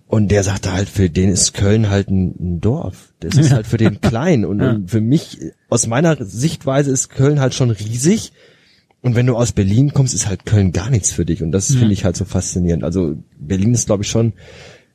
[0.07, 3.13] Und der sagte halt, für den ist Köln halt ein, ein Dorf.
[3.21, 4.47] Das ist halt für den klein.
[4.47, 4.71] Und, Ja.
[4.71, 5.39] und für mich,
[5.69, 8.33] aus meiner Sichtweise ist Köln halt schon riesig.
[9.03, 11.43] Und wenn du aus Berlin kommst, ist halt Köln gar nichts für dich.
[11.43, 12.85] Und das finde ich halt so faszinierend.
[12.85, 14.33] Also Berlin ist, glaube ich, schon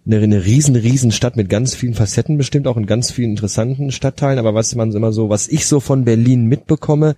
[0.05, 3.91] eine, eine riesen, riesen Stadt mit ganz vielen Facetten bestimmt, auch in ganz vielen interessanten
[3.91, 4.39] Stadtteilen.
[4.39, 7.15] Aber was man immer so, was ich so von Berlin mitbekomme,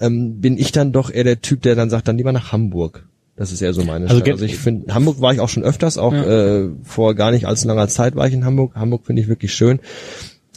[0.00, 3.08] ähm, bin ich dann doch eher der Typ, der dann sagt, dann lieber nach Hamburg.
[3.36, 4.32] Das ist eher so meine Also Stadt.
[4.32, 6.64] Also ich finde, Hamburg war ich auch schon öfters, auch Ja.
[6.64, 8.74] äh, vor gar nicht allzu langer Zeit war ich in Hamburg.
[8.74, 9.78] Hamburg finde ich wirklich schön.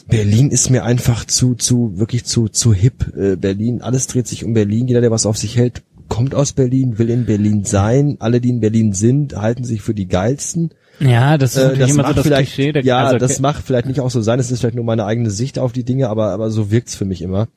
[0.08, 3.12] Berlin ist mir einfach zu, zu, wirklich zu, zu hip.
[3.16, 4.88] Äh, Berlin, alles dreht sich um Berlin.
[4.88, 8.16] Jeder, der was auf sich hält, kommt aus Berlin, will in Berlin sein.
[8.18, 10.70] Alle, die in Berlin sind, halten sich für die geilsten.
[11.00, 12.72] Ja, das ist Äh, das immer so macht das vielleicht, Klischee.
[12.72, 14.38] Der, ja, also, das macht vielleicht nicht auch so sein.
[14.38, 17.04] Es ist vielleicht nur meine eigene Sicht auf die Dinge, aber, aber so wirkt's für
[17.04, 17.48] mich immer.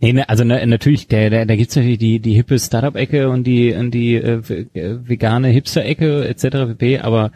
[0.00, 3.44] Nee, ne, also ne, natürlich, der, der, da gibt's natürlich die, die hippe Startup-Ecke und
[3.44, 4.40] die, und die äh,
[4.74, 6.42] äh, vegane Hipster-Ecke etc.
[6.78, 6.98] pp.
[6.98, 7.32] Aber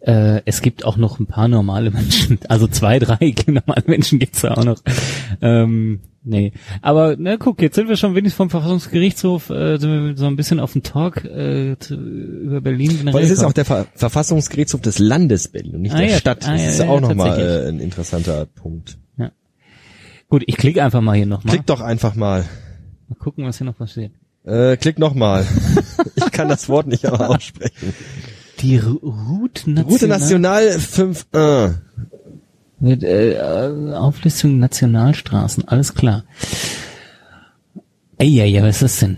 [0.00, 2.38] äh, es gibt auch noch ein paar normale Menschen.
[2.48, 4.80] Also zwei, drei normale Menschen gibt's da auch noch.
[5.40, 6.52] Ähm, nee,
[6.82, 10.36] aber na guck, jetzt sind wir schon wenigstens vom Verfassungsgerichtshof äh, sind wir so ein
[10.36, 13.14] bisschen auf den Talk äh, zu, über Berlin generell.
[13.14, 16.16] Weil es ist auch der Ver Verfassungsgerichtshof des Landes Berlin und nicht Ah, der ja,
[16.18, 16.46] Stadt.
[16.46, 18.98] ah, Das ja, ist ja, auch ja, nochmal äh, ein interessanter Punkt.
[20.30, 21.54] Gut, ich klicke einfach mal hier nochmal.
[21.54, 22.44] Klick doch einfach mal.
[23.08, 24.12] Mal gucken, was hier noch passiert.
[24.44, 25.44] Äh, klick nochmal.
[26.14, 27.92] ich kann das Wort nicht aber aussprechen.
[28.60, 29.92] Die Route National.
[29.92, 31.74] Route National 5.1.
[32.78, 36.24] Mit äh, äh, Auflistung Nationalstraßen, alles klar.
[38.16, 39.16] Ey, ja, ja, was ist das denn?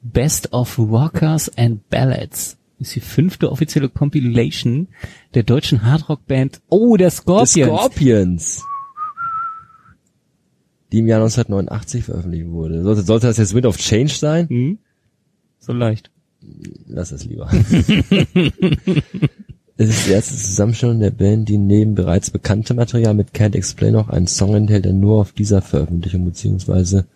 [0.00, 4.88] Best of Rockers and Ballads ist die fünfte offizielle Compilation
[5.34, 7.16] der deutschen Hardrock-Band Oh, der The
[7.46, 8.62] Scorpions.
[10.92, 12.82] Die im Jahr 1989 veröffentlicht wurde.
[12.82, 14.48] Sollte, sollte das jetzt Wind of Change sein?
[14.48, 14.78] Hm?
[15.58, 16.10] So leicht.
[16.86, 17.50] Lass es lieber.
[19.76, 23.96] es ist die erste Zusammenstellung der Band, die neben bereits bekanntem Material mit Can't Explain
[23.96, 27.06] auch einen Song enthält, der nur auf dieser Veröffentlichung beziehungsweise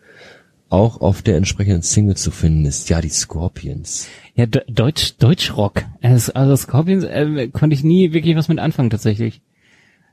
[0.68, 2.88] auch auf der entsprechenden Single zu finden ist.
[2.88, 4.08] Ja, die Scorpions.
[4.34, 5.84] Ja, De Deutsch, Deutschrock.
[6.00, 9.42] Also, also Scorpions äh, konnte ich nie wirklich was mit anfangen tatsächlich.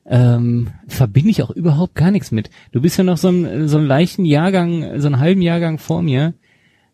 [0.09, 2.49] Ähm, verbinde ich auch überhaupt gar nichts mit.
[2.71, 6.01] Du bist ja noch so ein, so einen leichten Jahrgang, so einen halben Jahrgang vor
[6.01, 6.33] mir.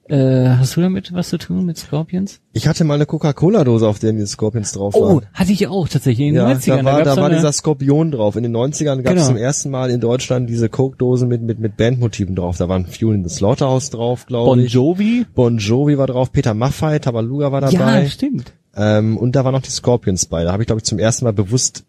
[0.10, 2.42] Äh, hast du damit was zu tun mit Scorpions?
[2.52, 5.26] Ich hatte mal eine Coca-Cola-Dose, auf der die Scorpions drauf Oh, waren.
[5.34, 6.78] hatte ich auch tatsächlich in den Ja, 90ern.
[6.80, 8.36] da war, da so war eine- dieser Skorpion drauf.
[8.36, 9.28] In den 90ern gab es Genau.
[9.28, 12.58] zum ersten Mal in Deutschland diese Coke-Dosen mit, mit, mit Bandmotiven drauf.
[12.58, 14.74] Da waren Fuel in the Slaughterhouse drauf, glaube Bon ich.
[14.74, 15.26] Jovi.
[15.34, 18.04] Bon Jovi war drauf, Peter Maffay, Tabaluga war dabei.
[18.04, 18.52] Ja, stimmt.
[18.76, 20.44] Ähm, und da waren noch die Scorpions bei.
[20.44, 21.86] Da habe ich, glaube ich, zum ersten Mal bewusst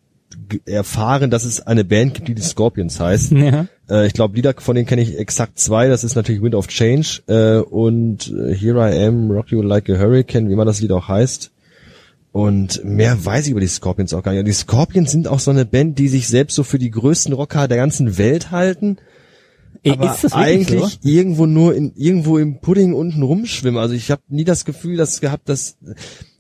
[0.66, 3.32] erfahren, dass es eine Band gibt, die die Scorpions heißt.
[3.32, 3.66] Ja.
[3.88, 5.88] Äh, ich glaube, Lieder von denen kenne ich exakt zwei.
[5.88, 9.90] Das ist natürlich Wind of Change äh, und äh, Here I Am, Rock You Like
[9.90, 11.50] a Hurricane, wie immer das Lied auch heißt.
[12.32, 14.40] Und mehr weiß ich über die Scorpions auch gar nicht.
[14.40, 17.32] Und die Scorpions sind auch so eine Band, die sich selbst so für die größten
[17.32, 18.98] Rocker der ganzen Welt halten.
[19.86, 21.08] Aber ist das eigentlich so?
[21.08, 23.80] irgendwo nur in irgendwo im Pudding unten rumschwimmen.
[23.80, 25.76] Also ich habe nie das Gefühl, dass gehabt, dass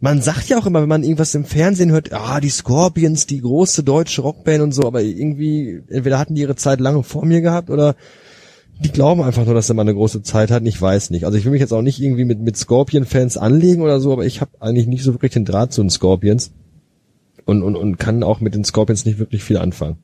[0.00, 3.40] man sagt ja auch immer, wenn man irgendwas im Fernsehen hört, ah die Scorpions, die
[3.40, 7.40] große deutsche Rockband und so, aber irgendwie entweder hatten die ihre Zeit lange vor mir
[7.40, 7.96] gehabt oder
[8.82, 10.66] die glauben einfach nur, dass er mal eine große Zeit hat.
[10.66, 11.26] Ich weiß nicht.
[11.26, 14.26] Also ich will mich jetzt auch nicht irgendwie mit mit Scorpion-Fans anlegen oder so, aber
[14.26, 16.52] ich habe eigentlich nicht so wirklich den Draht zu den Scorpions
[17.44, 19.98] und und und kann auch mit den Scorpions nicht wirklich viel anfangen.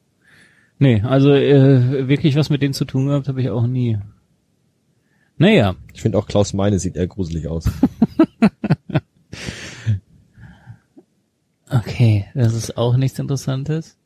[0.81, 3.99] Nee, also äh, wirklich was mit denen zu tun gehabt habe ich auch nie.
[5.37, 7.65] Naja, Ich finde auch Klaus Meine sieht eher gruselig aus.
[11.71, 13.97] okay, das ist auch nichts Interessantes.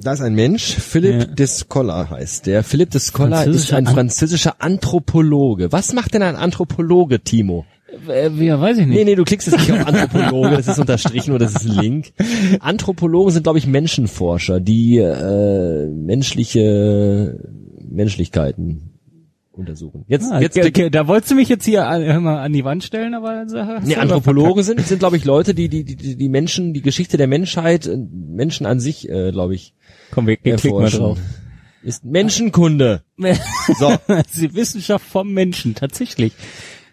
[0.00, 1.24] Da ist ein Mensch, Philipp Ja.
[1.24, 2.62] Descola heißt der.
[2.62, 5.72] Philipp Descola ist ein An- französischer Anthropologe.
[5.72, 7.66] Was macht denn ein Anthropologe, Timo?
[8.08, 8.96] Äh, ja, weiß ich nicht.
[8.96, 11.80] Nee, nee, du klickst jetzt nicht auf Anthropologe, das ist unterstrichen oder das ist ein
[11.82, 12.12] Link.
[12.60, 17.40] Anthropologen sind, glaube ich, Menschenforscher, die äh, menschliche
[17.88, 18.90] Menschlichkeiten
[19.52, 20.04] untersuchen.
[20.06, 22.64] Jetzt, Ah, jetzt okay, da wolltest du mich jetzt hier an, hör mal, an die
[22.64, 26.28] Wand stellen, aber äh, Nee, Anthropologen sind, sind glaube ich Leute, die, die, die, die
[26.28, 29.74] Menschen, die Geschichte der Menschheit, äh, Menschen an sich, äh, glaube ich.
[30.10, 31.18] Komm, wir klicken mal drauf.
[31.82, 33.02] Ist Menschenkunde.
[33.78, 33.94] So.
[34.36, 36.32] die Wissenschaft vom Menschen, tatsächlich.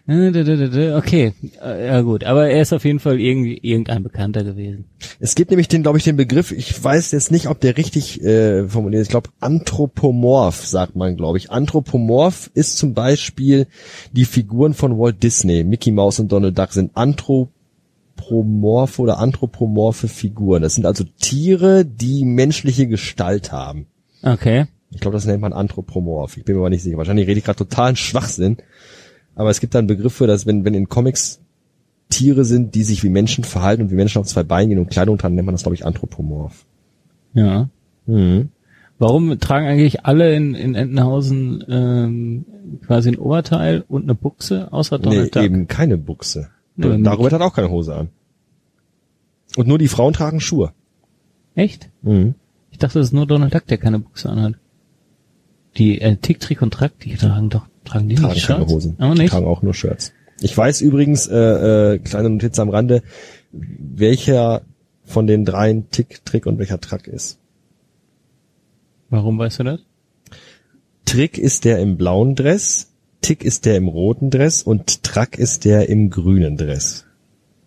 [0.08, 1.32] Äh, Okay,
[1.62, 4.84] Äh, ja gut, aber er ist auf jeden Fall irgendwie irgendein Bekannter gewesen.
[5.18, 8.22] Es gibt nämlich den, glaube ich, den Begriff, ich weiß jetzt nicht, ob der richtig
[8.22, 11.50] äh, formuliert ist, ich glaube, anthropomorph sagt man, glaube ich.
[11.50, 13.66] Anthropomorph ist zum Beispiel
[14.12, 20.62] die Figuren von Walt Disney, Mickey Mouse und Donald Duck sind anthropomorphe oder anthropomorphe Figuren.
[20.62, 23.86] Das sind also Tiere, die menschliche Gestalt haben.
[24.22, 24.66] Okay.
[24.90, 26.36] Ich glaube, das nennt man anthropomorph.
[26.36, 26.96] Ich bin mir aber nicht sicher.
[26.96, 28.58] Wahrscheinlich rede ich gerade totalen Schwachsinn.
[29.36, 31.40] Aber es gibt da einen Begriff für, dass wenn, wenn in Comics
[32.08, 34.90] Tiere sind, die sich wie Menschen verhalten und wie Menschen auf zwei Beinen gehen und
[34.90, 36.64] Kleidung tragen, nennt man das, glaube ich, anthropomorph.
[37.34, 37.68] Ja.
[38.06, 38.48] Mhm.
[38.98, 42.44] Warum tragen eigentlich alle in, in Entenhausen ähm,
[42.86, 45.42] quasi ein Oberteil und eine Buchse, außer Nee, Donald Duck?
[45.42, 46.48] eben keine Buchse.
[46.76, 48.08] Nee, Darüber hat auch keine Hose an.
[49.56, 50.72] Und nur die Frauen tragen Schuhe.
[51.54, 51.90] Echt?
[52.02, 52.34] Mhm.
[52.70, 54.54] Ich dachte, das ist nur Donald Duck, der keine Buchse anhat.
[55.76, 58.72] Die äh, Tick, Trick und Track, die tragen doch, tragen die Tragen nicht keine Shirts?
[58.72, 58.94] Hosen.
[58.98, 59.30] Aber Die nicht.
[59.30, 60.12] tragen auch nur Shirts.
[60.40, 63.02] Ich weiß übrigens, äh, äh, kleine Notiz am Rande,
[63.52, 64.62] welcher
[65.04, 67.38] von den dreien Tick, Trick und welcher Track ist.
[69.08, 69.80] Warum weißt du das?
[71.04, 75.64] Trick ist der im blauen Dress, Tick ist der im roten Dress und Track ist
[75.64, 77.04] der im grünen Dress.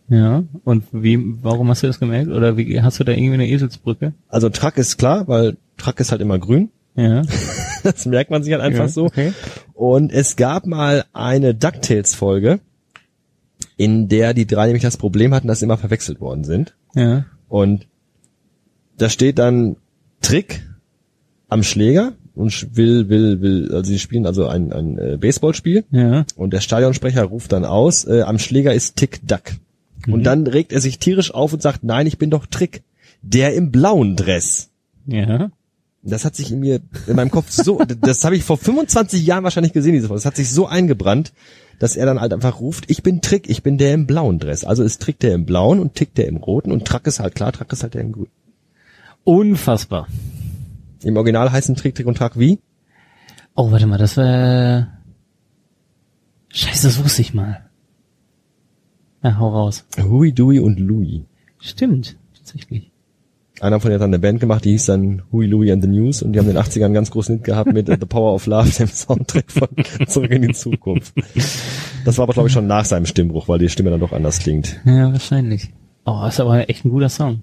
[0.10, 0.44] Ja.
[0.64, 2.30] Und wie, warum hast du das gemerkt?
[2.30, 4.14] Oder wie hast du da irgendwie eine Eselsbrücke?
[4.28, 6.70] Also Track ist klar, weil Track ist halt immer grün.
[6.96, 7.22] Ja.
[7.82, 9.06] Das merkt man sich halt einfach ja, so.
[9.06, 9.32] Okay.
[9.74, 12.60] Und es gab mal eine DuckTales-Folge,
[13.78, 16.76] in der die drei nämlich das Problem hatten, dass sie immer verwechselt worden sind.
[16.94, 17.24] Ja.
[17.48, 17.88] Und
[18.98, 19.78] da steht dann
[20.20, 20.62] Trick
[21.48, 26.26] am Schläger und will, will, will, also sie spielen also ein, ein äh, Baseballspiel Ja.
[26.36, 29.44] und der Stadionsprecher ruft dann aus, äh, am Schläger ist Tick Duck.
[30.08, 32.84] Und dann regt er sich tierisch auf und sagt, nein, ich bin doch Trick.
[33.22, 34.70] Der im blauen Dress.
[35.06, 35.52] Ja.
[36.02, 39.44] Das hat sich in mir, in meinem Kopf so, das habe ich vor 25 Jahren
[39.44, 40.20] wahrscheinlich gesehen, diese Folge.
[40.20, 41.34] Das hat sich so eingebrannt,
[41.78, 44.64] dass er dann halt einfach ruft, ich bin Trick, ich bin der im blauen Dress.
[44.64, 47.36] Also ist Trick der im blauen und Tick der im roten und Track ist halt
[47.36, 48.32] klar, Track ist halt der im grünen.
[49.24, 50.08] Unfassbar.
[51.04, 52.60] Im Original heißen Trick, Trick und Track wie?
[53.56, 54.88] Oh, warte mal, das war...
[56.50, 57.70] Scheiße, das wusste ich mal.
[59.22, 59.86] Ja, hau raus.
[60.02, 61.26] Hui, Dewey und Louie.
[61.60, 62.92] Stimmt, tatsächlich.
[63.62, 65.90] Einer von denen hat dann eine Band gemacht, die hieß dann Hui, Louie and the
[65.90, 68.34] News und die haben in den 80ern einen ganz großen Hit gehabt mit The Power
[68.34, 69.68] of Love, dem Soundtrack von
[70.08, 71.14] Zurück in die Zukunft.
[72.06, 74.40] Das war aber, glaube ich, schon nach seinem Stimmbruch, weil die Stimme dann doch anders
[74.40, 74.80] klingt.
[74.86, 75.70] Ja, wahrscheinlich.
[76.06, 77.42] Oh, ist aber echt ein guter Song.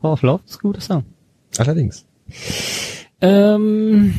[0.00, 1.04] Power of Love ist ein guter Song.
[1.58, 2.06] Allerdings.
[3.20, 4.14] Ähm,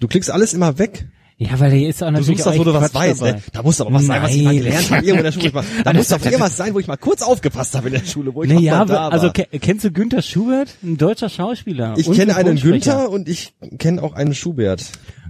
[0.00, 1.06] Du klickst alles immer weg.
[1.36, 3.22] Ja, weil hier ist auch Du natürlich suchst das, wo du was weißt.
[3.22, 3.42] Ne?
[3.52, 4.62] Da muss aber was sein, was ich mal Nein.
[4.62, 5.04] gelernt habe.
[5.04, 5.46] Irgendwo in der Schule.
[5.46, 8.04] Ich mal, da muss doch irgendwas sein, wo ich mal kurz aufgepasst habe in der
[8.04, 9.32] Schule, wo ich Naja, mal da also war.
[9.32, 10.76] ke kennst du Günther Schubert?
[10.82, 11.94] Ein deutscher Schauspieler.
[11.96, 12.56] Ich kenne einen.
[12.60, 14.84] Günther und ich kenne auch einen Schubert.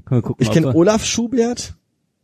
[0.04, 1.74] Gucken Ich kenne Olaf Schubert.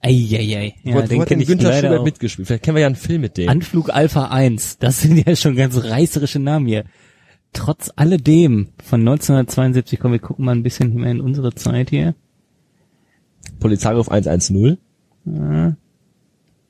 [0.02, 0.74] Eieiei.
[0.82, 2.04] Ja, wo den hat kenn denn ich Günther Schubert auch.
[2.04, 2.48] mitgespielt?
[2.48, 3.48] Vielleicht kennen wir ja einen Film mit dem.
[3.48, 4.78] Anflug Alpha 1.
[4.78, 6.84] Das sind ja schon ganz reißerische Namen hier.
[7.52, 12.14] Trotz alledem von 1972, komm, wir gucken mal ein bisschen mehr in unsere Zeit hier.
[13.60, 14.78] Polizeiruf 110.
[15.26, 15.76] Ja,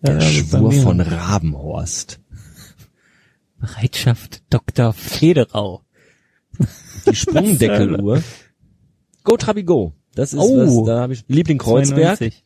[0.02, 2.20] Der bei Schwur von Rabenhorst.
[3.58, 4.92] Bereitschaft Dr.
[4.92, 5.82] Federau.
[7.06, 8.22] Die Sprungdeckeluhr.
[9.24, 9.92] Go Trabi Go.
[10.14, 10.56] Das ist Oh.
[10.58, 12.18] was, da habe ich Liebling Kreuzberg.
[12.18, 12.44] 92.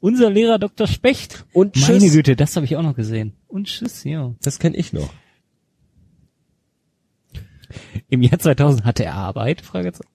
[0.00, 0.86] Unser Lehrer Dr.
[0.86, 1.44] Specht.
[1.52, 2.12] Und Meine Tschüss.
[2.12, 3.32] Güte, das habe ich auch noch gesehen.
[3.48, 4.34] Und tschüss, ja.
[4.42, 5.10] Das kenne ich noch.
[8.08, 10.08] Im Jahr 2000 hatte er Arbeit, Fragezeichen.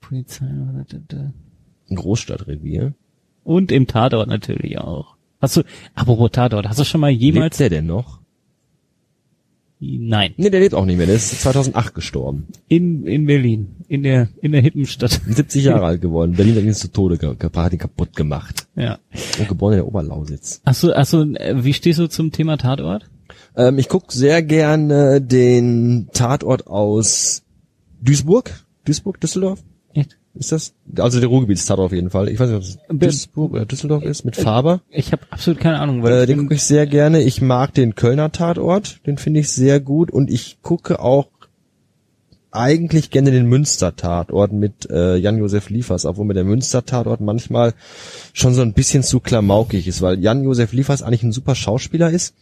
[0.00, 0.44] Polizei.
[1.92, 2.94] Ein Großstadtrevier.
[3.44, 5.14] Und im Tatort natürlich auch.
[5.40, 5.62] Hast du,
[5.94, 8.20] apropos Tatort, hast du schon mal Lebt jemals, der denn noch?
[9.84, 11.06] nein, Nee, der lebt auch nicht mehr.
[11.06, 12.46] Der ist 2008 gestorben.
[12.68, 15.20] in, in Berlin, in der, in der Hippenstadt.
[15.26, 16.34] 70 Jahre alt geworden.
[16.34, 18.68] Berlin hat ihn zu Tode hat ihn kaputt gemacht.
[18.76, 18.98] Ja.
[19.40, 20.60] Und geboren in der Oberlausitz.
[20.64, 23.10] Achso, achso, äh, wie stehst du zum Thema Tatort?
[23.56, 27.42] Ähm, ich guck sehr gerne den Tatort aus
[28.00, 28.64] Duisburg.
[28.84, 29.62] Duisburg, Düsseldorf?
[30.34, 30.72] Ist das?
[30.96, 32.28] Also der Ruhrgebietstatort auf jeden Fall.
[32.30, 34.80] Ich weiß nicht, ob es Be- Duisburg oder Düsseldorf ist, mit Faber.
[34.88, 37.20] Ich habe absolut keine Ahnung, weil Äh, den gucke ich sehr gerne.
[37.22, 40.10] Ich mag den Kölner Tatort, den finde ich sehr gut.
[40.10, 41.28] Und ich gucke auch
[42.50, 47.72] eigentlich gerne den Münster Tatort mit äh, Jan-Josef Liefers, obwohl mir der Münster Tatort manchmal
[48.34, 52.34] schon so ein bisschen zu klamaukig ist, weil Jan-Josef Liefers eigentlich ein super Schauspieler ist,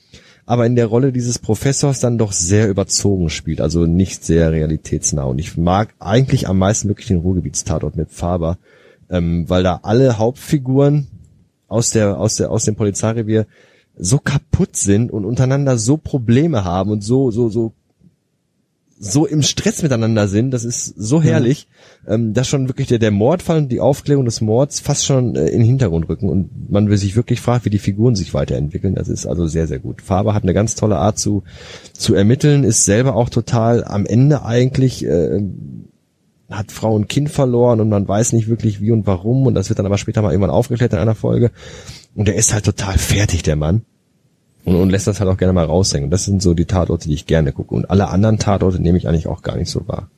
[0.47, 5.25] aber in der Rolle dieses Professors dann doch sehr überzogen spielt, also nicht sehr realitätsnah.
[5.25, 8.59] Und ich mag eigentlich am meisten wirklich den Ruhrgebietstatort mit Faber,
[9.09, 11.09] ähm, weil da alle Hauptfiguren
[11.69, 13.47] aus der aus der aus dem Polizeirevier
[13.97, 17.73] so kaputt sind und untereinander so Probleme haben und so so so
[19.03, 21.69] so im Stress miteinander sind, das ist so herrlich,
[22.07, 25.47] ähm, dass schon wirklich der, der Mordfall und die Aufklärung des Mords fast schon äh,
[25.47, 28.95] in den Hintergrund rücken und man sich wirklich fragt, wie die Figuren sich weiterentwickeln.
[28.95, 30.03] Das ist also sehr, sehr gut.
[30.03, 31.45] Faber hat eine ganz tolle Art zu,
[31.95, 35.41] zu ermitteln, ist selber auch total am Ende eigentlich, äh,
[36.51, 39.71] hat Frau und Kind verloren und man weiß nicht wirklich wie und warum und das
[39.71, 41.53] wird dann aber später mal irgendwann aufgeklärt in einer Folge.
[42.15, 43.83] Und er ist halt total fertig, der Mann.
[44.65, 46.05] Und, und lässt das halt auch gerne mal raushängen.
[46.05, 47.75] Und das sind so die Tatorte, die ich gerne gucke.
[47.75, 50.11] Und alle anderen Tatorte nehme ich eigentlich auch gar nicht so wahr.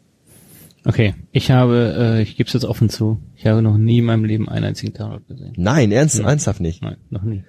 [0.84, 4.04] okay, ich habe, äh, ich gebe es jetzt offen zu, ich habe noch nie in
[4.04, 5.52] meinem Leben einen einzigen Tatort gesehen.
[5.56, 6.82] Nein, ernst, ernsthaft nicht.
[6.82, 7.44] Nein, noch nie.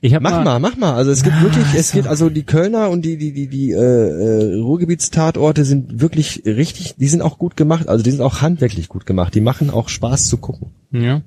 [0.00, 0.94] Ich habe Mach mal, mach mal.
[0.94, 3.76] Also es gibt wirklich, es geht also die Kölner und die die die die äh,
[3.76, 7.88] äh, Ruhrgebietstatorte sind wirklich richtig, die sind auch gut gemacht.
[7.88, 9.34] Also die sind auch handwerklich gut gemacht.
[9.34, 10.70] Die machen auch Spaß zu gucken.
[10.90, 11.20] Ja.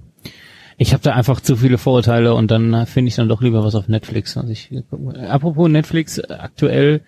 [0.84, 3.64] Ich habe da einfach zu viele Vorurteile und dann äh, finde ich dann doch lieber
[3.64, 4.36] was auf Netflix.
[4.36, 4.70] Also ich,
[5.30, 7.04] apropos Netflix, aktuell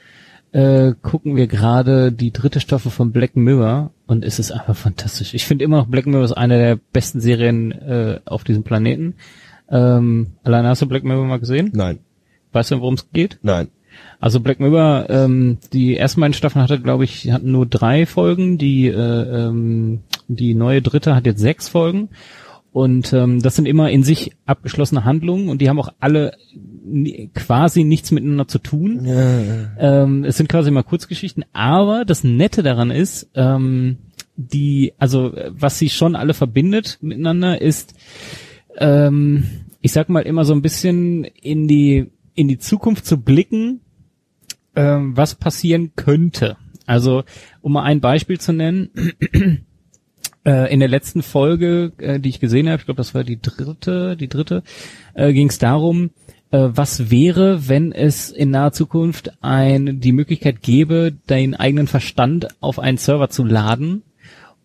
[0.53, 5.33] äh, gucken wir gerade die dritte Staffel von Black Mirror und es ist einfach fantastisch.
[5.33, 9.15] Ich finde immer noch Black Mirror ist eine der besten Serien äh, auf diesem Planeten.
[9.69, 11.71] Ähm, alleine hast du Black Mirror mal gesehen?
[11.73, 11.99] Nein,
[12.53, 13.39] Weißt du, worum es geht?
[13.41, 13.67] nein.
[14.21, 18.57] Also Black Mirror, ähm, die ersten beiden Staffeln hatte, glaube ich, hatten nur drei Folgen.
[18.57, 18.91] Die äh,
[19.47, 19.99] ähm,
[20.29, 22.09] die neue dritte hat jetzt sechs Folgen.
[22.75, 26.33] Und ähm, das sind immer in sich abgeschlossene Handlungen und die haben auch alle
[27.33, 29.05] quasi nichts miteinander zu tun.
[29.79, 33.99] Ähm, es sind quasi mal Kurzgeschichten, aber das Nette daran ist, ähm,
[34.35, 37.93] die, also was sie schon alle verbindet miteinander, ist,
[38.75, 39.45] ähm,
[39.79, 43.79] ich sag mal immer so ein bisschen in die in die Zukunft zu blicken,
[44.75, 46.57] ähm, was passieren könnte.
[46.85, 47.23] Also
[47.61, 48.89] um mal ein Beispiel zu nennen.
[50.45, 53.41] Äh, in der letzten Folge, äh, die ich gesehen habe, ich glaube, das war die
[53.41, 54.61] dritte, die dritte,
[55.15, 56.11] äh, ging es darum,
[56.51, 62.79] was wäre, wenn es in naher Zukunft ein, die Möglichkeit gäbe, deinen eigenen Verstand auf
[62.79, 64.03] einen Server zu laden.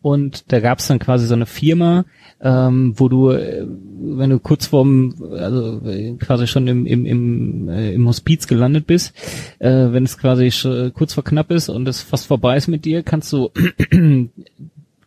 [0.00, 2.04] Und da gab es dann quasi so eine Firma,
[2.40, 5.80] ähm, wo du, wenn du kurz vorm, also
[6.20, 9.12] quasi schon im, im, im, äh, im Hospiz gelandet bist,
[9.58, 10.50] äh, wenn es quasi
[10.92, 13.50] kurz vor knapp ist und es fast vorbei ist mit dir, kannst du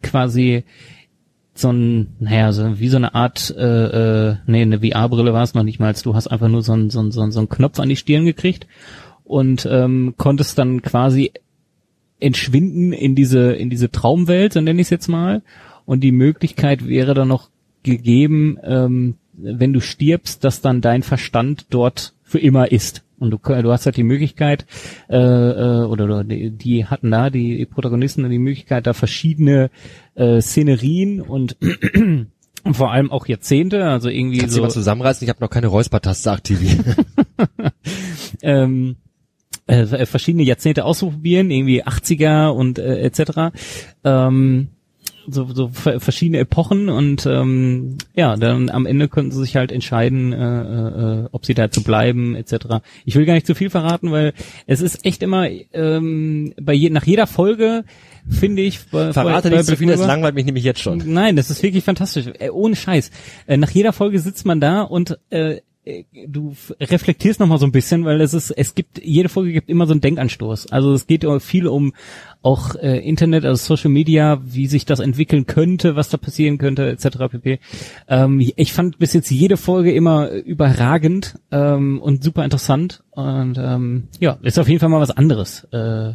[0.03, 0.63] quasi
[1.55, 5.53] so ein, naja, so wie so eine Art, äh, äh, nee, eine VR-Brille war es
[5.53, 7.49] noch nicht mal, du hast einfach nur so einen so einen, so einen, so einen
[7.49, 8.67] Knopf an die Stirn gekriegt
[9.23, 11.31] und ähm, konntest dann quasi
[12.19, 15.41] entschwinden in diese, in diese Traumwelt, so nenne ich es jetzt mal.
[15.85, 17.49] Und die Möglichkeit wäre dann noch
[17.83, 23.02] gegeben, ähm, wenn du stirbst, dass dann dein Verstand dort für immer ist.
[23.23, 24.65] Und du, du hast halt die Möglichkeit,
[25.09, 29.71] äh, äh, oder, die, die hatten da, die Protagonisten, die Möglichkeit, da verschiedene
[30.15, 31.55] äh, Szenerien und
[32.73, 35.23] vor allem auch Jahrzehnte, also irgendwie Kannst du so mal zusammenreißen?
[35.23, 36.83] Ich habe noch keine Räuspertaste aktiviert.
[38.41, 38.97] ähm,
[39.67, 43.55] äh, verschiedene Jahrzehnte ausprobieren, irgendwie 80er und äh, etc.
[44.03, 44.67] Ähm,
[45.27, 49.71] so, so ver- verschiedene Epochen und ähm, ja, dann am Ende könnten sie sich halt
[49.71, 50.61] entscheiden, äh,
[51.23, 52.81] äh, ob sie dazu bleiben etc.
[53.05, 54.33] Ich will gar nicht zu viel verraten, weil
[54.67, 57.83] es ist echt immer ähm, bei je, nach jeder Folge
[58.29, 61.01] finde ich bei, Verrate bei, nicht zu viel, das langweilt mich nämlich jetzt schon.
[61.05, 62.25] Nein, das ist wirklich fantastisch.
[62.39, 63.11] Äh, ohne Scheiß.
[63.47, 65.57] Äh, nach jeder Folge sitzt man da und äh,
[66.27, 69.51] du f- reflektierst noch mal so ein bisschen, weil es ist, es gibt, jede Folge
[69.51, 70.71] gibt immer so einen Denkanstoß.
[70.71, 71.93] Also es geht viel um
[72.41, 76.89] auch äh, Internet, also Social Media, wie sich das entwickeln könnte, was da passieren könnte,
[76.89, 77.17] etc.
[77.31, 77.59] pp.
[78.07, 84.07] Ähm, ich fand bis jetzt jede Folge immer überragend ähm, und super interessant und ähm,
[84.19, 85.67] ja, ist auf jeden Fall mal was anderes.
[85.71, 86.13] Äh,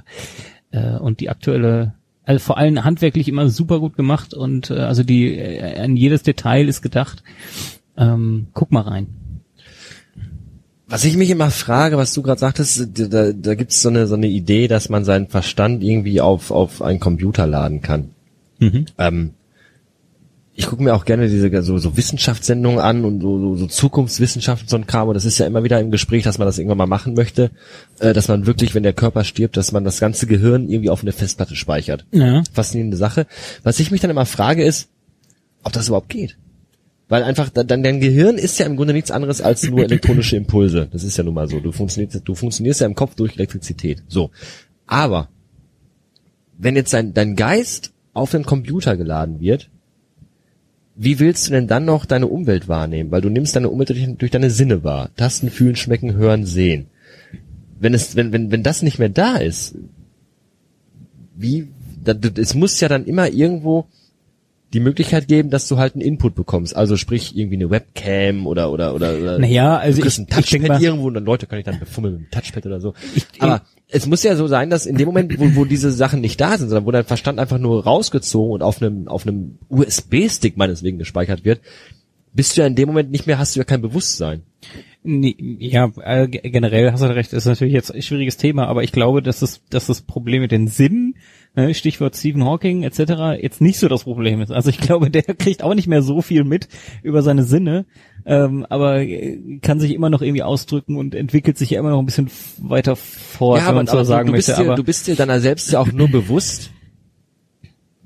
[0.70, 5.02] äh, und die aktuelle also vor allem handwerklich immer super gut gemacht und äh, also
[5.02, 7.22] die äh, an jedes Detail ist gedacht.
[7.96, 9.06] Ähm, guck mal rein.
[10.88, 14.06] Was ich mich immer frage, was du gerade sagtest, da, da gibt es so eine,
[14.06, 18.10] so eine Idee, dass man seinen Verstand irgendwie auf, auf einen Computer laden kann.
[18.96, 19.34] Ähm,
[20.54, 24.68] ich gucke mir auch gerne diese so, so Wissenschaftssendungen an und so, so, so Zukunftswissenschaften
[24.68, 25.06] so ein Kram.
[25.06, 27.52] Und das ist ja immer wieder im Gespräch, dass man das irgendwann mal machen möchte,
[28.00, 31.02] äh, dass man wirklich, wenn der Körper stirbt, dass man das ganze Gehirn irgendwie auf
[31.02, 32.06] eine Festplatte speichert.
[32.10, 32.42] Ja.
[32.52, 33.26] Faszinierende Sache.
[33.62, 34.88] Was ich mich dann immer frage, ist,
[35.62, 36.36] ob das überhaupt geht.
[37.08, 40.88] Weil einfach, dann dein Gehirn ist ja im Grunde nichts anderes als nur elektronische Impulse.
[40.92, 41.58] Das ist ja nun mal so.
[41.58, 44.02] Du funktionierst, du funktionierst ja im Kopf durch Elektrizität.
[44.08, 44.30] So.
[44.86, 45.28] Aber,
[46.58, 49.70] wenn jetzt dein, dein Geist auf den Computer geladen wird,
[50.96, 53.10] wie willst du denn dann noch deine Umwelt wahrnehmen?
[53.10, 55.10] Weil du nimmst deine Umwelt durch, durch deine Sinne wahr.
[55.16, 56.88] Tasten, fühlen, schmecken, hören, sehen.
[57.78, 59.76] Wenn es, wenn, wenn, wenn das nicht mehr da ist,
[61.36, 61.68] wie,
[62.36, 63.86] es muss ja dann immer irgendwo
[64.74, 66.76] die Möglichkeit geben, dass du halt einen Input bekommst.
[66.76, 70.40] Also sprich irgendwie eine Webcam oder oder oder, oder Naja, also du kriegst ich- ein
[70.40, 72.80] ich Touchpad mal- irgendwo und dann Leute kann ich dann befummeln mit dem Touchpad oder
[72.80, 72.92] so.
[73.38, 76.38] Aber es muss ja so sein, dass in dem Moment, wo, wo diese Sachen nicht
[76.40, 80.56] da sind, sondern wo dein Verstand einfach nur rausgezogen und auf einem auf einem USB-Stick
[80.58, 81.60] meineswegen gespeichert wird,
[82.34, 84.42] bist du ja in dem Moment nicht mehr, hast du ja kein Bewusstsein.
[85.02, 88.82] Nee, ja, äh, ge- generell hast du recht, ist natürlich jetzt ein schwieriges Thema, aber
[88.82, 91.07] ich glaube, dass das, dass das Problem mit den Sinnen,
[91.54, 94.52] ne, Stichwort Stephen Hawking etc., jetzt nicht so das Problem ist.
[94.52, 96.68] Also ich glaube, der kriegt auch nicht mehr so viel mit
[97.02, 97.86] über seine Sinne,
[98.26, 102.00] ähm, aber äh, kann sich immer noch irgendwie ausdrücken und entwickelt sich ja immer noch
[102.00, 104.62] ein bisschen weiter fort, wenn man so sagen du bist möchte.
[104.62, 106.70] dir, aber du bist dir deiner selbst ja auch nur bewusst,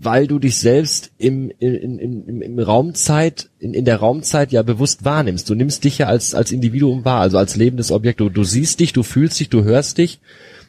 [0.04, 4.62] weil du dich selbst im, in, in, im, im Raumzeit, in, in der Raumzeit ja
[4.62, 5.48] bewusst wahrnimmst.
[5.48, 8.20] Du nimmst dich ja als, als Individuum wahr, also als lebendes Objekt.
[8.20, 10.20] Du, du siehst dich, du fühlst dich, du hörst dich,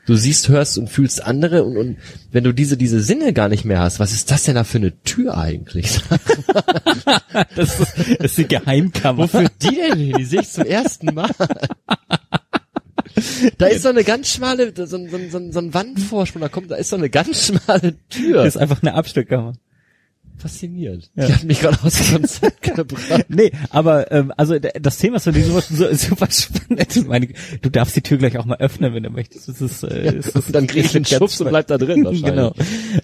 [0.05, 1.97] du siehst, hörst und fühlst andere und, und
[2.31, 4.77] wenn du diese, diese Sinne gar nicht mehr hast, was ist das denn da für
[4.79, 5.99] eine Tür eigentlich?
[7.55, 9.23] das, ist, das ist die Geheimkammer.
[9.23, 10.15] Wofür die denn hin?
[10.17, 11.29] Die sehe ich zum ersten Mal.
[13.57, 16.41] Da ist so eine ganz schmale, so, ein- so, ein- so, ein- so ein Wandvorsprung,
[16.41, 18.43] da kommt, da ist so eine ganz schmale Tür.
[18.43, 19.53] Das ist einfach eine Abstellkammer.
[20.43, 21.09] Fasziniert.
[21.15, 21.25] Ja.
[21.25, 23.25] Die hat mich gerade aus dem Konzept gebracht.
[23.29, 26.95] Nee, aber ähm, also das Thema ist für dich sowas so, super spannend.
[26.97, 27.29] Ich meine,
[27.61, 29.47] du darfst die Tür gleich auch mal öffnen, wenn du möchtest.
[29.47, 32.25] Das ist, äh, das ist, dann krieg ich einen Schubs und bleib da drin wahrscheinlich.
[32.25, 32.53] genau.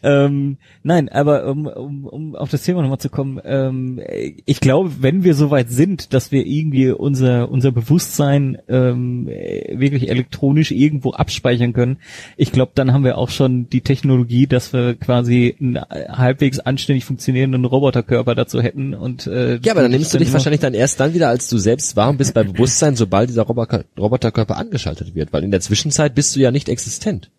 [0.03, 4.01] Ähm, nein, aber um, um, um auf das Thema nochmal zu kommen, ähm,
[4.45, 10.09] ich glaube, wenn wir soweit sind, dass wir irgendwie unser unser Bewusstsein ähm, äh, wirklich
[10.09, 11.99] elektronisch irgendwo abspeichern können,
[12.35, 15.79] ich glaube, dann haben wir auch schon die Technologie, dass wir quasi äh,
[16.09, 20.61] halbwegs anständig funktionierenden Roboterkörper dazu hätten und äh, Ja, aber dann nimmst du dich wahrscheinlich
[20.61, 23.85] dann erst dann wieder, als du selbst war und bist bei Bewusstsein, sobald dieser Roboter
[23.97, 25.31] Roboterkörper angeschaltet wird.
[25.33, 27.29] Weil in der Zwischenzeit bist du ja nicht existent.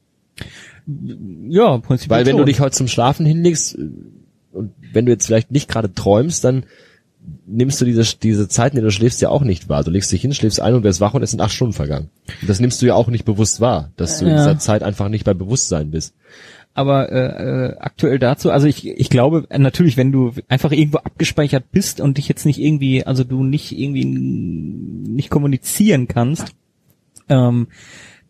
[1.49, 2.41] Ja, prinzipiell Weil wenn schon.
[2.41, 3.89] du dich heute zum Schlafen hinlegst äh,
[4.53, 6.65] und wenn du jetzt vielleicht nicht gerade träumst, dann
[7.47, 9.85] nimmst du diese, diese Zeit, in der du schläfst, ja auch nicht wahr.
[9.85, 12.09] Du legst dich hin, schläfst ein und wirst wach und es sind acht Stunden vergangen.
[12.41, 14.37] Und das nimmst du ja auch nicht bewusst wahr, dass du in Ja.
[14.39, 16.15] dieser Zeit einfach nicht bei Bewusstsein bist.
[16.81, 21.71] Aber äh, äh, aktuell dazu, also ich, ich glaube natürlich, wenn du einfach irgendwo abgespeichert
[21.71, 26.55] bist und dich jetzt nicht irgendwie, also du nicht irgendwie nicht kommunizieren kannst,
[27.29, 27.69] ähm,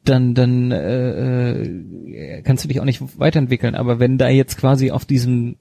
[0.05, 3.75] dann dann äh, äh, kannst du dich auch nicht weiterentwickeln.
[3.75, 5.57] Aber wenn da jetzt quasi auf diesem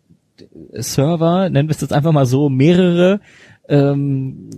[0.73, 3.19] Server, nennen wir es jetzt einfach mal so, mehrere
[3.67, 4.49] ähm,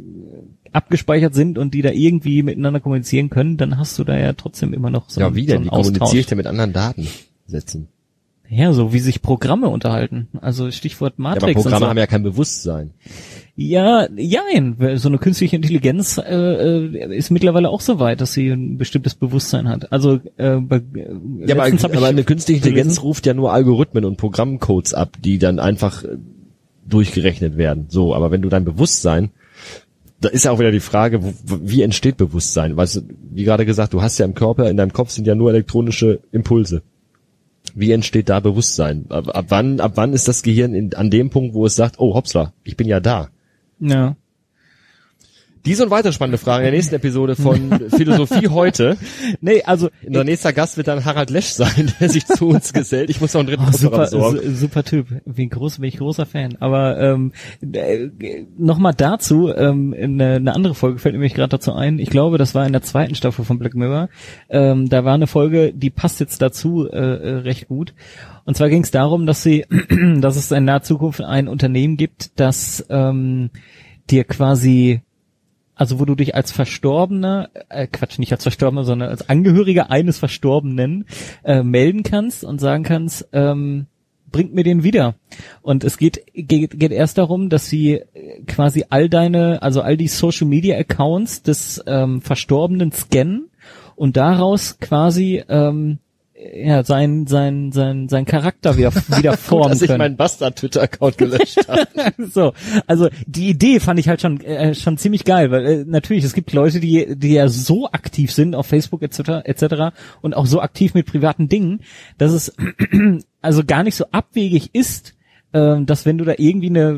[0.71, 4.73] abgespeichert sind und die da irgendwie miteinander kommunizieren können, dann hast du da ja trotzdem
[4.73, 5.55] immer noch so ja, einen- wie so denn?
[5.57, 7.87] einen Wie kommuniziere ich denn mit anderen Datensätzen?
[8.53, 10.27] Ja, so wie sich Programme unterhalten.
[10.41, 11.61] Also Stichwort Ja, aber Matrix.
[11.63, 11.89] Programme so.
[11.89, 12.91] haben ja kein Bewusstsein.
[13.55, 14.75] ja, jein.
[14.97, 19.15] So eine künstliche Intelligenz äh, äh, ist mittlerweile auch so weit, dass sie ein bestimmtes
[19.15, 19.91] Bewusstsein hat.
[19.93, 21.15] Also äh, bei, äh,
[21.47, 25.37] Ja, aber, aber eine künstliche Intelligenz gelesen- ruft ja nur Algorithmen und Programmcodes ab, die
[25.37, 26.17] dann einfach äh,
[26.85, 27.85] durchgerechnet werden.
[27.87, 29.29] So, aber wenn du dein Bewusstsein,
[30.19, 31.33] da ist ja auch wieder die Frage, wo-
[31.63, 32.75] wie entsteht Bewusstsein?
[32.75, 33.01] Weißt du,
[33.31, 36.19] wie gerade gesagt, du hast ja im Körper, in deinem Kopf sind ja nur elektronische
[36.33, 36.83] Impulse.
[37.73, 39.05] Wie entsteht da Bewusstsein?
[39.09, 41.99] Ab, ab wann, ab wann ist das Gehirn in, an dem Punkt, wo es sagt,
[41.99, 43.29] oh hoppsla, ich bin ja da?
[43.79, 44.15] Ja.
[45.65, 48.97] Diese und weitere spannende Fragen in der nächsten Episode von Philosophie heute.
[49.41, 53.09] Nee, also Unser nächster Gast wird dann Harald Lesch sein, der sich zu uns gesellt.
[53.09, 54.39] Ich muss noch einen dritten Oh, super, besorgen.
[54.41, 55.07] su- super Typ.
[55.25, 56.57] Wie groß bin ich großer Fan.
[56.59, 57.31] Aber ähm,
[57.61, 58.09] äh,
[58.57, 61.99] nochmal dazu, ähm, eine, eine andere Folge fällt mir nämlich gerade dazu ein.
[61.99, 64.09] Ich glaube, das war in der zweiten Staffel von Black Mirror.
[64.49, 67.93] Ähm, da war eine Folge, die passt jetzt dazu äh, äh, recht gut.
[68.45, 69.65] Und zwar ging es darum, dass sie,
[70.19, 73.51] dass es in naher Zukunft ein Unternehmen gibt, das ähm,
[74.09, 75.01] dir quasi
[75.81, 80.19] also wo du dich als Verstorbener, äh, Quatsch, nicht als Verstorbener, sondern als Angehöriger eines
[80.19, 81.07] Verstorbenen
[81.43, 83.87] äh, melden kannst und sagen kannst, ähm,
[84.31, 85.15] bringt mir den wieder.
[85.63, 89.97] Und es geht, geht, geht erst darum, dass sie äh, quasi all deine, also all
[89.97, 93.49] die Social Media Accounts des ähm, Verstorbenen scannen
[93.95, 95.97] und daraus quasi ähm,
[96.53, 99.99] ja, sein, sein, sein, sein Charakter wieder, wieder formen Dass ich können.
[99.99, 101.87] meinen Bastard-Twitter-Account gelöscht habe.
[102.31, 102.53] so,
[102.87, 106.33] also die Idee fand ich halt schon äh, schon ziemlich geil, weil äh, natürlich es
[106.33, 109.43] gibt Leute, die die ja so aktiv sind auf Facebook etc.
[109.43, 109.95] etc.
[110.21, 111.81] und auch so aktiv mit privaten Dingen,
[112.17, 112.55] dass es
[113.41, 115.13] also gar nicht so abwegig ist,
[115.53, 116.91] ähm, dass wenn du da irgendwie eine,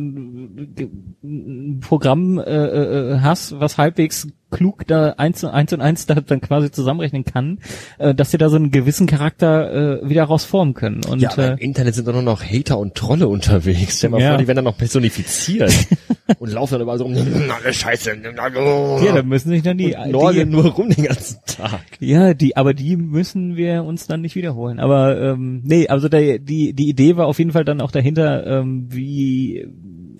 [1.23, 6.15] ein Programm äh, äh, hast, was halbwegs klug da eins und eins und eins da
[6.15, 7.59] dann quasi zusammenrechnen kann,
[7.97, 11.01] äh, dass sie da so einen gewissen Charakter äh, wieder rausformen können.
[11.09, 13.97] Und Ja, aber äh, im Internet sind doch nur noch Hater und Trolle unterwegs.
[13.97, 14.29] Stell mal Ja.
[14.29, 15.73] vor, die werden dann noch personifiziert
[16.39, 17.15] und laufen dann überall so rum.
[17.15, 18.11] Alle Scheiße.
[18.23, 21.81] ja, da müssen sich dann die, und die nur rum den ganzen Tag.
[21.99, 24.79] Ja, die, aber die müssen wir uns dann nicht wiederholen.
[24.79, 28.45] Aber ähm, nee, also der, die die Idee war auf jeden Fall dann auch dahinter,
[28.45, 29.67] ähm, wie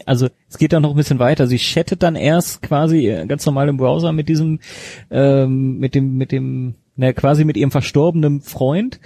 [0.06, 1.48] also es geht dann noch ein bisschen weiter.
[1.48, 4.60] Sie chattet dann erst quasi äh, ganz normal im Browser mit diesem
[5.12, 9.00] ähm, mit dem mit dem na, quasi mit ihrem verstorbenen Freund.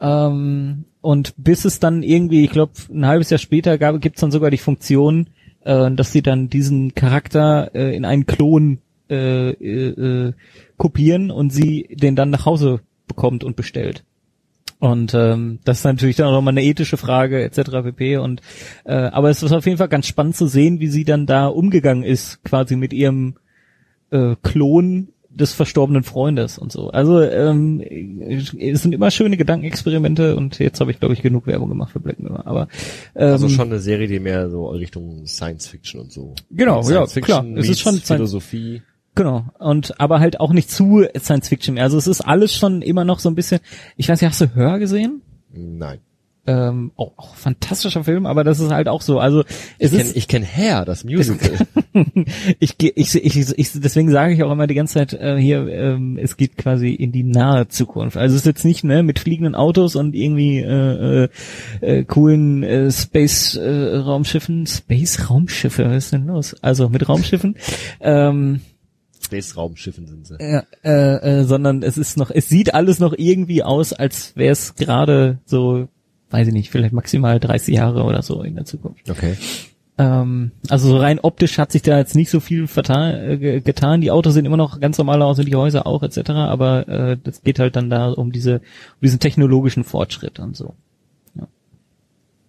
[0.00, 4.30] Ähm, und bis es dann irgendwie, ich glaube, ein halbes Jahr später gab, gibt's dann
[4.30, 5.28] sogar die Funktion,
[5.64, 8.78] äh, dass sie dann diesen Charakter äh, in einen Klon
[9.08, 10.32] äh, äh, äh,
[10.76, 14.04] kopieren und sie den dann nach Hause bekommt und bestellt.
[14.80, 17.70] Und ähm, das ist natürlich dann auch nochmal eine ethische Frage etc.
[17.84, 18.16] pp.
[18.16, 18.40] Und
[18.84, 21.46] äh, aber es ist auf jeden Fall ganz spannend zu sehen, wie sie dann da
[21.46, 23.34] umgegangen ist, quasi mit ihrem
[24.10, 26.88] äh, Klon des verstorbenen Freundes und so.
[26.90, 31.68] Also ähm, es sind immer schöne Gedankenexperimente und jetzt habe ich glaube ich genug Werbung
[31.68, 32.46] gemacht für Black Mirror.
[32.46, 32.62] Aber
[33.14, 36.34] ähm, Also schon eine Serie, die mehr so Richtung Science Fiction und so.
[36.50, 37.42] Genau, ja, Science klar.
[37.42, 38.82] Fiction Es ist schon Science- Philosophie.
[39.20, 39.44] Genau.
[39.58, 41.84] Und aber halt auch nicht zu Science Fiction mehr.
[41.84, 43.60] Also es ist alles schon immer noch so ein bisschen.
[43.98, 45.20] Ich weiß nicht, hast du Hör gesehen?
[45.52, 45.98] Nein.
[46.46, 49.18] Ähm, auch, auch fantastischer Film, aber das ist halt auch so.
[49.18, 49.44] Also
[49.78, 51.50] es Ich kenne ich kenn Hair, das Musical.
[52.60, 56.18] ich, ich, ich, ich, deswegen sage ich auch immer die ganze Zeit äh, hier, ähm,
[56.18, 58.16] es geht quasi in die nahe Zukunft.
[58.16, 61.28] Also es ist jetzt nicht ne mit fliegenden Autos und irgendwie äh, äh,
[61.82, 66.56] äh, coolen äh, Space äh, Raumschiffen, Space Raumschiffe, was ist denn los?
[66.62, 67.56] Also mit Raumschiffen.
[68.00, 68.62] ähm,
[69.30, 70.36] Space-Raumschiffen sind sie.
[70.40, 74.52] Ja, äh, äh, sondern es ist noch, es sieht alles noch irgendwie aus, als wäre
[74.52, 75.88] es gerade so,
[76.30, 79.08] weiß ich nicht, vielleicht maximal 30 Jahre oder so in der Zukunft.
[79.10, 79.36] Okay.
[79.98, 83.60] Ähm, also so rein optisch hat sich da jetzt nicht so viel vertan, äh, ge-
[83.60, 84.00] getan.
[84.00, 86.30] Die Autos sehen immer noch ganz normal aus und die Häuser auch etc.
[86.30, 90.74] Aber äh, das geht halt dann da um diese, um diesen technologischen Fortschritt und so.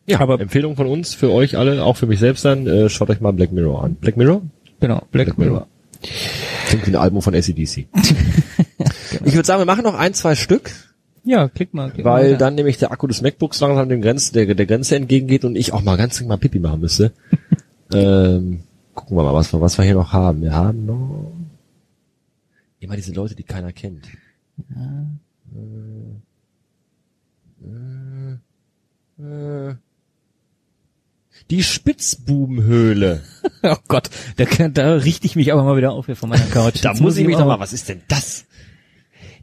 [0.08, 2.90] Ja, Aber- aber Empfehlung von uns für euch alle, auch für mich selbst dann, äh,
[2.90, 3.96] schaut euch mal Black Mirror an.
[3.96, 4.42] Black Mirror?
[4.80, 5.52] Genau, Black, Black Mirror.
[5.54, 5.68] Mirror.
[6.68, 7.88] Klingt wie ein Album von ACDC.
[9.24, 10.72] Ich würde sagen, wir machen noch ein, zwei Stück,
[11.24, 11.92] Ja, klick mal.
[11.92, 12.38] Klick mal weil weiter.
[12.38, 15.74] dann nämlich der Akku des MacBooks langsam dem Grenz, der, der Grenze entgegengeht und ich
[15.74, 17.12] auch mal ganz mal Pipi machen müsste.
[17.94, 18.64] ähm,
[18.96, 20.42] gucken wir mal, was wir, was wir hier noch haben.
[20.42, 21.32] Wir haben noch
[22.80, 24.08] immer diese Leute, die keiner kennt.
[24.72, 25.06] Äh,
[29.22, 29.76] äh, äh.
[31.52, 33.22] Die Spitzbubenhöhle.
[33.64, 36.84] Oh Gott, da, da richte ich mich aber mal wieder auf hier von meiner Couch.
[36.84, 38.46] Da muss ich mich auch- doch mal, was ist denn das?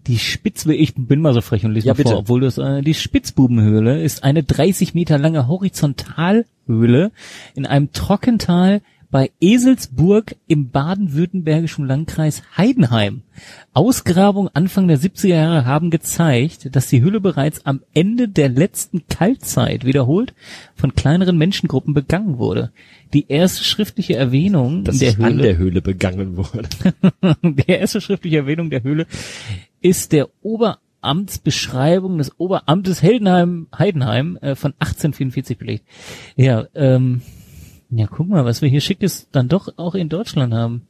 [0.08, 2.16] Die Spitzbe, ich bin mal so frech und lese Ja, mal vor, bitte.
[2.16, 7.12] obwohl das, äh, die Spitzbubenhöhle ist eine 30 Meter lange Horizontalhöhle
[7.54, 8.80] in einem Trockental
[9.10, 13.22] bei Eselsburg im baden-württembergischen Landkreis Heidenheim.
[13.72, 19.06] Ausgrabungen Anfang der 70er Jahre haben gezeigt, dass die Höhle bereits am Ende der letzten
[19.08, 20.34] Kaltzeit wiederholt
[20.74, 22.70] von kleineren Menschengruppen begangen wurde.
[23.14, 26.68] Die erste schriftliche Erwähnung Dass der ich an Höhle der Höhle begangen wurde.
[27.42, 29.06] die erste schriftliche Erwähnung der Höhle
[29.80, 35.84] ist der Oberamtsbeschreibung des Oberamtes Heldenheim, Heidenheim äh, von 1844 belegt.
[36.36, 37.22] Ja, ähm,
[37.90, 40.82] ja, guck mal, was wir hier Schickes dann doch auch in Deutschland haben.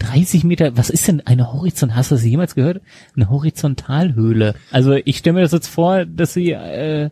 [0.00, 2.80] 30 Meter, was ist denn eine Horizont, hast du das jemals gehört?
[3.16, 4.54] Eine Horizontalhöhle.
[4.70, 7.10] Also ich stelle mir das jetzt vor, dass sie, äh,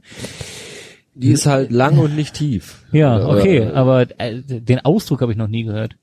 [1.15, 2.85] Die ist halt lang und nicht tief.
[2.93, 5.97] ja, okay, Äh, aber äh, den Ausdruck habe ich noch nie gehört.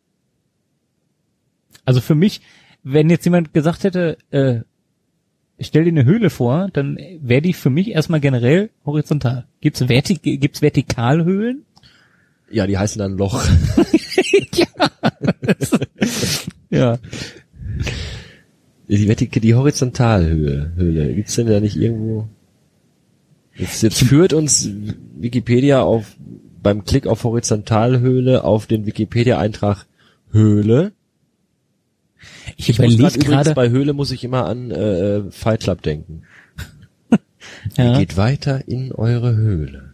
[1.85, 2.41] Also für mich,
[2.83, 4.61] wenn jetzt jemand gesagt hätte, äh,
[5.59, 9.45] stell dir eine Höhle vor, dann wäre die für mich erstmal generell horizontal.
[9.61, 11.63] Gibt's, Vertik gibt's Vertikalhöhlen?
[12.53, 13.43] Ja, die heißen dann Loch.
[16.69, 16.97] Ja.
[18.87, 21.13] Die, Vertik die Horizontalhöhe, Höhle.
[21.13, 22.27] Gibt's denn da nicht irgendwo?
[23.55, 24.69] Jetzt, jetzt führt uns
[25.15, 26.15] Wikipedia auf,
[26.61, 29.85] beim Klick auf Horizontalhöhle auf den Wikipedia-Eintrag
[30.31, 30.93] Höhle.
[32.57, 33.53] Ich, Ich überlege grad übrigens gerade.
[33.53, 36.23] bei Höhle muss ich immer an äh, Fight Club denken.
[37.77, 39.92] Ja, Geht weiter in eure Höhle.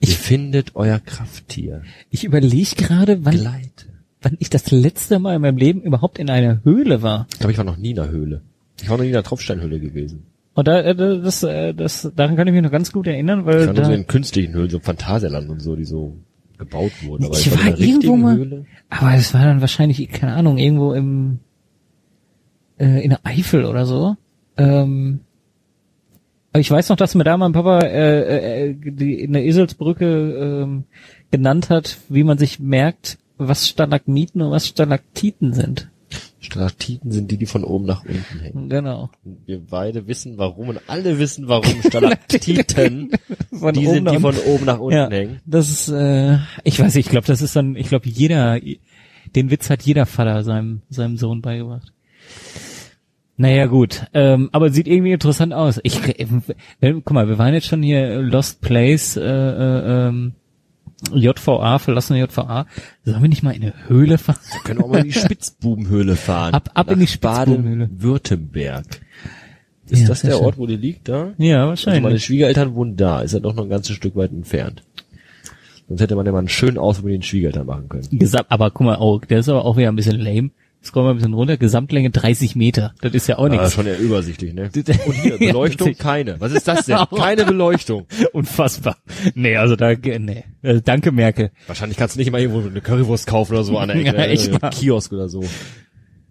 [0.00, 1.82] Ihr findet euer Krafttier.
[2.10, 3.86] ich überlege gerade, wann, Gleite.
[4.22, 7.26] wann ich das letzte Mal in meinem Leben überhaupt in einer Höhle war.
[7.32, 8.42] Ich glaube, ich war noch nie in einer Höhle.
[8.82, 10.24] Ich war noch nie in einer Tropfsteinhöhle gewesen.
[10.54, 13.60] Und da, äh, das, äh, das, daran kann ich mich noch ganz gut erinnern, weil
[13.62, 16.16] Ich war nur so da, in künstlichen Höhlen, so Phantasialand und so, die so
[16.58, 17.26] gebaut wurden.
[17.26, 18.64] Aber Ich war in war einer richtigen irgendwo mal- Höhle.
[18.88, 21.40] aber es war dann wahrscheinlich, keine Ahnung, irgendwo im,
[22.78, 24.16] äh, in der Eifel oder so.
[24.56, 25.20] Ähm,
[26.58, 30.84] ich weiß noch, dass mir da mein Papa äh, äh, die in der Eselsbrücke ähm,
[31.30, 35.90] genannt hat, wie man sich merkt, was Stalagmiten und was Stalaktiten sind.
[36.38, 38.68] Stalaktiten sind die, die von oben nach unten hängen.
[38.68, 39.10] Genau.
[39.46, 43.10] Wir beide wissen warum und alle wissen warum Stalaktiten,
[43.52, 45.40] Von die sind, die von oben nach unten Ja, hängen.
[45.46, 48.60] das ist, äh, ich weiß, nicht, ich glaube, das ist dann, ich glaube, jeder,
[49.34, 51.92] den Witz hat jeder Vater seinem, seinem Sohn beigebracht.
[53.38, 55.78] Naja, gut, ähm, aber sieht irgendwie interessant aus.
[55.82, 56.26] Ich, äh,
[56.80, 60.32] guck mal, wir waren jetzt schon hier Lost Place, äh, äh, ähm,
[61.12, 62.66] JVA, verlassene JVA.
[63.04, 64.38] Sollen wir nicht mal in eine Höhle fahren?
[64.52, 66.54] Wir können auch mal in die Spitzbubenhöhle fahren.
[66.54, 67.86] Ab- ab in die Spitzbubenhöhle.
[67.88, 68.86] Baden-Württemberg.
[69.88, 70.40] Ist Ja, das der.
[70.40, 71.32] Ort, wo die liegt, da?
[71.36, 72.24] Ja, Also meine wahrscheinlich.
[72.24, 74.82] Schwiegereltern wohnen da, ist ja doch noch ein ganzes Stück weit entfernt.
[75.88, 78.08] Sonst hätte man ja mal einen schönen Ausflug mit den Schwiegereltern machen können.
[78.18, 80.50] Gesam aber guck mal, oh, der ist aber auch wieder ein bisschen lame.
[80.86, 82.94] Scroll mal ein bisschen runter, Gesamtlänge 30 Meter.
[83.00, 83.74] Das ist ja auch Ah, nichts.
[83.74, 84.70] schon eher übersichtlich, ne?
[85.06, 86.40] Und hier, Beleuchtung keine.
[86.40, 86.96] Was ist das denn?
[87.16, 88.06] Keine Beleuchtung.
[88.32, 88.96] Unfassbar.
[89.34, 90.44] Nee, also da, nee.
[90.62, 91.50] Also danke, Merkel.
[91.66, 94.16] Wahrscheinlich kannst du nicht mal irgendwo eine Currywurst kaufen oder so an der Ecke.
[94.16, 94.70] Ja, echt Äh.
[94.70, 95.44] Kiosk oder so.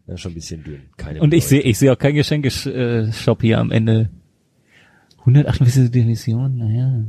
[0.07, 0.81] Ja, schon ein bisschen dünn.
[0.97, 4.09] Keine Und ich sehe, ich sehe auch kein Geschenkeshop hier am Ende.
[5.19, 7.03] 148 Division, naja.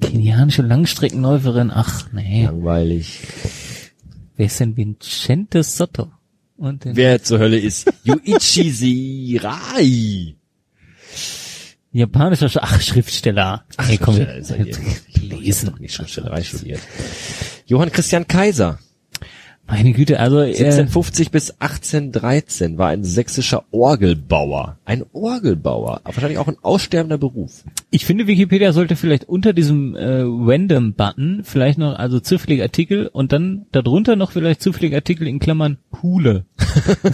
[0.00, 2.44] Kenianische Langstreckenläuferin, ach nee.
[2.44, 3.20] Langweilig.
[4.38, 6.12] Wer ist denn Vincente Sotto?
[6.56, 10.36] Und Wer zur Hölle ist Yuichi Sirai?
[11.90, 13.64] japanischer, Sch ach, Schriftsteller.
[13.76, 14.64] Ach, hey, komm, Schriftsteller ist er
[15.18, 15.38] hier.
[15.40, 15.74] lesen.
[15.80, 16.80] Nicht Schriftstellerei studiert.
[17.66, 18.78] Johann Christian Kaiser.
[19.70, 24.78] Meine Güte, also, äh, 1750 bis 1813 war ein sächsischer Orgelbauer.
[24.86, 26.00] Ein Orgelbauer.
[26.04, 27.64] Aber wahrscheinlich auch ein aussterbender Beruf.
[27.90, 33.32] Ich finde, Wikipedia sollte vielleicht unter diesem äh, Random-Button vielleicht noch, also zufällige Artikel und
[33.32, 36.46] dann darunter noch vielleicht zufällige Artikel in Klammern Hule.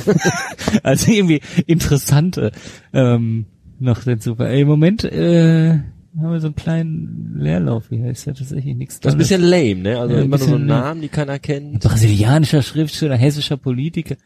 [0.85, 2.52] also irgendwie interessante
[2.93, 3.47] ähm,
[3.81, 4.36] noch dazu.
[4.39, 5.81] Ey, Im Moment äh,
[6.16, 8.11] haben wir so einen kleinen Leerlauf hier.
[8.11, 9.99] Ist ja tatsächlich nichts Das ist ein bisschen lame, ne?
[9.99, 10.59] Also Ja, immer nur so.
[10.59, 11.81] Namen, die keiner kennt.
[11.81, 14.16] Brasilianischer Schriftsteller, hessischer Politiker.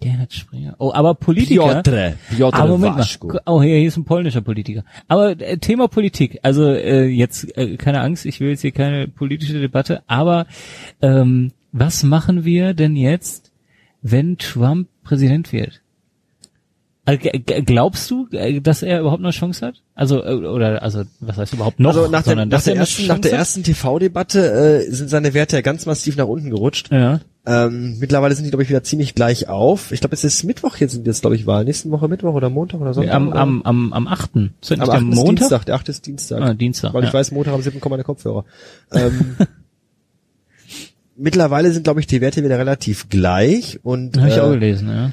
[0.00, 0.74] Gerhard Springer.
[0.78, 1.82] Oh, aber Politiker.
[1.82, 2.14] Piotr.
[2.34, 3.28] Piotr Aber Moment Waschko.
[3.28, 3.40] mal.
[3.46, 4.84] Oh, hier, hier ist ein polnischer Politiker.
[5.08, 6.40] Aber äh, Thema Politik.
[6.42, 10.02] Also äh, jetzt äh, keine Angst, ich will jetzt hier keine politische Debatte.
[10.06, 10.46] Aber
[11.00, 13.52] ähm, was machen wir denn jetzt,
[14.02, 15.80] wenn Trump Präsident wird?
[17.06, 17.28] Also,
[17.66, 19.82] glaubst du, äh, dass er überhaupt noch eine Chance hat?
[19.94, 21.94] Also äh, oder also was heißt überhaupt noch?
[21.94, 25.56] Also nach, der, nach, der er ersten, nach der ersten TV-Debatte äh, sind seine Werte
[25.56, 26.90] ja ganz massiv nach unten gerutscht.
[26.90, 27.20] Ja.
[27.46, 29.92] Ähm, mittlerweile sind die, glaube ich, wieder ziemlich gleich auf.
[29.92, 31.64] Ich glaube, es ist Mittwoch jetzt, sind jetzt, glaube ich, Wahl.
[31.64, 33.14] Nächsten Woche Mittwoch oder Montag oder Sonntag?
[33.14, 33.38] Am, oder?
[33.38, 34.36] am, am, am 8.
[34.36, 35.02] Ist das nicht Am der 8.
[35.02, 35.36] ist Montag?
[35.36, 35.88] Dienstag, der 8.
[35.90, 36.40] ist Dienstag.
[36.40, 37.14] Ah, Dienstag, Weil ich ja.
[37.14, 37.80] weiß, Montag am 7.
[37.80, 38.44] kommen meine Kopfhörer.
[38.92, 39.36] Ähm,
[41.16, 44.88] mittlerweile sind, glaube ich, die Werte wieder relativ gleich und Habe ich auch äh, gelesen,
[44.88, 45.12] ja.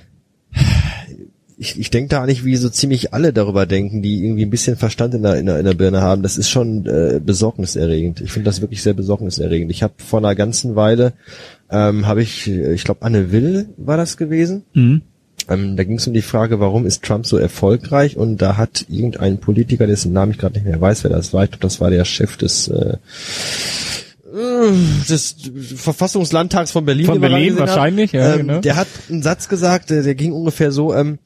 [1.62, 4.78] Ich, ich denke da eigentlich, wie so ziemlich alle darüber denken, die irgendwie ein bisschen
[4.78, 6.24] Verstand in der, in der, in der Birne haben.
[6.24, 8.20] Das ist schon äh, besorgniserregend.
[8.20, 9.70] Ich finde das wirklich sehr besorgniserregend.
[9.70, 11.14] Ich habe vor einer ganzen Weile,
[11.70, 14.64] ähm, habe ich, äh, ich glaube, Anne Will war das gewesen.
[14.74, 15.04] Mhm.
[15.50, 18.18] Ähm, da ging es um die Frage, warum ist Trump so erfolgreich?
[18.18, 21.44] Und da hat irgendein Politiker, dessen Namen ich gerade nicht mehr weiß, wer das war,
[21.44, 22.98] ich glaube, das war der Chef des äh,
[25.10, 25.36] des
[25.76, 27.06] Verfassungslandtags von Berlin.
[27.06, 28.62] Von Berlin wahrscheinlich, ja, ähm, genau.
[28.62, 31.20] Der hat einen Satz gesagt, der, der ging ungefähr so, ähm,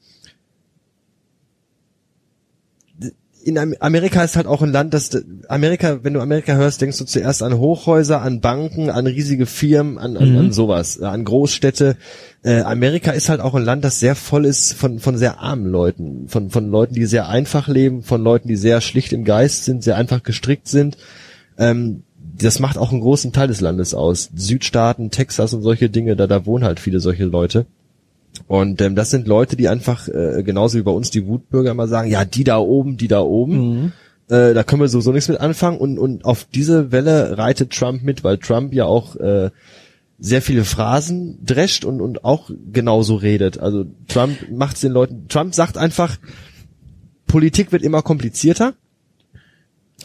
[3.46, 5.10] in Am- Amerika ist halt auch ein Land, das
[5.48, 9.98] Amerika, wenn du Amerika hörst, denkst du zuerst an Hochhäuser, an Banken, an riesige Firmen,
[9.98, 10.38] an, an, Mhm.
[10.38, 11.96] an sowas, äh, an Großstädte.
[12.42, 15.66] Äh, Amerika ist halt auch ein Land, das sehr voll ist von, von sehr armen
[15.66, 19.64] Leuten, von, von Leuten, die sehr einfach leben, von Leuten, die sehr schlicht im Geist
[19.64, 20.96] sind, sehr einfach gestrickt sind.
[21.56, 22.02] Ähm,
[22.38, 24.28] das macht auch einen großen Teil des Landes aus.
[24.34, 27.64] Südstaaten, Texas und solche Dinge, da, da wohnen halt viele solche Leute.
[28.46, 31.88] Und ähm, das sind Leute, die einfach, äh, genauso wie bei uns die Wutbürger immer
[31.88, 33.92] sagen, ja, die da oben, die da oben,
[34.28, 35.78] äh, da können wir sowieso nichts mit anfangen.
[35.78, 39.50] Und, und auf diese Welle reitet Trump mit, weil Trump ja auch äh,
[40.18, 43.58] sehr viele Phrasen drescht und, und auch genauso redet.
[43.58, 46.16] Also Trump macht den Leuten, Trump sagt einfach,
[47.26, 48.74] Politik wird immer komplizierter.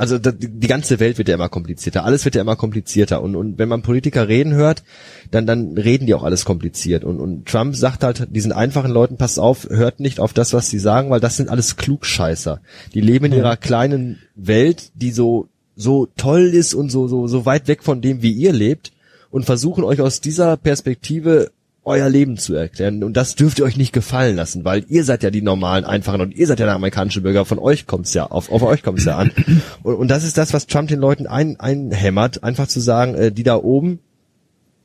[0.01, 3.21] Also die ganze Welt wird ja immer komplizierter, alles wird ja immer komplizierter.
[3.21, 4.81] Und, und wenn man Politiker reden hört,
[5.29, 7.03] dann dann reden die auch alles kompliziert.
[7.03, 10.71] Und, und Trump sagt halt diesen einfachen Leuten, passt auf, hört nicht auf das, was
[10.71, 12.61] sie sagen, weil das sind alles Klugscheißer.
[12.95, 17.45] Die leben in ihrer kleinen Welt, die so so toll ist und so so so
[17.45, 18.93] weit weg von dem, wie ihr lebt
[19.29, 21.51] und versuchen euch aus dieser Perspektive
[21.83, 23.03] euer Leben zu erklären.
[23.03, 26.21] Und das dürft ihr euch nicht gefallen lassen, weil ihr seid ja die normalen, einfachen
[26.21, 27.45] und ihr seid ja der amerikanische Bürger.
[27.45, 29.31] Von euch kommt's ja, auf, auf euch kommt's ja an.
[29.83, 33.31] Und, und das ist das, was Trump den Leuten ein, einhämmert, einfach zu sagen, äh,
[33.31, 33.99] die da oben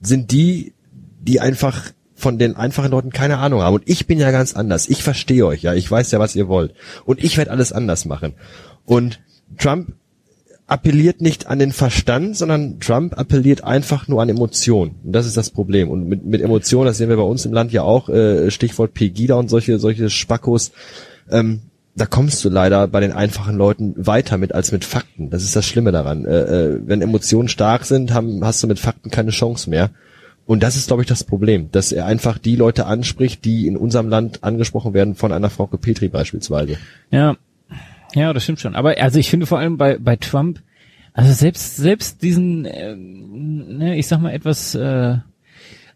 [0.00, 0.72] sind die,
[1.20, 3.74] die einfach von den einfachen Leuten keine Ahnung haben.
[3.74, 4.88] Und ich bin ja ganz anders.
[4.88, 5.74] Ich verstehe euch, ja.
[5.74, 6.74] Ich weiß ja, was ihr wollt.
[7.04, 8.34] Und ich werde alles anders machen.
[8.86, 9.20] Und
[9.58, 9.92] Trump
[10.66, 14.96] appelliert nicht an den Verstand, sondern Trump appelliert einfach nur an Emotionen.
[15.04, 15.88] Und das ist das Problem.
[15.88, 18.92] Und mit, mit Emotionen, das sehen wir bei uns im Land ja auch, äh, Stichwort
[18.92, 20.72] Pegida und solche, solche Spackos,
[21.30, 21.60] ähm,
[21.94, 25.30] da kommst du leider bei den einfachen Leuten weiter mit als mit Fakten.
[25.30, 26.26] Das ist das Schlimme daran.
[26.26, 29.90] Äh, äh, wenn Emotionen stark sind, haben, hast du mit Fakten keine Chance mehr.
[30.46, 33.76] Und das ist, glaube ich, das Problem, dass er einfach die Leute anspricht, die in
[33.76, 36.76] unserem Land angesprochen werden von einer Frau Petri beispielsweise.
[37.10, 37.36] Ja,
[38.14, 38.74] ja, das stimmt schon.
[38.74, 40.62] Aber also ich finde vor allem bei bei Trump,
[41.12, 45.16] also selbst selbst diesen, ähm, ne, ich sag mal etwas äh,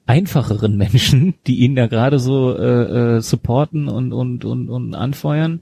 [0.06, 5.60] einfacheren Menschen, die ihn da gerade so äh, äh, supporten und und und und anfeuern,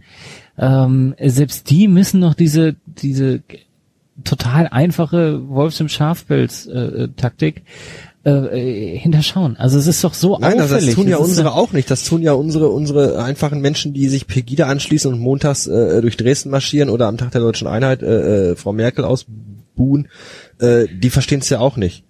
[0.57, 3.43] ähm, selbst die müssen noch diese diese
[4.25, 6.69] total einfache Wolfs im Schafpelz
[8.25, 9.57] äh, äh, hinterschauen.
[9.57, 10.87] Also es ist doch so Nein, also auffällig.
[10.87, 11.91] das tun ja Es ist unsere auch nicht.
[11.91, 16.17] Das tun ja unsere unsere einfachen Menschen, die sich Pegida anschließen und montags äh, durch
[16.17, 20.09] Dresden marschieren oder am Tag der deutschen Einheit äh, äh, Frau Merkel ausbuhen.
[20.61, 22.03] Äh, die verstehen es ja auch nicht.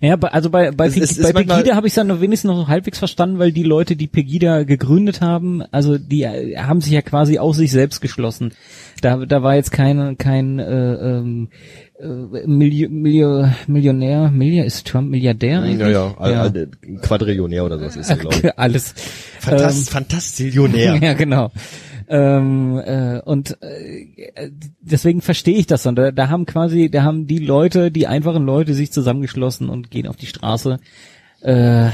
[0.00, 2.22] Ja, bei- also bei, bei, Es Pe- ist bei Pegida habe ich es dann noch
[2.22, 6.80] wenigstens noch halbwegs verstanden, weil die Leute, die Pegida gegründet haben, also die äh, haben
[6.80, 8.52] sich ja quasi aus sich selbst geschlossen.
[9.02, 11.48] Da, da war jetzt kein, kein äh, ähm,
[11.89, 11.89] äh,
[12.46, 15.80] Milli Milli Millionär, Milliard ist Trump Milliardär eigentlich?
[15.80, 16.68] Ja, ja, al-
[17.02, 18.50] Quadrillionär oder sowas ist er, glaube ich.
[18.58, 18.94] Alles.
[19.38, 20.96] Fantast, Ähm, Fantastillionär.
[21.02, 21.50] Ja, genau.
[22.08, 24.50] Ähm, äh, und äh,
[24.80, 25.86] deswegen verstehe ich das.
[25.86, 29.90] Und da, da haben quasi, da haben die Leute, die einfachen Leute sich zusammengeschlossen und
[29.92, 30.80] gehen auf die Straße,
[31.42, 31.88] äh,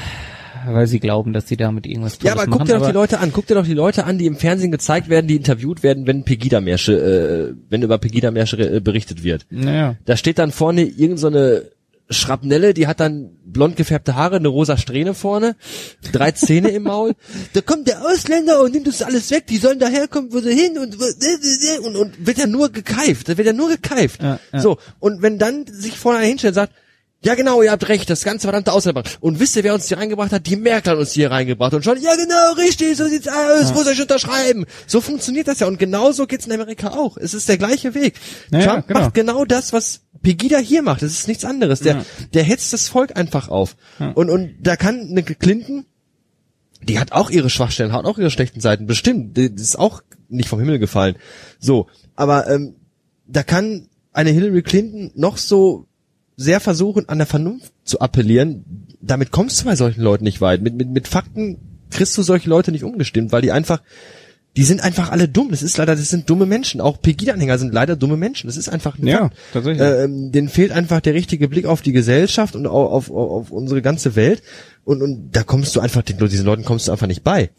[0.74, 2.58] weil sie glauben, dass sie damit irgendwas Ja, Tolles aber machen.
[2.58, 4.36] guck dir doch aber- die Leute an, guck dir doch die Leute an, die im
[4.36, 9.46] Fernsehen gezeigt werden, die interviewt werden, wenn Pegida-Märsche, äh, wenn über Pegida-Märsche äh, berichtet wird.
[9.50, 9.96] Naja.
[10.04, 11.62] Da steht dann vorne irgend so eine
[12.08, 15.56] Schrapnelle, die hat dann blond gefärbte Haare, eine rosa Strähne vorne,
[16.12, 17.14] drei Zähne im Maul.
[17.52, 20.78] Da kommt der Ausländer und nimmt uns alles weg, die sollen daherkommen, wo sie hin
[20.78, 24.22] und, und, und wird ja nur gekeift, da wird ja nur gekeift.
[24.22, 24.60] Ja, ja.
[24.60, 26.72] So, und wenn dann sich vorne einer hinstellt und sagt,
[27.24, 29.02] ja genau, ihr habt recht, das ganze verdammte Ausländer.
[29.20, 30.46] Und wisst ihr, wer uns hier reingebracht hat?
[30.46, 31.74] Die Merkel hat uns hier reingebracht.
[31.74, 34.64] Und schon, ja genau, richtig, so sieht's aus, wo soll ich unterschreiben?
[34.86, 35.66] So funktioniert das ja.
[35.66, 37.16] Und genauso geht's in Amerika auch.
[37.16, 38.14] Es ist der gleiche Weg.
[38.50, 39.00] Ja, ja, Trump genau.
[39.00, 41.02] macht genau das, was Pegida hier macht.
[41.02, 41.80] Das ist nichts anderes.
[41.80, 42.04] Der, Ja.
[42.34, 43.76] der hetzt das Volk einfach auf.
[43.98, 44.10] Ja.
[44.10, 45.86] Und, und da kann eine Clinton,
[46.82, 49.36] die hat auch ihre Schwachstellen, hat auch ihre schlechten Seiten, bestimmt.
[49.36, 51.16] Die ist auch nicht vom Himmel gefallen.
[51.58, 52.76] So, aber ähm,
[53.26, 55.86] da kann eine Hillary Clinton noch so
[56.36, 58.86] sehr versuchen, an der Vernunft zu appellieren.
[59.00, 60.62] Damit kommst du bei solchen Leuten nicht weit.
[60.62, 61.58] Mit, mit, mit Fakten
[61.90, 63.82] kriegst du solche Leute nicht umgestimmt, weil die einfach,
[64.56, 65.48] die sind einfach alle dumm.
[65.50, 66.80] Das ist leider, das sind dumme Menschen.
[66.80, 68.48] Auch Pegida-Anhänger sind leider dumme Menschen.
[68.48, 69.36] Das ist einfach ein Ja, Fakt.
[69.52, 69.82] tatsächlich.
[69.82, 73.80] Ähm, denen fehlt einfach der richtige Blick auf die Gesellschaft und auf, auf, auf unsere
[73.80, 74.42] ganze Welt.
[74.84, 77.50] Und, und da kommst du einfach, den, diesen Leuten kommst du einfach nicht bei.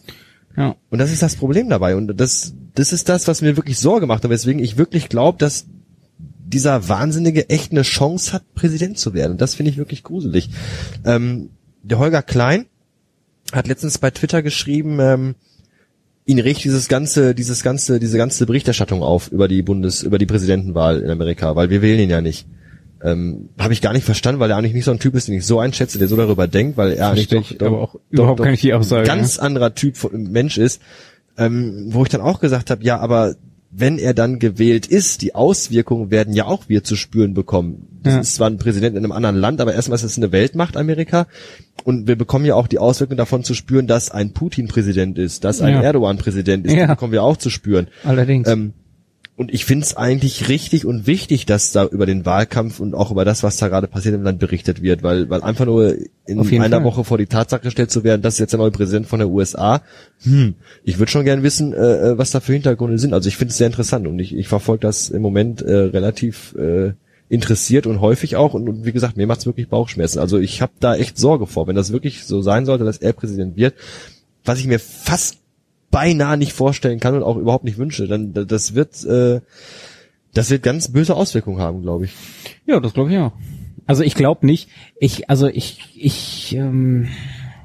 [0.56, 0.76] Ja.
[0.90, 1.96] Und das ist das Problem dabei.
[1.96, 5.38] Und das, das ist das, was mir wirklich Sorge macht und weswegen ich wirklich glaube,
[5.38, 5.68] dass
[6.48, 9.38] dieser Wahnsinnige echt eine Chance hat, Präsident zu werden.
[9.38, 10.50] Das finde ich wirklich gruselig.
[11.06, 11.50] Ähm,
[11.84, 12.66] der Holger Klein
[13.52, 15.36] hat letztens bei Twitter geschrieben, ähm,
[16.26, 20.26] ihn regt dieses ganze, dieses ganze, diese ganze Berichterstattung auf über die Bundes, über die
[20.26, 22.48] Präsidentenwahl in Amerika, weil wir wählen ihn ja nicht.
[23.04, 25.36] Ähm, Habe ich gar nicht verstanden, weil er eigentlich nicht so ein Typ ist, den
[25.36, 28.42] ich so einschätze, der so darüber denkt, weil er eigentlich Verstehe ich aber auch überhaupt
[28.42, 30.82] gar nicht die Aussage, ganz anderer Typ von Mensch ist,
[31.38, 33.36] ähm, wo ich dann auch gesagt habe, ja, aber
[33.70, 37.88] wenn er dann gewählt ist, die Auswirkungen werden ja auch wir zu spüren bekommen.
[38.04, 38.20] Das Ja.
[38.22, 41.28] ist zwar ein Präsident in einem anderen Land, aber erstmal ist es eine Weltmacht, Amerika.
[41.84, 45.44] Und wir bekommen ja auch die Auswirkungen davon zu spüren, dass ein Putin Präsident ist,
[45.44, 45.82] dass ein Ja.
[45.82, 46.74] Erdogan Präsident ist.
[46.74, 46.88] Ja.
[46.88, 47.88] Bekommen wir auch zu spüren.
[48.04, 48.48] Allerdings.
[48.48, 48.74] Ähm,
[49.38, 53.12] und ich finde es eigentlich richtig und wichtig, dass da über den Wahlkampf und auch
[53.12, 55.96] über das, was da gerade passiert im Land berichtet wird, weil, weil einfach nur
[56.26, 56.84] in einer Fall.
[56.84, 59.30] Woche vor die Tatsache gestellt zu werden, das ist jetzt der neue Präsident von der
[59.30, 59.84] USA.
[60.24, 63.14] Hm, ich würde schon gern wissen, äh, äh, was da für Hintergründe sind.
[63.14, 66.56] Also ich finde es sehr interessant und ich, ich verfolge das im Moment äh, relativ
[66.58, 66.94] äh,
[67.30, 70.18] interessiert und häufig auch und, und wie gesagt, mir macht's wirklich Bauchschmerzen.
[70.18, 73.14] Also ich habe da echt Sorge vor, wenn das wirklich so sein sollte, dass er
[73.14, 73.76] Präsident wird,
[74.44, 75.38] was ich mir fast
[75.92, 79.42] beinahe nicht vorstellen kann und auch überhaupt nicht wünsche, dann da- das wird äh,
[80.34, 82.14] das wird ganz böse Auswirkungen haben, glaube ich.
[82.66, 83.32] Ja, das glaube ich auch.
[83.88, 84.70] Also ich glaube nicht.
[85.00, 87.08] Ich, also ich, ich, ähm,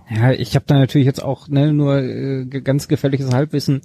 [0.09, 3.83] ja, ich habe da natürlich jetzt auch ne, nur äh, ganz gefährliches Halbwissen.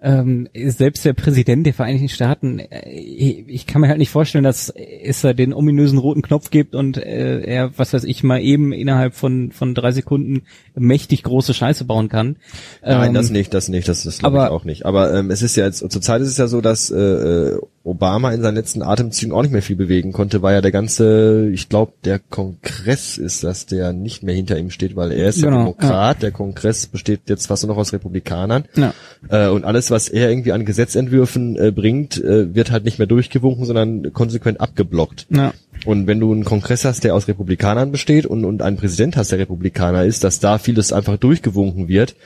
[0.00, 4.68] Ähm, selbst der Präsident der Vereinigten Staaten, äh, ich, kann mir halt nicht vorstellen, dass
[4.70, 8.72] es da den ominösen roten Knopf gibt und äh, er, was weiß ich, mal eben
[8.72, 10.42] innerhalb von von drei Sekunden
[10.76, 12.36] mächtig große Scheiße bauen kann.
[12.80, 14.86] Nein, Ähm, das nicht, das nicht, das, das glaube ich auch nicht.
[14.86, 18.32] Aber ähm, es ist ja jetzt, zurzeit ist es ja so, dass äh, äh, Obama
[18.32, 21.68] in seinen letzten Atemzügen auch nicht mehr viel bewegen konnte, weil ja der ganze, ich
[21.68, 25.58] glaube, der Kongress ist das, der nicht mehr hinter ihm steht, weil er ist Genau,
[25.58, 28.64] Demokrat, der Kongress besteht jetzt fast nur noch aus Republikanern.
[28.76, 28.94] Ja.
[29.28, 33.06] Äh, und alles, was er irgendwie an Gesetzentwürfen äh, bringt, äh, wird halt nicht mehr
[33.06, 35.26] durchgewunken, sondern konsequent abgeblockt.
[35.30, 35.52] Ja.
[35.84, 39.30] Und wenn du einen Kongress hast, der aus Republikanern besteht und, und einen Präsident hast,
[39.32, 42.16] der Republikaner ist, dass da vieles einfach durchgewunken wird,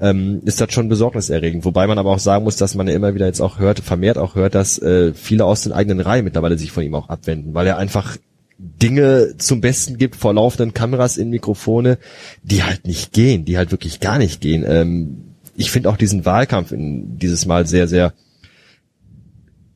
[0.00, 1.64] ähm, ist das schon besorgniserregend.
[1.64, 4.18] Wobei man aber auch sagen muss, dass man ja immer wieder jetzt auch hört, vermehrt
[4.18, 7.54] auch hört, dass äh, viele aus den eigenen Reihen mittlerweile sich von ihm auch abwenden,
[7.54, 8.16] weil er einfach
[8.58, 11.98] Dinge zum Besten gibt vor laufenden Kameras in Mikrofone,
[12.42, 14.64] die halt nicht gehen, die halt wirklich gar nicht gehen.
[14.66, 15.24] Ähm,
[15.56, 18.12] ich finde auch diesen Wahlkampf in dieses Mal sehr, sehr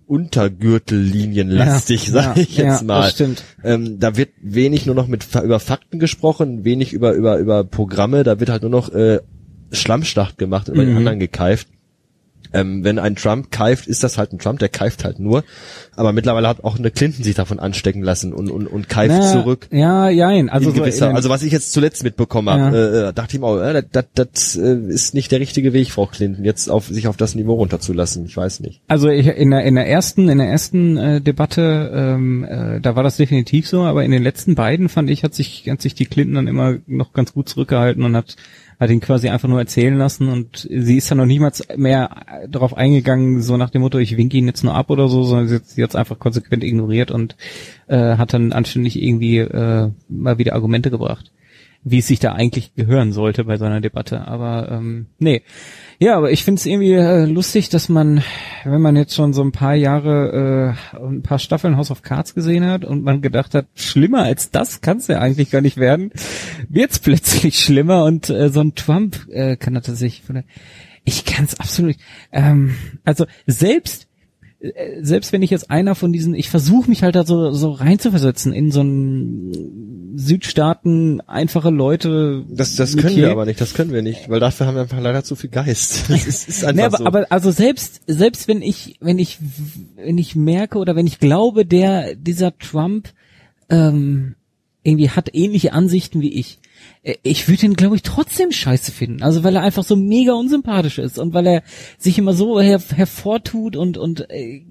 [0.06, 3.02] untergürtellinienlastig, Ja, sag ja, ich jetzt ja, mal.
[3.02, 3.42] das stimmt.
[3.62, 8.24] Ähm, da wird wenig nur noch mit über Fakten gesprochen, wenig über über über Programme,
[8.24, 9.20] da wird halt nur noch äh,
[9.72, 10.98] Schlammschlacht gemacht und über den Mhm.
[10.98, 11.68] anderen gekeift.
[12.50, 15.44] Ähm, wenn ein Trump keift, ist das halt ein Trump, der keift halt nur.
[15.96, 19.30] Aber mittlerweile hat auch eine Clinton sich davon anstecken lassen und und, und keift Na,
[19.32, 19.68] zurück.
[19.70, 20.48] Ja, jein.
[20.48, 23.46] Also so gewisser, also was ich jetzt zuletzt mitbekommen habe, äh, äh, dachte ich mir
[23.46, 26.86] auch, äh, das, das, das äh, ist nicht der richtige Weg, Frau Clinton, jetzt auf
[26.86, 28.24] sich auf das Niveau runterzulassen.
[28.24, 28.80] Ich weiß nicht.
[28.88, 32.96] Also ich, in der in der ersten in der ersten äh, Debatte ähm, äh, da
[32.96, 35.94] war das definitiv so, aber in den letzten beiden fand ich hat sich hat sich
[35.94, 38.36] die Clinton dann immer noch ganz gut zurückgehalten und hat
[38.78, 42.10] hat ihn quasi einfach nur erzählen lassen und sie ist dann noch niemals mehr
[42.48, 45.48] darauf eingegangen, so nach dem Motto, ich winke ihn jetzt nur ab oder so, sondern
[45.48, 47.36] sie hat hat's einfach konsequent ignoriert und
[47.88, 51.32] äh, hat dann anständig irgendwie äh, mal wieder Argumente gebracht
[51.84, 54.26] wie es sich da eigentlich gehören sollte bei so einer Debatte.
[54.26, 55.42] Aber ähm, nee.
[56.00, 58.22] Ja, aber ich finde es irgendwie äh, lustig, dass man,
[58.64, 62.34] wenn man jetzt schon so ein paar Jahre, äh, ein paar Staffeln House of Cards
[62.34, 65.76] gesehen hat und man gedacht hat, schlimmer als das kann es ja eigentlich gar nicht
[65.76, 66.12] werden,
[66.68, 70.22] wird's plötzlich schlimmer und äh, so ein Trump äh, kann er tatsächlich.
[71.04, 71.96] Ich kann es absolut.
[72.30, 74.07] Ähm, also selbst
[75.00, 78.52] selbst wenn ich jetzt einer von diesen, ich versuche mich halt da so, so reinzuversetzen
[78.52, 82.44] in so einen Südstaaten, einfache Leute.
[82.48, 85.00] Das, das können wir aber nicht, das können wir nicht, weil dafür haben wir einfach
[85.00, 86.06] leider zu viel Geist.
[86.08, 87.06] Das ist, ist einfach Nee, aber, so.
[87.06, 89.38] aber also selbst selbst wenn ich wenn ich
[89.94, 93.10] wenn ich merke oder wenn ich glaube, der dieser Trump
[93.70, 94.34] ähm,
[94.82, 96.67] irgendwie hat ähnliche Ansichten wie ich, äh,
[97.22, 99.22] ich würde ihn glaube ich trotzdem scheiße finden.
[99.22, 101.62] Also weil er einfach so mega unsympathisch ist und weil er
[101.98, 104.62] sich immer so her hervortut und und äh,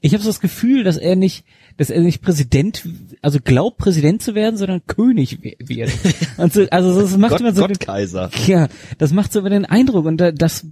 [0.00, 1.44] ich habe so das Gefühl, dass er nicht
[1.76, 2.88] dass er nicht Präsident,
[3.20, 5.90] also glaubt Präsident zu werden, sondern König wird.
[6.38, 8.30] Und so, also das macht Gott, immer so den- Gottkaiser.
[8.46, 10.66] ja, das macht so über den Eindruck und da- das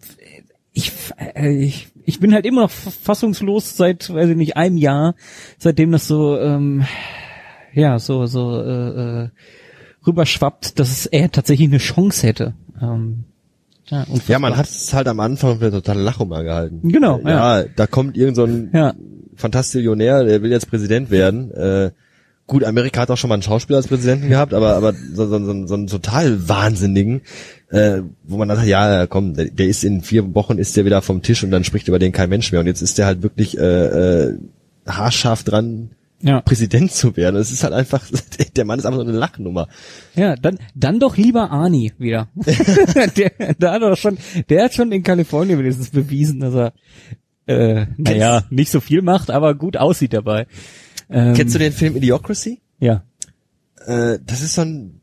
[0.72, 0.92] ich,
[1.34, 5.14] äh, ich ich bin halt immer noch fassungslos seit weiß ich nicht einem Jahr,
[5.58, 6.84] seitdem das so ähm,
[7.74, 9.28] ja so so äh, äh,
[10.06, 12.54] rüberschwappt, dass er tatsächlich eine Chance hätte.
[12.80, 13.24] Ähm,
[13.86, 14.06] ja.
[14.28, 16.88] Ja, man hat es halt am Anfang für total Lachummer gehalten.
[16.88, 18.94] Genau, Ja, da kommt irgend so ein Ja.
[19.36, 21.50] Fantastillionär, der will jetzt Präsident werden.
[21.52, 21.90] Äh,
[22.46, 25.38] gut, Amerika hat auch schon mal einen Schauspieler als Präsidenten gehabt, aber aber so, so,
[25.44, 27.20] so, so einen total Wahnsinnigen,
[27.70, 30.84] äh, wo man dann sagt, ja, komm, der, der ist in vier Wochen ist der
[30.84, 32.60] wieder vom Tisch und dann spricht über den kein Mensch mehr.
[32.60, 33.62] Und jetzt ist der halt wirklich äh,
[34.28, 34.38] äh,
[34.86, 36.40] haarscharf dran, Ja.
[36.40, 37.36] Präsident zu werden.
[37.36, 38.08] Es ist halt einfach,
[38.56, 39.68] der Mann ist einfach so eine Lachnummer.
[40.14, 42.28] Ja, dann, dann doch lieber Arnie wieder.
[43.16, 44.18] der, der hat doch schon,
[44.48, 46.72] der hat schon in Kalifornien wenigstens bewiesen, dass er,
[47.46, 50.46] äh, naja, nicht so viel macht, aber gut aussieht dabei.
[51.10, 52.60] Ähm, Kennst du den Film Idiocracy?
[52.78, 53.04] Ja.
[53.86, 55.00] äh, das ist so ein,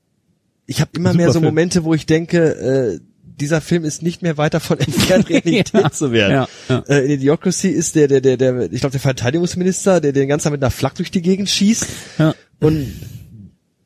[0.65, 1.45] ich habe immer Super mehr so Film.
[1.45, 2.99] Momente, wo ich denke, äh,
[3.41, 6.31] dieser Film ist nicht mehr weit davon entfernt, Realität Ja, zu werden.
[6.33, 6.79] ja, ja.
[6.87, 10.45] Äh, in Idiocracy ist der, der, der, der, ich glaube, der Verteidigungsminister, der den ganzen
[10.45, 11.85] Tag mit einer Flak durch die Gegend schießt
[12.19, 12.33] Ja.
[12.61, 12.93] und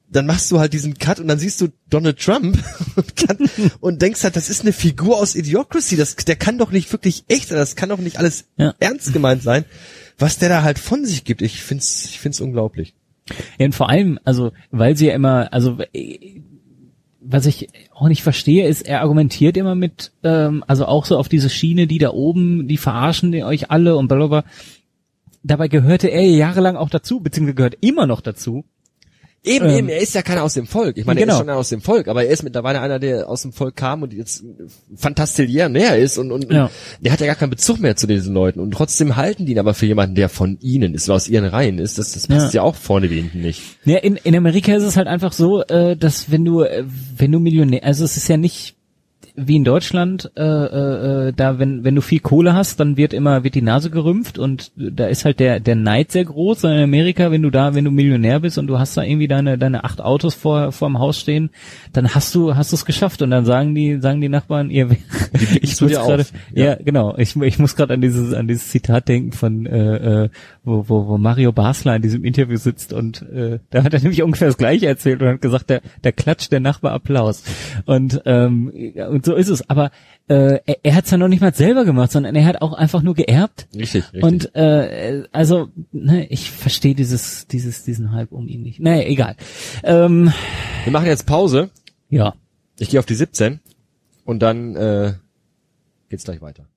[0.08, 2.58] dann machst du halt diesen Cut und dann siehst du Donald Trump
[2.96, 3.38] und, kann,
[3.82, 7.26] und denkst halt, das ist eine Figur aus Idiocracy, das, der kann doch nicht wirklich
[7.28, 8.74] echt sein, das kann doch nicht alles Ja.
[8.80, 9.66] ernst gemeint sein,
[10.18, 11.42] was der da halt von sich gibt.
[11.42, 12.94] Ich find's, ich find's unglaublich.
[13.58, 15.80] Ja, und vor allem, also, weil sie ja immer, also,
[17.28, 21.28] was ich auch nicht verstehe, ist, er argumentiert immer mit, ähm, also auch so auf
[21.28, 24.44] diese Schiene, die da oben, die verarschen euch alle und blablabla.
[25.44, 28.66] Dabei gehörte er jahrelang auch dazu, beziehungsweise gehört immer noch dazu.
[29.46, 30.98] Eben, Ähm, eben, er ist ja keiner aus dem Volk.
[30.98, 31.34] Ich meine, er genau.
[31.36, 33.76] ist schon einer aus dem Volk, aber er ist mittlerweile einer, der aus dem Volk
[33.76, 34.44] kam und jetzt
[34.96, 36.66] fantastiliär näher ist und, und, Ja.
[36.66, 39.54] und der hat ja gar keinen Bezug mehr zu diesen Leuten und trotzdem halten die
[39.54, 41.98] ihn aber für jemanden, der von ihnen ist, aus ihren Reihen ist.
[41.98, 42.62] Das, das passt ja.
[42.62, 43.62] auch vorne wie hinten nicht.
[43.86, 46.84] Ja, in, in Amerika ist es halt einfach so, äh, dass wenn du, äh,
[47.18, 48.75] wenn du Millionär, also es ist ja nicht
[49.38, 53.14] wie in Deutschland, äh, äh, äh, da wenn wenn du viel Kohle hast, dann wird
[53.14, 56.64] immer wird die Nase gerümpft und da ist halt der der Neid sehr groß.
[56.64, 59.28] Und in Amerika, wenn du da, wenn du Millionär bist und du hast da irgendwie
[59.28, 61.50] deine deine acht Autos vor vor dem Haus stehen,
[61.92, 64.90] dann hast du hast du es geschafft und dann sagen die sagen die Nachbarn, ihr
[65.62, 66.66] ich zu muss gerade Ja.
[66.66, 66.76] ja.
[66.76, 70.30] genau ich ich muss gerade an dieses an dieses Zitat denken von äh, äh,
[70.64, 74.24] wo, wo wo Mario Basler in diesem Interview sitzt und äh, da hat er nämlich
[74.24, 77.44] ungefähr das gleiche erzählt und hat gesagt, der der klatscht der Nachbar Applaus
[77.86, 78.72] und ähm,
[79.10, 79.70] und so ist es.
[79.70, 79.92] Aber
[80.28, 82.74] äh, er, er hat es ja noch nicht mal selber gemacht, sondern er hat auch
[82.74, 83.68] einfach nur geerbt.
[83.76, 84.24] Richtig, richtig.
[84.24, 88.80] Und äh, also ne, ich verstehe dieses dieses diesen Hype um ihn nicht.
[88.80, 89.36] Naja, egal.
[89.84, 90.32] Ähm,
[90.84, 91.70] Wir machen jetzt Pause.
[92.10, 92.34] ja.
[92.78, 93.62] Ich gehe auf die 17
[94.26, 95.14] und dann äh,
[96.10, 96.68] geht's gleich weiter.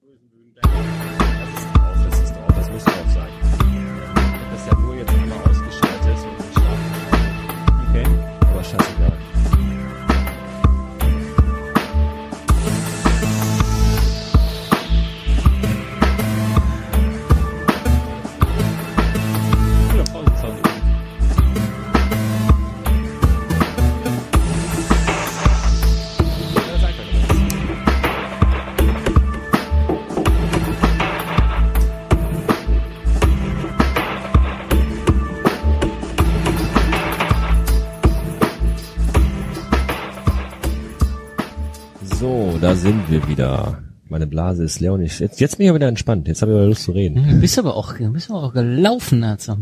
[42.69, 43.83] Da sind wir wieder.
[44.11, 46.29] Meine Blase ist leer und ich, jetzt, jetzt bin ich aber wieder entspannt.
[46.29, 47.27] Jetzt habe ich wieder Lust zu reden.
[47.27, 49.57] Du bist aber auch, du bist aber auch gelaufen, also.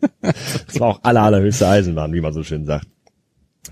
[0.20, 2.88] Das war auch aller, allerhöchste Eisenbahn, wie man so schön sagt.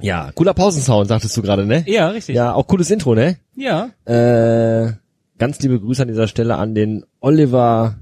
[0.00, 1.82] Ja, cooler Pausensound, sagtest du gerade, ne?
[1.88, 2.36] Ja, richtig.
[2.36, 3.38] Ja, auch cooles Intro, ne?
[3.56, 3.90] ja.
[4.04, 4.92] Äh,
[5.38, 7.96] ganz liebe Grüße an dieser Stelle an den Oliver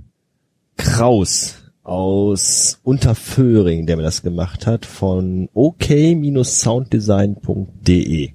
[0.77, 8.35] Kraus aus Unterföhring, der mir das gemacht hat, von ok-sounddesign.de.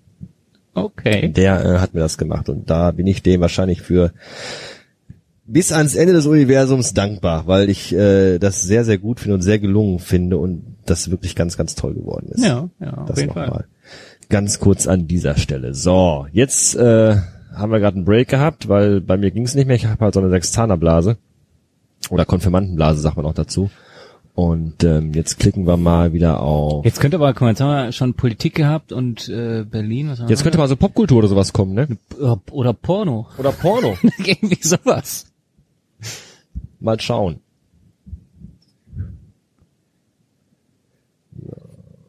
[0.76, 1.30] Okay.
[1.30, 4.12] Der äh, hat mir das gemacht und da bin ich dem wahrscheinlich für
[5.48, 9.42] bis ans Ende des Universums dankbar, weil ich äh, das sehr, sehr gut finde und
[9.42, 12.44] sehr gelungen finde und das wirklich ganz, ganz toll geworden ist.
[12.44, 13.66] Ja, ja, auf das nochmal.
[14.28, 15.74] Ganz kurz an dieser Stelle.
[15.74, 17.16] So, jetzt äh,
[17.54, 19.76] haben wir gerade einen Break gehabt, weil bei mir ging es nicht mehr.
[19.76, 21.18] Ich habe halt so eine Sextanerblase
[22.10, 23.70] oder Konfirmandenblase, sagt man auch dazu.
[24.36, 26.84] Und ähm, jetzt klicken wir mal wieder auf.
[26.84, 30.20] Jetzt könnte aber, guck mal, jetzt haben wir schon Politik gehabt und äh, Berlin, was
[30.20, 31.98] haben Jetzt wir könnte mal so Popkultur oder sowas kommen, ne?
[32.52, 33.28] oder Porno.
[33.38, 33.98] Oder Porno.
[34.18, 35.32] Irgendwie sowas.
[36.82, 37.40] mal schauen.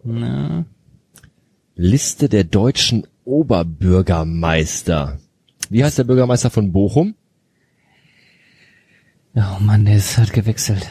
[0.03, 0.65] Na,
[1.77, 5.19] Liste der deutschen Oberbürgermeister.
[5.71, 7.15] Wie heißt der Bürgermeister von Bochum?
[9.37, 10.89] oh Mann, der ist halt gewechselt.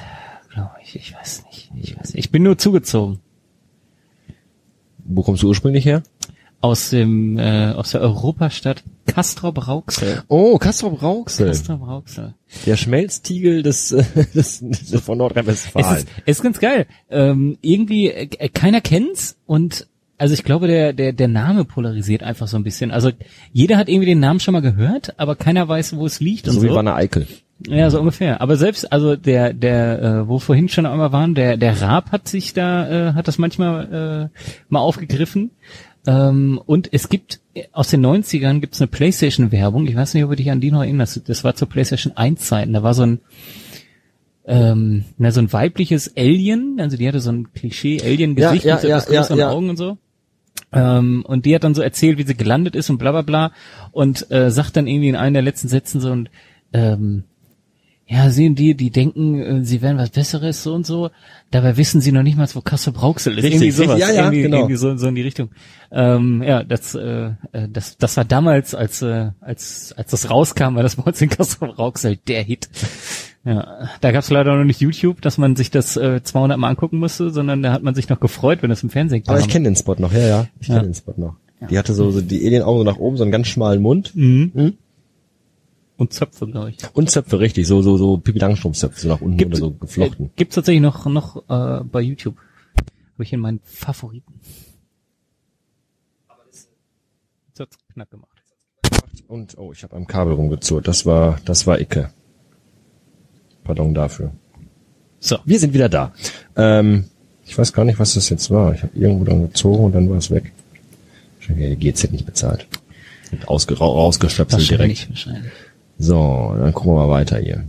[0.56, 1.70] Glaube ich, ich weiß nicht.
[1.80, 2.26] Ich weiß nicht.
[2.26, 3.20] Ich bin nur zugezogen.
[5.04, 6.02] Wo kommst du ursprünglich her?
[6.62, 10.24] Aus dem, äh, aus der Europastadt Castrop-Rauxel.
[10.30, 11.48] Oh, Castrop Rauxel.
[11.50, 12.34] Castrop-Rauxel.
[12.66, 14.04] Der Schmelztiegel des, äh,
[14.34, 15.98] des, des von Es Nordrhein-Westfalen.
[15.98, 16.88] ist, es ist ganz geil.
[17.12, 19.88] Ähm, irgendwie, äh, keiner kennt's und
[20.18, 22.90] also ich glaube, der, der, der Name polarisiert einfach so ein bisschen.
[22.92, 23.12] Also
[23.52, 26.54] jeder hat irgendwie den Namen schon mal gehört, aber keiner weiß, wo es liegt und
[26.54, 26.68] So so.
[26.68, 27.28] wie Wanne Eickel.
[27.68, 28.42] Ja, so ungefähr.
[28.42, 32.28] Aber selbst, also der, der, äh, wo vorhin schon einmal waren, der, der Raab hat
[32.28, 35.52] sich da, äh, hat das manchmal äh, mal aufgegriffen.
[36.06, 39.88] Ähm, und es gibt äh, aus den 90ern gibt's eine Playstation-Werbung.
[39.88, 41.28] Ich weiß nicht, ob du dich an die noch erinnerst.
[41.28, 42.74] Das war zur Playstation 1-Zeiten.
[42.74, 43.20] Da war so ein
[44.48, 48.82] ähm, na, so ein weibliches Alien, also die hatte so ein Klischee-Alien-Gesicht Ja, ja, mit
[48.82, 49.52] so ja, etwas größeren ja, ja.
[49.52, 49.98] Augen und so.
[50.72, 53.52] Ähm, und die hat dann so erzählt, wie sie gelandet ist und bla bla bla
[53.92, 56.30] und äh, sagt dann irgendwie in einem der letzten Sätzen so und
[56.74, 57.24] ähm,
[58.08, 61.10] ja, sehen die, die denken, äh, sie wären was Besseres so und so.
[61.50, 63.44] Dabei wissen sie noch nicht mal, wo Kassel Brauxel ist.
[63.44, 63.96] Richtig, irgendwie sowas.
[63.96, 64.58] richtig, ja, ja, irgendwie, genau.
[64.58, 65.50] irgendwie so, so in die Richtung.
[65.92, 70.76] Ähm, ja, das, äh, äh, das, das war damals, als, äh, als, als das rauskam,
[70.76, 72.70] war das bei uns in Kassel Brauxel der Hit.
[73.44, 76.98] Ja, da gab's leider noch nicht YouTube, dass man sich das äh, 200 Mal angucken
[76.98, 79.36] musste, sondern da hat man sich noch gefreut, wenn es im Fernsehen kam.
[79.36, 80.48] Aber ich kenne den Spot noch, ja, ja.
[80.60, 80.76] Ich Ja.
[80.76, 81.36] kenne den Spot noch.
[81.70, 84.12] Die hatte so, so die Alienaugen so nach oben, so einen ganz schmalen Mund.
[84.16, 84.52] mhm.
[84.54, 84.74] Mhm.
[85.98, 86.78] Und Zöpfe, glaube ich.
[86.94, 90.26] Und Zöpfe, richtig, so, so, so Pipi Langstrumpf-Zöpfe, so nach unten oder so geflochten.
[90.28, 92.36] Äh, gibt's tatsächlich noch noch äh, bei YouTube.
[93.14, 94.34] Habe ich in meinen Favoriten.
[97.48, 98.30] Jetzt hat's knack gemacht.
[99.28, 100.88] Und, oh, ich habe am Kabel rumgezurrt.
[100.88, 102.12] Das war, das war Icke.
[103.64, 104.32] Pardon dafür.
[105.20, 105.38] So.
[105.46, 106.14] Wir sind wieder da.
[106.56, 107.06] Ähm,
[107.46, 108.74] ich weiß gar nicht, was das jetzt war.
[108.76, 110.52] Ich habe irgendwo dann gezogen und dann war es weg.
[111.40, 112.68] Wahrscheinlich die GZ nicht bezahlt.
[113.32, 115.10] Und ausge, ra- rausgestöpselt direkt.
[115.10, 115.52] Wahrscheinlich.
[115.98, 117.64] So, dann gucken wir mal weiter hier.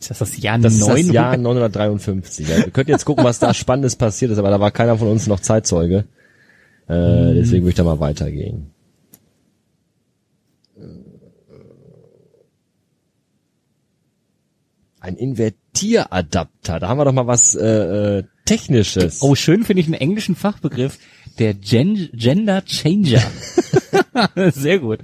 [0.00, 1.06] Ist das das Jahr Das ist 9?
[1.06, 2.48] das Jahr 953.
[2.48, 5.08] Ja, wir könnten jetzt gucken, was da Spannendes passiert ist, aber da war keiner von
[5.08, 6.06] uns noch Zeitzeuge.
[6.88, 8.72] Äh, deswegen würde ich da mal weitergehen.
[15.00, 16.78] Ein Invertieradapter.
[16.78, 19.20] Da haben wir doch mal was äh, äh, Technisches.
[19.22, 20.98] Oh, schön finde ich einen englischen Fachbegriff.
[21.42, 23.20] Der Gen Gender Changer.
[24.52, 25.00] Sehr gut.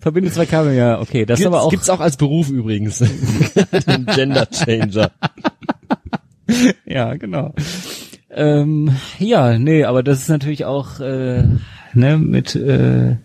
[0.00, 1.26] Verbinde zwei Kabel, ja, okay.
[1.26, 1.68] Das ist aber auch.
[1.70, 2.98] gibt's auch als Beruf übrigens.
[3.86, 5.10] Den Gender Changer.
[6.86, 7.54] Ja, genau.
[8.30, 11.44] Ähm, ja, nee, aber das ist natürlich auch äh,
[11.94, 13.16] ne, mit äh,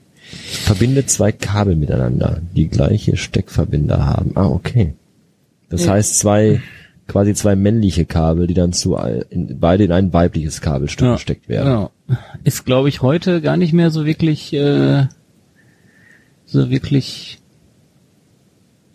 [0.64, 4.32] Verbinde zwei Kabel miteinander, die gleiche Steckverbinder haben.
[4.36, 4.94] Ah, okay.
[5.70, 5.94] Das Ja.
[5.94, 6.62] heißt zwei,
[7.08, 11.14] quasi zwei männliche Kabel, die dann zu ein- in, beide in ein weibliches Kabelstück ja,
[11.14, 11.68] gesteckt werden.
[12.08, 12.18] Genau.
[12.44, 15.08] Ist, glaube ich, heute gar nicht mehr so wirklich, äh,
[16.46, 17.40] so wirklich.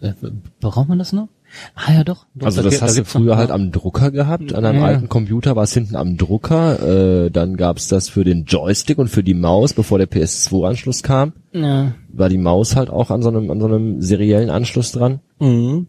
[0.01, 0.13] Äh,
[0.61, 1.29] braucht man das noch?
[1.75, 2.25] Ah ja, doch.
[2.35, 4.65] doch Also da das da hast du gibt's noch- früher halt am Drucker gehabt, an
[4.65, 4.87] einem Ja.
[4.87, 9.09] alten Computer war es hinten am Drucker, äh, dann gab's das für den Joystick und
[9.09, 11.93] für die Maus, bevor der PS2-Anschluss kam, Ja.
[12.11, 15.21] war die Maus halt auch an so einem, an so einem seriellen Anschluss dran.
[15.41, 15.89] Mhm.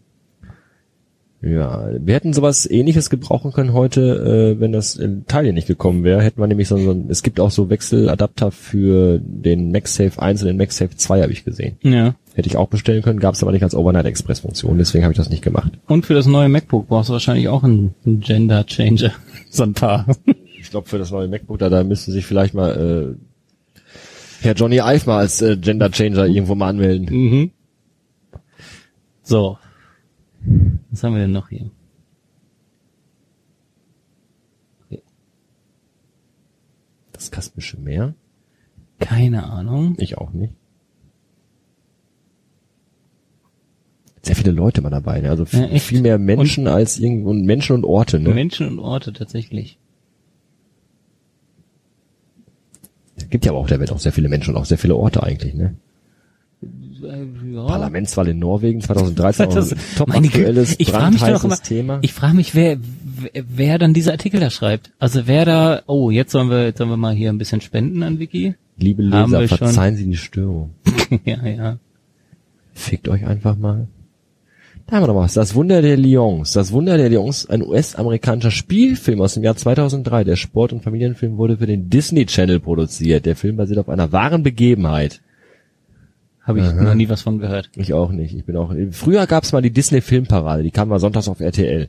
[1.44, 6.02] Ja, wir hätten sowas ähnliches gebrauchen können heute, äh, wenn das in Italien nicht gekommen
[6.02, 6.22] wäre.
[6.22, 10.40] Hätten wir nämlich so, so ein, es gibt auch so Wechseladapter für den MagSafe 1
[10.40, 11.76] und den MagSafe 2 habe ich gesehen.
[11.82, 12.14] Ja.
[12.34, 15.12] Hätte ich auch bestellen können, gab es aber nicht als Overnight Express Funktion, deswegen habe
[15.12, 15.72] ich das nicht gemacht.
[15.86, 19.12] Und für das neue MacBook brauchst du wahrscheinlich auch einen, einen Gender Changer.
[19.50, 20.06] So ein paar.
[20.58, 23.84] Ich glaube für das neue MacBook, da, da müsste sich vielleicht mal äh,
[24.42, 27.06] Herr Johnny Ive mal als äh, Gender Changer irgendwo mal anmelden.
[27.10, 27.50] Mhm.
[29.22, 29.58] So.
[30.94, 31.72] Was haben wir denn noch hier?
[37.10, 38.14] Das Kaspische Meer?
[39.00, 39.96] Keine Ahnung.
[39.98, 40.54] Ich auch nicht.
[44.22, 45.30] Sehr viele Leute mal dabei, ne?
[45.30, 48.32] also viel, Ja, viel mehr Menschen als irgendwo und Menschen und Orte, ne?
[48.32, 49.80] Menschen und Orte tatsächlich.
[53.16, 54.94] Es gibt ja aber auch der Welt auch sehr viele Menschen und auch sehr viele
[54.94, 55.74] Orte eigentlich, ne?
[57.04, 57.66] Ja.
[57.66, 61.56] Parlamentswahl in Norwegen 2013, auch Das, ein top meine aktuelles, ich frage mich doch immer,
[61.56, 61.98] Thema.
[62.02, 64.92] ich frage mich, wer, wer, wer dann diese Artikel da schreibt.
[64.98, 68.02] Also wer da, oh, jetzt sollen wir, jetzt sollen wir mal hier ein bisschen spenden
[68.02, 68.54] an Wiki.
[68.76, 70.70] Liebe Leser, verzeihen Sie die Störung.
[71.24, 71.78] ja, ja.
[72.72, 73.86] Fickt euch einfach mal.
[74.86, 75.32] Da haben wir noch was.
[75.32, 76.52] Das Wunder der Lions.
[76.52, 80.24] Das Wunder der Lions, ein US-amerikanischer Spielfilm aus dem Jahr 2003.
[80.24, 83.24] Der Sport- und Familienfilm wurde für den Disney Channel produziert.
[83.24, 85.22] Der Film basiert auf einer wahren Begebenheit.
[86.44, 86.82] Habe ich Aha.
[86.82, 87.70] noch nie was von gehört.
[87.74, 88.34] Ich auch nicht.
[88.34, 88.72] Ich bin auch.
[88.90, 90.62] Früher gab's mal die Disney Filmparade.
[90.62, 91.88] Die kam mal sonntags auf RTL.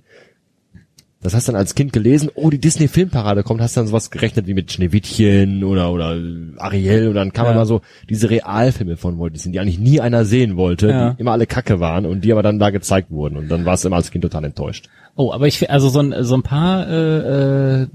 [1.21, 4.45] Das hast dann als Kind gelesen, oh, die Disney Filmparade kommt, hast dann sowas gerechnet
[4.45, 6.15] wie mit Schneewittchen oder, oder
[6.57, 7.53] Ariel und dann kam Ja.
[7.53, 11.09] immer so diese Realfilme von Walt Disney, die eigentlich nie einer sehen wollte, Ja.
[11.13, 13.83] die immer alle kacke waren und die aber dann da gezeigt wurden und dann warst
[13.83, 14.87] du immer als Kind total enttäuscht.
[15.15, 17.87] Oh, aber ich also so ein so ein paar äh, äh,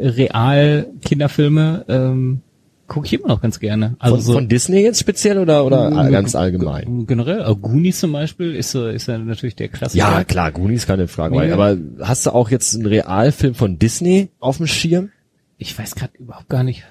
[0.00, 2.40] real Kinderfilme ähm,
[2.92, 3.96] gucke ich immer noch ganz gerne.
[3.98, 7.06] Also Von, so von Disney jetzt speziell oder, oder Mm, ganz allgemein?
[7.06, 9.98] Generell, äh, Goonies zum Beispiel ist so ist ja natürlich der Klassiker.
[10.04, 11.38] Ja, klar, Goonies keine Frage.
[11.38, 11.52] Nee.
[11.52, 15.10] Aber hast du auch jetzt einen Realfilm von Disney auf dem Schirm?
[15.56, 16.84] Ich weiß gerade überhaupt gar nicht.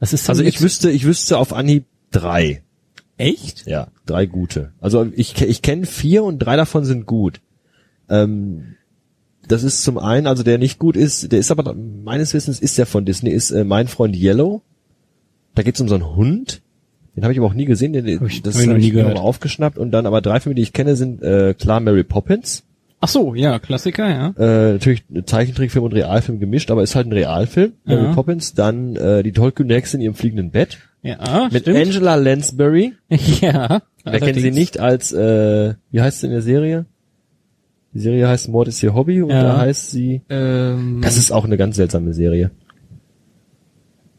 [0.00, 2.62] Was ist Also ich wüsste, ich wüsste auf Anhieb drei.
[3.18, 3.66] echt?
[3.66, 4.72] Ja, drei gute.
[4.80, 7.40] Also ich, ich kenne vier und drei davon sind gut.
[8.08, 8.74] Ähm,
[9.46, 12.78] das ist zum einen, also der nicht gut ist, der ist aber meines Wissens ist
[12.78, 14.62] der von Disney, ist äh, mein Freund Yellow.
[15.54, 16.60] Da geht's um so einen Hund.
[17.16, 18.80] Den habe ich aber auch nie gesehen, den, Hab ich- das hab ich noch hab
[18.80, 19.78] nie ich mir aufgeschnappt.
[19.78, 22.64] Und dann aber drei Filme, die ich kenne, sind äh, klar Mary Poppins.
[23.00, 24.28] Ach so, ja, Klassiker, ja.
[24.38, 27.74] Äh, natürlich Zeichentrickfilm und Realfilm gemischt, aber ist halt ein Realfilm.
[27.84, 28.00] Ja.
[28.00, 30.78] Mary Poppins, dann äh, die tollkühne Hexe in ihrem fliegenden Bett.
[31.02, 31.76] Ja, Mit stimmt.
[31.78, 32.94] Angela Lansbury.
[33.40, 33.82] ja.
[34.04, 36.86] Wer kennt sie nicht als, äh, wie heißt sie in der Serie?
[37.92, 39.42] Die Serie heißt Mord ist ihr Hobby und Ja.
[39.42, 42.50] da heißt sie, Ähm, das ist auch eine ganz seltsame Serie.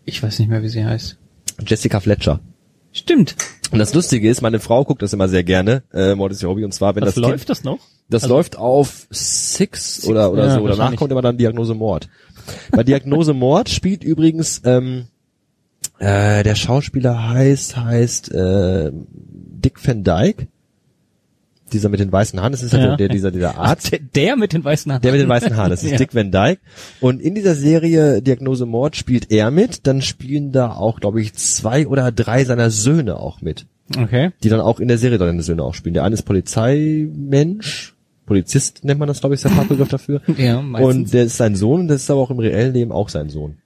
[0.05, 1.17] ich weiß nicht mehr, wie sie heißt.
[1.65, 2.39] Jessica Fletcher.
[2.91, 3.35] Stimmt.
[3.71, 6.49] Und das Lustige ist, meine Frau guckt das immer sehr gerne, äh, Mord ist ihr
[6.49, 7.79] Hobby, und zwar, wenn Was das läuft Kind, das noch?
[8.09, 10.67] das Also- läuft auf Six oder, oder ja, so.
[10.67, 12.07] Danach kommt immer dann Diagnose Mord.
[12.71, 15.07] Bei Diagnose Mord spielt übrigens, ähm,
[15.99, 20.47] äh, der Schauspieler heißt, heißt, äh, Dick Van Dyke.
[21.75, 22.95] Dieser mit den weißen Haaren, das ist ja, Ja.
[22.95, 23.91] der, dieser, dieser Arzt.
[23.91, 25.01] Der, der mit den weißen Haaren.
[25.01, 25.97] Der mit den weißen Haaren, das ist Ja.
[25.97, 26.59] Dick Van Dyke.
[27.01, 29.85] Und in dieser Serie Diagnose Mord spielt er mit.
[29.87, 33.65] Dann spielen da auch, glaube ich, zwei oder drei seiner Söhne auch mit.
[33.95, 34.31] Okay.
[34.43, 35.93] Die dann auch in der Serie seine Söhne auch spielen.
[35.93, 37.93] Der eine ist Polizeimensch.
[38.25, 40.21] Polizist nennt man das, glaube ich, ist der Fachbegriff dafür.
[40.37, 40.95] Ja, meistens.
[40.95, 43.57] Und der ist sein Sohn, das ist aber auch im reellen Leben auch sein Sohn.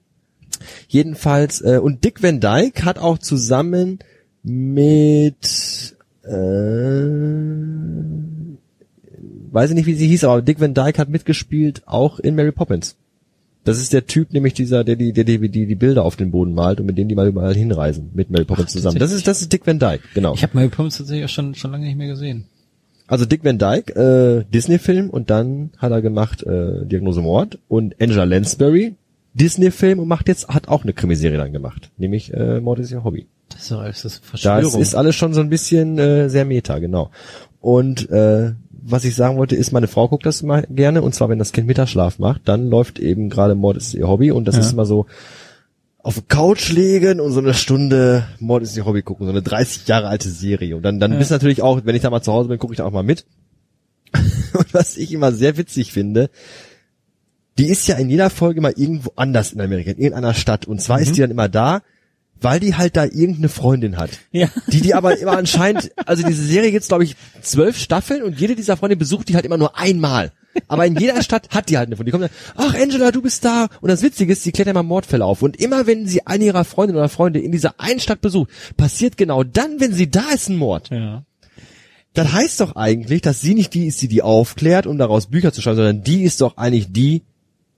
[0.90, 4.00] Jedenfalls, äh, und Dick Van Dyke hat auch zusammen
[4.44, 6.30] mit, äh,
[9.52, 12.52] weiß ich nicht, wie sie hieß, aber Dick Van Dyke hat mitgespielt, auch in Mary
[12.52, 12.96] Poppins.
[13.64, 16.32] Das ist der Typ, nämlich dieser, der die, der die, die, die Bilder auf den
[16.32, 18.98] Boden malt und mit denen die mal überall hinreisen, mit Mary Poppins zusammen.
[19.00, 20.34] Das ist, das ist Dick Van Dyke, genau.
[20.34, 22.46] Ich habe Mary Poppins tatsächlich auch schon, schon lange nicht mehr gesehen.
[23.08, 28.00] Also Dick Van Dyke, äh, Disney-Film und dann hat er gemacht äh, Diagnose Mord und
[28.02, 28.96] Angela Lansbury,
[29.34, 33.04] Disney-Film und macht jetzt, hat auch eine Krimiserie dann gemacht, nämlich äh, Mord ist ihr
[33.04, 33.28] Hobby.
[33.68, 34.82] Das ist das Das Verschwörung.
[34.82, 37.12] ist alles schon so ein bisschen äh, sehr meta, genau.
[37.62, 41.30] Und äh, was ich sagen wollte, ist, meine Frau guckt das immer gerne und zwar,
[41.30, 44.56] wenn das Kind Mittagsschlaf macht, dann läuft eben gerade Mord ist ihr Hobby und das
[44.56, 44.62] Ja.
[44.62, 45.06] ist immer so
[46.02, 49.42] auf der Couch legen und so eine Stunde Mord ist ihr Hobby gucken, so eine
[49.42, 50.78] 30 Jahre alte Serie.
[50.78, 51.18] Und dann, dann Ja.
[51.18, 53.04] bist natürlich auch, wenn ich da mal zu Hause bin, gucke ich da auch mal
[53.04, 53.26] mit.
[54.54, 56.30] Und was ich immer sehr witzig finde,
[57.58, 60.66] die ist ja in jeder Folge immer irgendwo anders in Amerika, in irgendeiner Stadt.
[60.66, 61.82] Und zwar ist die dann immer da,
[62.42, 64.12] weil die halt da irgendeine Freundin hat.
[64.32, 64.48] Ja.
[64.68, 68.56] Die, die aber immer anscheinend, also diese Serie gibt's glaube ich zwölf Staffeln und jede
[68.56, 70.32] dieser Freunde besucht die halt immer nur einmal.
[70.68, 72.06] Aber in jeder Stadt hat die halt eine von.
[72.06, 73.68] Die kommen dann, ach Angela, du bist da.
[73.82, 75.42] Und das Witzige ist, sie klärt immer Mordfälle auf.
[75.44, 79.16] Und immer wenn sie eine ihrer Freundinnen oder Freunde in dieser einen Stadt besucht, passiert
[79.16, 80.90] genau dann, wenn sie da ist, ein Mord.
[80.90, 81.24] ja.
[82.14, 85.54] Das heißt doch eigentlich, dass sie nicht die ist, die die aufklärt, um daraus Bücher
[85.54, 87.22] zu schreiben, sondern die ist doch eigentlich die,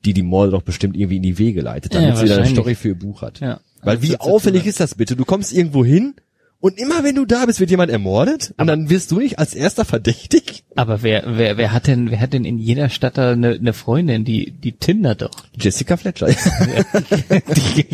[0.06, 2.50] die die Morde doch bestimmt irgendwie in die Wege leitet, damit Ja, sie dann eine.
[2.50, 3.42] Story für ihr Buch hat.
[3.42, 3.60] Ja.
[3.84, 4.30] Weil wie dazu-
[4.68, 5.16] ist das bitte?
[5.16, 6.16] Du kommst irgendwo hin
[6.62, 9.56] und immer wenn du da bist, wird jemand ermordet und dann wirst du nicht als
[9.56, 10.64] erster verdächtig?
[10.76, 13.74] Aber wer, wer, wer hat denn, wer hat denn in jeder Stadt da eine, eine
[13.74, 15.32] Freundin, die, die Tinder doch?
[15.60, 16.28] Jessica Fletcher.
[16.28, 17.86] die,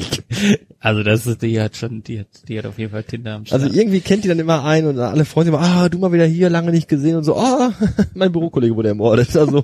[0.81, 3.45] also das ist, die hat schon, die hat, die hat auf jeden Fall Tinder am
[3.45, 3.61] Start.
[3.61, 6.11] Also irgendwie kennt die dann immer einen und alle freuen sich immer, ah, du mal
[6.11, 7.71] wieder hier, lange nicht gesehen und so, ah,
[8.15, 9.33] mein Bürokollege wurde ermordet.
[9.37, 9.63] Also,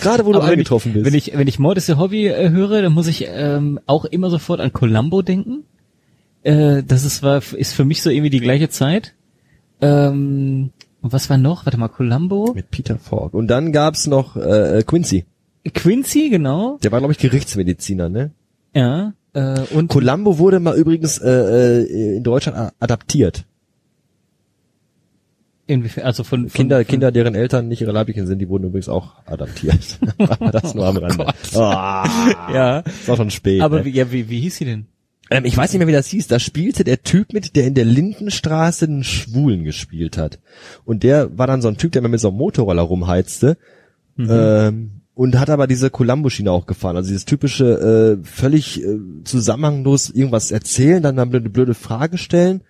[0.00, 1.06] Gerade wo du Aber wenn eingetroffen ich, bist.
[1.06, 4.04] Wenn ich, wenn ich Mord ist ihr Hobby äh, höre, dann muss ich ähm, auch
[4.04, 5.64] immer sofort an Columbo denken.
[6.42, 9.14] Äh, das ist, war, ist für mich so irgendwie die gleiche Zeit.
[9.80, 10.70] Ähm,
[11.00, 11.66] und was war noch?
[11.66, 12.52] Warte mal, Columbo?
[12.54, 13.34] Mit Peter Falk.
[13.34, 15.24] Und dann gab's noch äh, Quincy.
[15.74, 16.78] Quincy, genau.
[16.82, 18.30] Der war, glaube ich, Gerichtsmediziner, ne?
[18.74, 19.12] Ja.
[19.34, 21.28] Äh, und Columbo wurde mal übrigens äh,
[21.82, 23.44] äh, in Deutschland adaptiert.
[25.66, 28.64] inwiefern, also von, von Kinder, von, Kinder, deren Eltern nicht ihre Leiblichen sind, die wurden
[28.64, 29.98] übrigens auch adaptiert.
[30.52, 31.26] Das nur am Rande.
[31.54, 32.08] Ah,
[32.52, 32.78] Ja.
[32.80, 33.60] Ist auch schon spät.
[33.60, 33.84] Aber ne?
[33.84, 34.86] wie, ja, wie, wie hieß sie denn?
[35.30, 36.26] Ähm, ich weiß nicht mehr, wie das hieß.
[36.26, 40.38] Da spielte der Typ mit, der in der Lindenstraße einen Schwulen gespielt hat.
[40.84, 43.56] Und der war dann so ein Typ, der immer mit so einem Motorroller rumheizte.
[44.18, 46.96] Ähm, und hat aber diese Columbo-Schiene auch gefahren.
[46.96, 52.62] Also dieses typische, äh, völlig äh, zusammenhanglos irgendwas erzählen, dann eine blöde Frage stellen,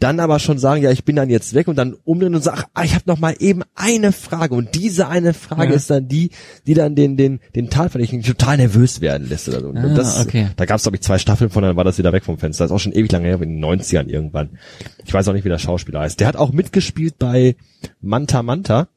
[0.00, 2.62] dann aber schon sagen, ja, ich bin dann jetzt weg und dann umdrehen und sagen,
[2.74, 5.76] ah, ich habe noch mal eben eine Frage und diese eine Frage Ja.
[5.76, 6.30] ist dann die,
[6.66, 9.68] die dann den den den Tatverdächtigen total nervös werden lässt oder so.
[9.68, 10.48] Und Ah, das, okay.
[10.56, 12.64] Da gab es glaube ich zwei Staffeln von, dann war das wieder weg vom Fenster.
[12.64, 14.58] Das ist auch schon ewig lange her, in den 90ern irgendwann.
[15.04, 16.20] Ich weiß auch nicht, wie der Schauspieler heißt.
[16.20, 17.56] Der hat auch mitgespielt bei
[18.00, 18.88] Manta Manta,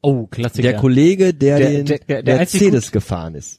[0.00, 0.62] Oh, Klassiker.
[0.62, 3.58] der Kollege, der, Der- den der- der- der Mercedes gefahren ist.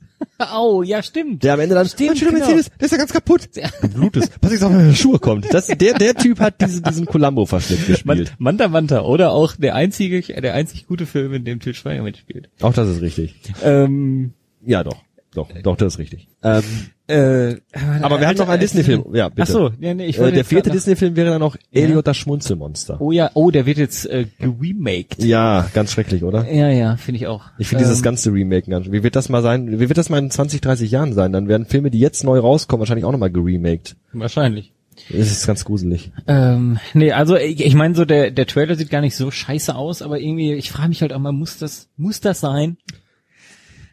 [0.55, 1.43] Oh, ja, stimmt.
[1.43, 2.45] Der am Ende dann, Stimmt, mein schöner genau.
[2.47, 3.49] Mercedes, der ist ja ganz kaputt.
[3.81, 4.39] Du blutest.
[4.39, 5.53] Pass jetzt auf, wenn meine Schuhe kommt.
[5.53, 8.33] Das, der, der Typ hat diese, diesen Columbo-Verschnitt Man, gespielt.
[8.39, 12.49] Manta Manta oder auch der einzige, der einzig gute Film, in dem Til Schweiger mitspielt.
[12.61, 13.35] Auch das ist richtig.
[13.63, 14.33] Ähm,
[14.65, 14.97] Ja, doch.
[15.33, 16.27] Doch, doch, das ist richtig.
[16.43, 16.63] Ähm,
[17.10, 17.60] äh,
[18.02, 19.06] aber wir haben noch einen Disney-Film.
[19.14, 19.41] Ja, bitte.
[19.41, 23.02] Ach so, ja, nee, ich äh, der vierte Disney-Film wäre dann noch Elliot das Schmunzelmonster.
[23.02, 25.23] Oh ja, oh, der wird jetzt äh, geremaked.
[25.23, 26.52] Ja, ganz schrecklich, oder?
[26.52, 27.45] Ja, ja, finde ich auch.
[27.57, 30.10] Ich finde Ähm, dieses ganze Remake ganz, wie wird das mal sein, wie wird das
[30.10, 31.31] mal in 20, 30 Jahren sein?
[31.31, 33.95] Dann werden Filme, die jetzt neu rauskommen, wahrscheinlich auch nochmal geremaked.
[34.14, 34.73] Wahrscheinlich.
[35.10, 36.11] Das ist ganz gruselig.
[36.27, 39.73] Ähm, nee, also ich, ich meine so, der, der Trailer sieht gar nicht so scheiße
[39.73, 42.77] aus, aber irgendwie, ich frage mich halt auch mal, muss das, muss das sein?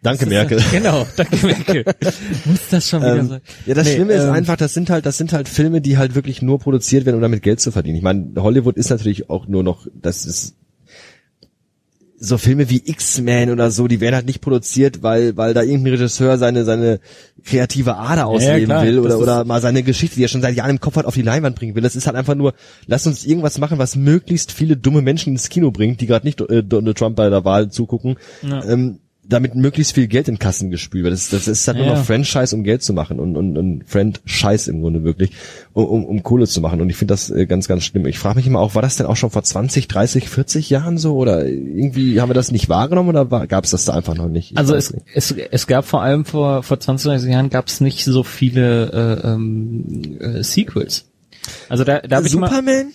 [0.07, 0.59] Danke, Merkel.
[0.59, 1.85] Ist, genau, danke Merkel.
[2.45, 3.41] muss das schon wieder Ähm, sein?
[3.67, 5.99] ja, das Nee, Schlimme ist ähm, einfach, das sind halt, das sind halt Filme, die
[5.99, 7.97] halt wirklich nur produziert werden, um damit Geld zu verdienen.
[7.97, 10.55] Ich meine, Hollywood ist natürlich auch nur noch, das ist,
[12.19, 15.93] so Filme wie X-Men oder so, die werden halt nicht produziert, weil weil da irgendein
[15.93, 16.99] Regisseur seine seine
[17.45, 20.57] kreative Ader ausleben klar, will oder ist- oder mal seine Geschichte, die er schon seit
[20.57, 21.83] Jahren im Kopf hat, auf die Leinwand bringen will.
[21.83, 22.55] Das ist halt einfach nur,
[22.87, 26.41] lass uns irgendwas machen, was möglichst viele dumme Menschen ins Kino bringt, die gerade nicht
[26.41, 28.17] äh, Donald Trump bei der Wahl zugucken.
[28.41, 28.65] Ja.
[28.65, 31.13] Ähm, damit möglichst viel Geld in Kassen gespült wird.
[31.13, 31.95] Das, das ist halt nur Ja.
[31.95, 35.33] noch Franchise, um Geld zu machen und, und, und Friend-Scheiß im Grunde wirklich,
[35.73, 36.81] um, um, um Kohle zu machen.
[36.81, 38.07] Und ich finde das äh, ganz, ganz schlimm.
[38.07, 40.99] Ich frage mich immer auch, war das denn auch schon vor 20, 30, 40 Jahren
[40.99, 41.17] so?
[41.17, 44.53] Oder irgendwie haben wir das nicht wahrgenommen oder gab es das da einfach noch nicht?
[44.53, 45.07] Ich Also es, nicht.
[45.15, 49.23] es, es gab vor allem vor, vor 20, 30 Jahren gab es nicht so viele
[49.25, 51.07] äh, ähm, äh, Sequels.
[51.69, 52.93] Also da, da hab ich Superman?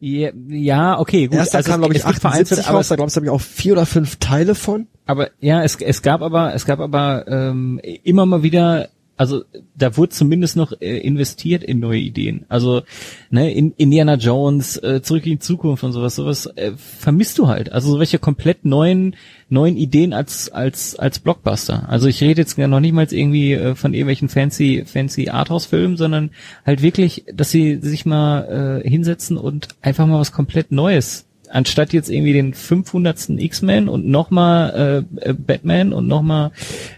[0.00, 1.36] ja, ja, okay, gut.
[1.38, 3.30] Erster also kam, glaube ich, es gibt vereinzelt, 78 aber, raus, da glaube habe ich
[3.30, 4.86] auch vier oder fünf Teile von.
[5.08, 9.42] Aber ja, es, es gab aber, es gab aber ähm, immer mal wieder, also
[9.74, 12.44] da wurde zumindest noch äh, investiert in neue Ideen.
[12.50, 12.82] Also
[13.30, 17.48] ne, in Indiana Jones, äh, zurück in die Zukunft und sowas, sowas äh, vermisst du
[17.48, 17.72] halt.
[17.72, 19.16] Also so welche komplett neuen
[19.48, 21.88] neuen Ideen als als als Blockbuster.
[21.88, 26.32] Also ich rede jetzt noch nicht mal irgendwie äh, von irgendwelchen fancy fancy Arthouse-Filmen, sondern
[26.66, 31.92] halt wirklich, dass sie sich mal äh, hinsetzen und einfach mal was komplett Neues anstatt
[31.92, 33.30] jetzt irgendwie den 500.
[33.30, 36.50] X-Men und nochmal äh, äh, Batman und nochmal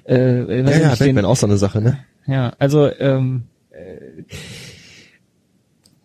[0.05, 1.99] äh, weiß Ja, ja, nicht, Batman den, auch so eine Sache, ne?
[2.27, 4.23] ja, also ähm, äh,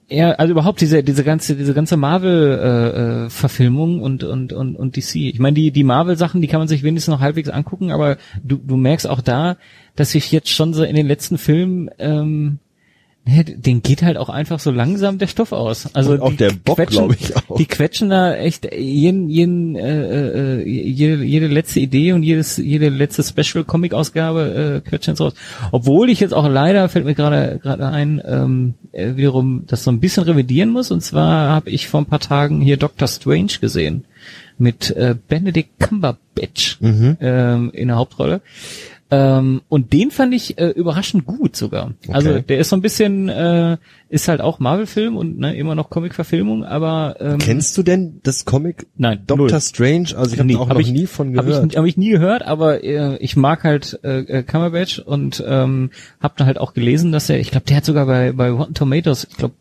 [0.07, 4.75] ja, also überhaupt diese diese ganze diese ganze Marvel äh, äh, Verfilmung und und und
[4.75, 5.15] und DC.
[5.15, 8.17] Ich meine, die die Marvel Sachen, die kann man sich wenigstens noch halbwegs angucken, aber
[8.43, 9.57] du du merkst auch da,
[9.95, 12.59] dass sich jetzt schon so in den letzten Filmen ähm,
[13.25, 15.93] ne, den geht halt auch einfach so langsam der Stoff aus.
[15.93, 17.57] Also Und auch der Bock, quetschen- glaub ich, auch.
[17.57, 22.89] Die quetschen da echt jeden, jeden, äh, äh, jede, jede letzte Idee und jedes, jede
[22.89, 25.33] letzte Special-Comic-Ausgabe äh, quetschen raus.
[25.71, 29.91] Obwohl ich jetzt auch leider, fällt mir gerade gerade ein, ähm, äh, wiederum das so
[29.91, 30.91] ein bisschen revidieren muss.
[30.91, 34.05] Und zwar habe ich vor ein paar Tagen hier Doctor Strange gesehen
[34.57, 38.41] mit äh, Benedict Cumberbatch ähm, in der Hauptrolle.
[39.11, 41.91] Ähm, und den fand ich äh, überraschend gut sogar.
[42.09, 42.43] Also Okay.
[42.49, 43.77] der ist so ein bisschen, äh,
[44.09, 48.45] ist halt auch Marvel-Film und ne, immer noch Comic-Verfilmung, aber ähm, Kennst du denn das
[48.45, 49.61] Comic Nein, Doctor null.
[49.61, 50.17] Strange?
[50.17, 51.71] Also ich habe Nee, auch hab noch ich- nie von Habe gehört.
[51.71, 55.91] ich, hab ich nie gehört, aber äh, ich mag halt äh, äh, Cumberbatch und ähm,
[56.19, 58.73] habe da halt auch gelesen, dass er, ich glaube, der hat sogar bei bei Rotten
[58.73, 59.53] Tomatoes, ich glaube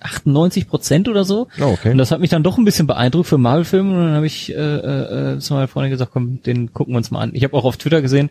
[0.00, 1.48] 98 Prozent oder so.
[1.60, 1.90] Oh, okay.
[1.90, 4.52] Und das hat mich dann doch ein bisschen beeindruckt für Marvel-Filme und dann habe ich
[4.52, 7.30] äh, äh, äh, zu meiner Freundin gesagt, komm, den gucken wir uns mal an.
[7.34, 8.30] Ich habe auch auf Twitter gesehen,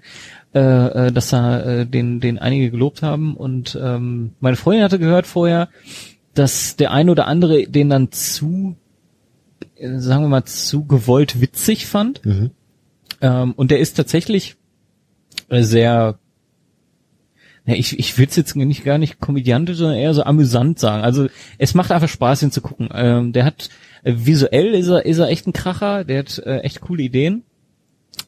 [0.53, 4.99] äh, äh, dass da äh, den den einige gelobt haben und ähm, meine Freundin hatte
[4.99, 5.69] gehört vorher,
[6.33, 8.75] dass der eine oder andere den dann zu
[9.75, 12.25] äh, sagen wir mal, zu gewollt witzig fand.
[12.25, 12.51] Mhm.
[13.21, 14.55] Ähm, und der ist tatsächlich
[15.49, 16.19] äh, sehr,
[17.65, 21.03] ja, ich, ich würde jetzt nicht gar nicht komödiantisch, sondern eher so amüsant sagen.
[21.03, 21.27] Also
[21.57, 22.89] es macht einfach Spaß, ihn zu gucken.
[22.93, 23.69] Ähm, der hat
[24.03, 27.43] äh, visuell ist er, ist er echt ein Kracher, der hat äh, echt coole Ideen.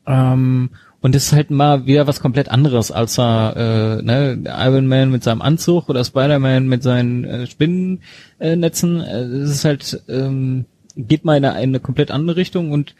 [0.06, 4.88] Ähm, und das ist halt mal wieder was komplett anderes, als er äh, ne, Iron
[4.88, 9.02] Man mit seinem Anzug oder Spider-Man mit seinen äh, Spinnennetzen.
[9.02, 10.66] Äh, es ist halt ähm,
[10.98, 12.95] geht mal in eine, in eine komplett andere Richtung und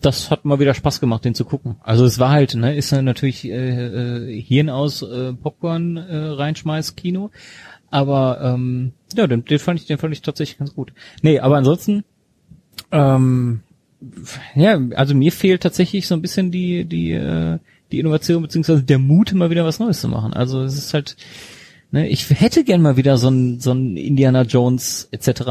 [0.00, 1.76] das hat mal wieder Spaß gemacht, den zu gucken.
[1.82, 6.96] Also es war halt, ne, ist natürlich äh, äh, Hirn aus äh, Popcorn äh, reinschmeiß
[6.96, 7.30] Kino,
[7.90, 10.92] aber ähm, ja, den, den fand ich, den fand ich tatsächlich ganz gut.
[11.22, 12.04] Nee, aber ansonsten
[12.92, 13.60] ähm,
[14.54, 17.58] ja, also mir fehlt tatsächlich so ein bisschen die die äh,
[17.92, 20.32] die Innovation beziehungsweise der Mut, mal wieder was Neues zu machen.
[20.32, 21.16] Also es ist halt,
[21.92, 25.28] ne, ich hätte gern mal wieder so ein so ein Indiana Jones etc.
[25.40, 25.46] Äh,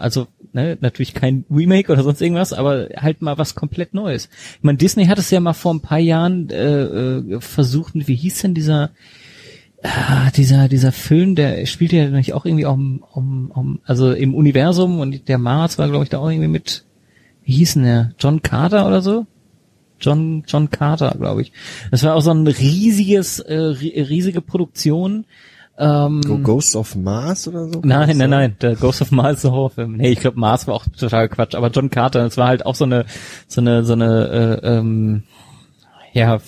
[0.00, 4.28] also ne, natürlich kein Remake oder sonst irgendwas, aber halt mal was komplett Neues.
[4.56, 8.14] Ich meine, Disney hat es ja mal vor ein paar Jahren äh, äh, versucht, wie
[8.16, 8.90] hieß denn dieser
[9.82, 14.34] Ah, dieser dieser Film, der spielt ja natürlich auch irgendwie um, um, um also im
[14.34, 16.84] Universum und der Mars war glaube ich da auch irgendwie mit
[17.44, 18.12] wie hieß denn der?
[18.18, 19.24] John Carter oder so?
[19.98, 21.52] John John Carter, glaube ich.
[21.90, 25.24] Das war auch so ein riesiges äh, ri- riesige Produktion.
[25.80, 27.80] Ähm, Go Ghost of Mars oder so?
[27.82, 29.96] Nein, nein, nein, der Ghost of Mars ist ein Horrorfilm.
[29.96, 32.74] Nee, ich glaube Mars war auch total Quatsch, aber John Carter, das war halt auch
[32.74, 33.06] so eine
[33.48, 35.22] so eine so eine äh, ähm,
[36.12, 36.40] ja äh,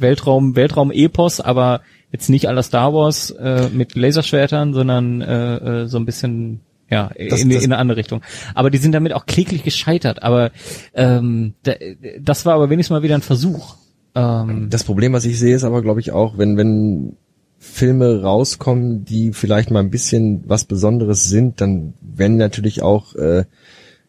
[0.00, 5.86] Weltraum Weltraum Epos, aber jetzt nicht aller Star Wars äh, mit Laserschwertern, sondern äh, äh,
[5.86, 8.22] so ein bisschen ja Das- in, das- in eine andere Richtung.
[8.54, 10.22] Aber die sind damit auch kläglich gescheitert.
[10.22, 10.50] Aber
[10.94, 11.72] ähm, da,
[12.20, 13.74] das war aber wenigstens mal wieder ein Versuch.
[14.14, 17.16] Ähm, Das Problem, was ich sehe, ist aber, glaube ich, auch, wenn, wenn
[17.58, 23.44] Filme rauskommen, die vielleicht mal ein bisschen was Besonderes sind, dann werden natürlich auch äh,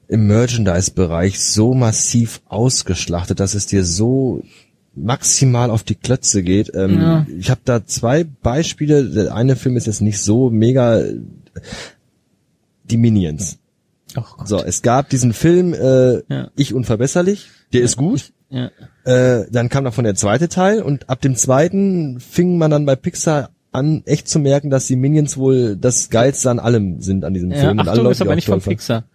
[0.07, 4.41] im Merchandise-Bereich so massiv ausgeschlachtet, dass es dir so
[4.95, 6.71] maximal auf die Klötze geht.
[6.73, 7.27] Ähm, Ja.
[7.37, 9.09] Ich habe da zwei Beispiele.
[9.09, 11.03] Der eine Film ist jetzt nicht so mega.
[12.85, 13.59] Die Minions.
[14.13, 14.47] Gott.
[14.47, 16.49] So, es gab diesen Film äh, Ja.
[16.55, 18.31] Ich unverbesserlich, der ist gut.
[18.49, 18.71] Ja.
[19.07, 22.95] Äh, dann kam davon der zweite Teil und ab dem zweiten fing man dann bei
[22.97, 27.33] Pixar an, echt zu merken, dass die Minions wohl das geilste an allem sind an
[27.33, 27.71] diesem Ja, Film.
[27.71, 28.59] und alle Achtung, Leute, ist aber nicht von.
[28.61, 29.05] Pixar.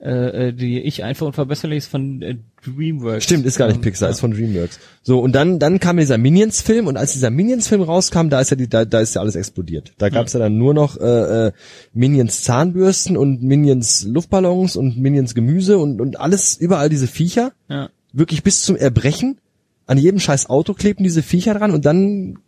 [0.00, 3.22] Äh, äh, die ich einfach unverbesserlich ist von äh, DreamWorks.
[3.22, 4.12] Stimmt, ist gar nicht Ähm, Pixar, ja.
[4.12, 4.80] ist von DreamWorks.
[5.02, 8.56] So, und dann, dann kam dieser Minions-Film und als dieser Minions-Film rauskam, da ist ja
[8.56, 9.92] die, da, da ist ja alles explodiert.
[9.98, 11.52] Da gab's ja dann nur noch äh, äh,
[11.94, 17.52] Minions Zahnbürsten und Minions Luftballons und Minions Gemüse und, und alles, überall diese Viecher.
[17.68, 17.88] Ja.
[18.12, 19.38] Wirklich bis zum Erbrechen.
[19.86, 22.38] An jedem scheiß Auto klebten diese Viecher dran und dann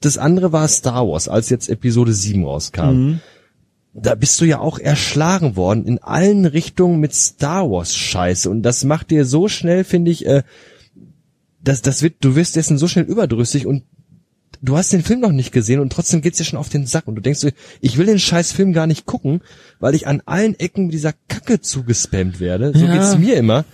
[0.00, 2.82] das andere war Star Wars, als jetzt Episode 7 rauskam.
[2.92, 3.20] Mhm.
[3.92, 8.62] Da bist du ja auch erschlagen worden in allen Richtungen mit Star Wars Scheiße und
[8.62, 10.42] das macht dir so schnell, finde ich, äh,
[11.62, 13.82] das, das wird, du wirst dessen so schnell überdrüssig und
[14.62, 17.08] du hast den Film noch nicht gesehen und trotzdem geht's dir schon auf den Sack
[17.08, 17.48] und du denkst, so,
[17.80, 19.42] ich will den scheiß Film gar nicht gucken,
[19.80, 22.72] weil ich an allen Ecken mit dieser Kacke zugespammt werde.
[22.74, 22.92] So Ja.
[22.94, 23.64] geht's mir immer.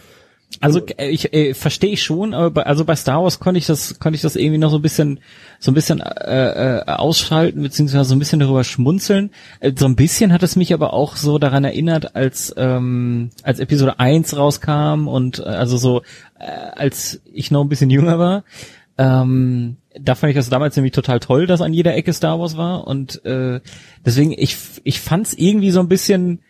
[0.61, 3.67] Also äh, ich äh, verstehe ich schon, aber bei, also bei Star Wars konnte ich
[3.67, 5.21] das konnte ich das irgendwie noch so ein bisschen
[5.59, 9.31] so ein bisschen äh, äh, ausschalten beziehungsweise so ein bisschen darüber schmunzeln.
[9.61, 13.61] Äh, so ein bisschen hat es mich aber auch so daran erinnert, als ähm, als
[13.61, 16.03] Episode 1 rauskam und äh, also so
[16.39, 18.45] äh, als ich noch ein bisschen jünger war.
[18.99, 22.57] Ähm, da fand ich das damals nämlich total toll, dass an jeder Ecke Star Wars
[22.57, 23.61] war und äh,
[24.05, 26.41] deswegen ich ich fand es irgendwie so ein bisschen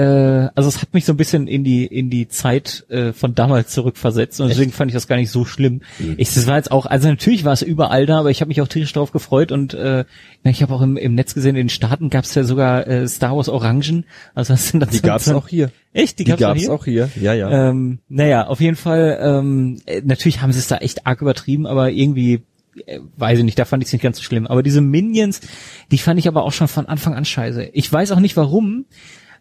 [0.00, 3.72] also es hat mich so ein bisschen in die in die Zeit äh, von damals
[3.72, 5.82] zurückversetzt und deswegen fand ich das gar nicht so schlimm.
[6.16, 8.62] Ich das war jetzt auch also natürlich war es überall da, aber ich habe mich
[8.62, 10.04] auch tierisch drauf gefreut und äh,
[10.44, 13.06] ich habe auch im, im Netz gesehen, in den Staaten gab es ja sogar äh,
[13.06, 14.04] Star Wars Orangen.
[14.34, 15.70] Also das sind dann Die gab's so- auch hier.
[15.92, 16.18] Echt?
[16.18, 17.10] Die Die gab's auch auch hier.
[17.20, 17.68] Ja, ja.
[17.68, 21.66] ähm, naja, auf jeden Fall, ähm, äh, natürlich haben sie es da echt arg übertrieben,
[21.66, 22.40] aber irgendwie,
[22.86, 24.46] äh, weiß ich nicht, da fand ich es nicht ganz so schlimm.
[24.46, 25.42] Aber diese Minions,
[25.90, 27.64] die fand ich aber auch schon von Anfang an scheiße.
[27.74, 28.86] Ich weiß auch nicht warum,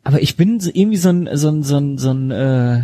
[0.04, 2.84] aber ich bin irgendwie so ein, so ein, so ein, so ein, äh,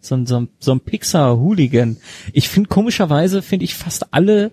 [0.00, 1.96] so ein, so ein, so ein Pixar-Hooligan.
[2.32, 4.50] Ich finde komischerweise, finde ich fast alle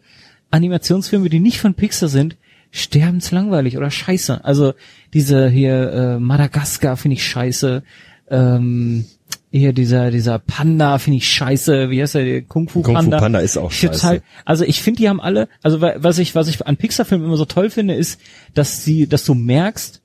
[0.51, 2.35] Animationsfilme, die nicht von Pixar sind,
[2.71, 4.43] sterbenslangweilig oder scheiße.
[4.43, 4.73] Also
[5.13, 7.83] diese hier äh, Madagaskar finde ich scheiße.
[8.29, 9.05] Ähm,
[9.51, 11.89] hier dieser dieser Panda finde ich scheiße.
[11.89, 12.41] Wie heißt der?
[12.41, 13.19] Kung Fu Kung Fu Panda.
[13.19, 14.05] Panda ist auch Ich scheiße.
[14.05, 15.47] Halt, also ich finde, die haben alle.
[15.63, 18.19] Also wa- was ich was ich an Pixar-Filmen immer so toll finde, ist,
[18.53, 20.01] dass sie, dass du merkst,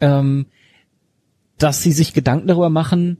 [0.00, 0.46] ähm,
[1.58, 3.18] dass sie sich Gedanken darüber machen,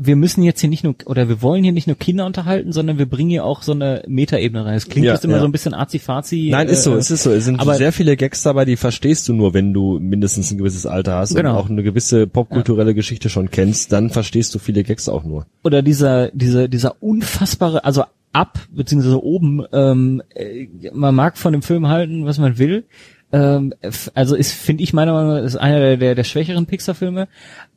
[0.00, 2.98] wir müssen jetzt hier nicht nur, oder wir wollen hier nicht nur Kinder unterhalten, sondern
[2.98, 4.74] wir bringen hier auch so eine Metaebene rein.
[4.76, 5.40] Es klingt Ja, jetzt immer ja.
[5.40, 6.50] so ein bisschen arzi-fazi.
[6.52, 7.32] Nein, ist so, äh, es ist so.
[7.32, 10.58] Es sind aber- sehr viele Gags dabei, die verstehst du nur, wenn du mindestens ein
[10.58, 11.50] gewisses Alter hast Genau.
[11.50, 15.46] und auch eine gewisse popkulturelle Geschichte schon kennst, dann verstehst du viele Gags auch nur.
[15.64, 21.62] oder dieser, dieser, dieser unfassbare, also ab, beziehungsweise oben, ähm, äh, man mag von dem
[21.62, 22.84] Film halten, was man will.
[23.30, 23.74] Ähm,
[24.14, 27.28] also ist, finde ich meiner Meinung nach, ist einer der, der, der schwächeren Pixar-Filme.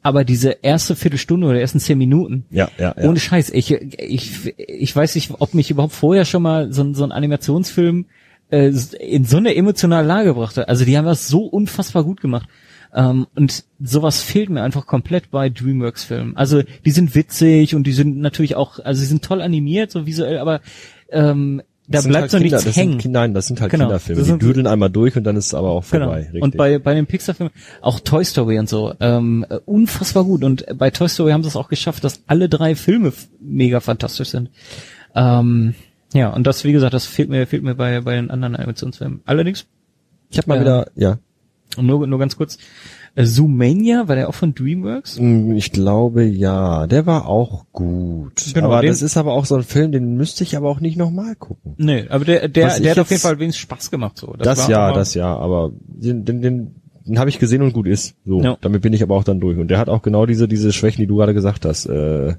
[0.02, 3.10] Aber diese erste Viertelstunde oder ersten zehn Minuten, Ja, ja, ja.
[3.10, 6.96] ohne Scheiß, ich, ich, ich weiß nicht, ob mich überhaupt vorher schon mal so, ein-
[6.96, 8.06] so ein Animationsfilm
[8.50, 10.68] äh, in so eine emotionale Lage brachte.
[10.70, 12.48] Also die haben das so unfassbar gut gemacht.
[12.94, 16.36] Ähm, und sowas fehlt mir einfach komplett bei DreamWorks-Filmen.
[16.36, 20.06] Also die sind witzig und die sind natürlich auch, also sie sind toll animiert, so
[20.06, 20.60] visuell, aber
[21.10, 21.62] ähm,
[21.92, 23.00] da Das sind bleibt halt so Kinder, nichts das hängen.
[23.00, 23.86] Sind, nein, das sind halt Genau.
[23.86, 24.20] Kinderfilme.
[24.20, 26.06] Das Die sind- düdeln einmal durch und dann ist es aber auch Genau.
[26.06, 26.22] vorbei.
[26.22, 26.42] Richtig.
[26.42, 27.52] Und bei, bei den Pixar-Filmen,
[27.82, 30.44] auch Toy Story und so, ähm, äh, unfassbar gut.
[30.44, 34.30] Und bei Toy Story haben sie es auch geschafft, dass alle drei Filme mega fantastisch
[34.30, 34.50] sind.
[35.16, 35.76] Ähm,
[36.14, 39.22] ja, und das, wie gesagt, das fehlt mir, fehlt mir bei, bei den anderen Animationsfilmen.
[39.26, 39.66] Allerdings,
[40.30, 40.62] ich habe mal Ja.
[40.62, 41.18] wieder, ja,
[41.82, 42.60] nur, nur ganz kurz, äh,
[43.18, 45.20] Zoomania, war der auch von DreamWorks?
[45.20, 48.52] Mm, Ich glaube ja, der war auch gut.
[48.54, 50.98] Genau, aber das ist aber auch so ein Film, den müsste ich aber auch nicht
[50.98, 51.74] nochmal gucken.
[51.78, 54.34] Nee, aber der, der, der hat auf jeden Fall wenigstens Spaß gemacht, so.
[54.38, 56.76] Das, war ja, das ja, aber den, den, den,
[57.06, 58.16] den habe ich gesehen und gut ist.
[58.26, 58.58] So, Ja.
[58.62, 59.58] damit bin ich aber auch dann durch.
[59.58, 61.88] Und der hat auch genau diese diese Schwächen, die du gerade gesagt hast.
[61.88, 62.36] Äh,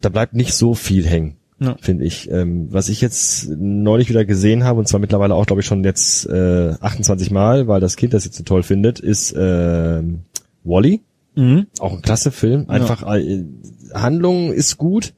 [0.00, 1.76] da bleibt nicht so viel hängen, Ja.
[1.80, 2.30] finde ich.
[2.30, 5.84] Ähm, was ich jetzt neulich wieder gesehen habe und zwar mittlerweile auch, glaube ich, schon
[5.84, 10.02] jetzt äh, 28 Mal, weil das Kind das jetzt so toll findet, ist äh,
[10.64, 11.02] Wally.
[11.36, 11.66] Mhm.
[11.78, 12.64] Auch ein klasse Film.
[12.68, 13.44] Einfach äh,
[13.92, 15.12] Handlung ist gut.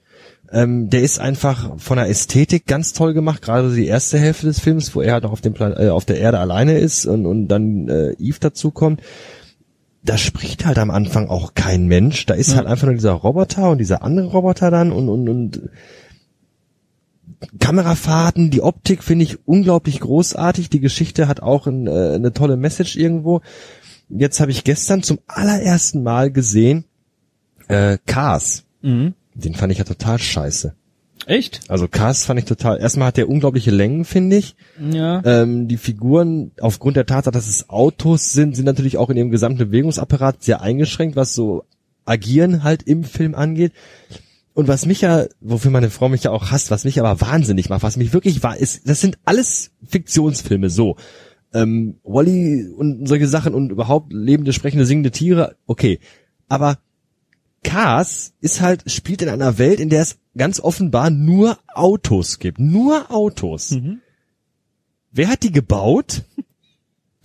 [0.50, 4.46] Ähm, der ist einfach von der Ästhetik ganz toll gemacht, gerade so die erste Hälfte
[4.46, 7.06] des Films, wo er halt noch auf dem Plan äh, auf der Erde alleine ist
[7.06, 9.00] und, und dann äh, Eve dazukommt.
[10.04, 12.26] Da spricht halt am Anfang auch kein Mensch.
[12.26, 12.56] Da ist Ja.
[12.56, 15.62] halt einfach nur dieser Roboter und dieser andere Roboter dann und und und
[17.58, 20.70] Kamerafahrten, die Optik finde ich unglaublich großartig.
[20.70, 23.40] Die Geschichte hat auch ein, äh, eine tolle Message irgendwo.
[24.08, 26.84] Jetzt habe ich gestern zum allerersten Mal gesehen
[27.68, 28.64] äh, Cars.
[28.82, 29.14] Mhm.
[29.34, 30.74] Den fand ich ja total scheiße.
[31.26, 31.60] Echt?
[31.68, 32.80] Also Cast fand ich total.
[32.80, 34.56] Erstmal hat der unglaubliche Längen, finde ich.
[34.80, 35.22] Ja.
[35.24, 39.30] Ähm, die Figuren, aufgrund der Tatsache, dass es Autos sind, sind natürlich auch in ihrem
[39.30, 41.64] gesamten Bewegungsapparat sehr eingeschränkt, was so
[42.04, 43.72] Agieren halt im Film angeht.
[44.54, 47.70] Und was mich ja, wofür meine Frau mich ja auch hasst, was mich aber wahnsinnig
[47.70, 50.96] macht, was mich wirklich war, ist, das sind alles Fiktionsfilme, so.
[51.54, 56.00] Ähm, Wally und solche Sachen und überhaupt lebende, sprechende, singende Tiere, okay.
[56.48, 56.78] Aber
[57.62, 62.58] Cars ist halt, spielt in einer Welt, in der es ganz offenbar nur Autos gibt.
[62.58, 63.72] Nur Autos.
[65.12, 66.22] Wer hat die gebaut?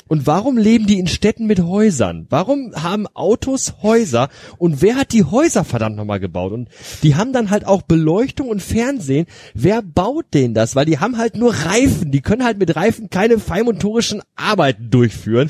[0.07, 2.27] Und warum leben die in Städten mit Häusern?
[2.29, 4.29] Warum haben Autos Häuser?
[4.57, 6.51] Und wer hat die Häuser verdammt nochmal gebaut?
[6.51, 6.69] Und
[7.03, 9.27] die haben dann halt auch Beleuchtung und Fernsehen.
[9.53, 10.75] Wer baut denen das?
[10.75, 12.11] Weil die haben halt nur Reifen.
[12.11, 15.49] Die können halt mit Reifen keine feinmotorischen Arbeiten durchführen.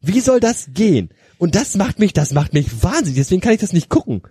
[0.00, 1.10] Wie soll das gehen?
[1.38, 3.16] Und das macht mich, das macht mich wahnsinnig.
[3.16, 4.22] Deswegen kann ich das nicht gucken.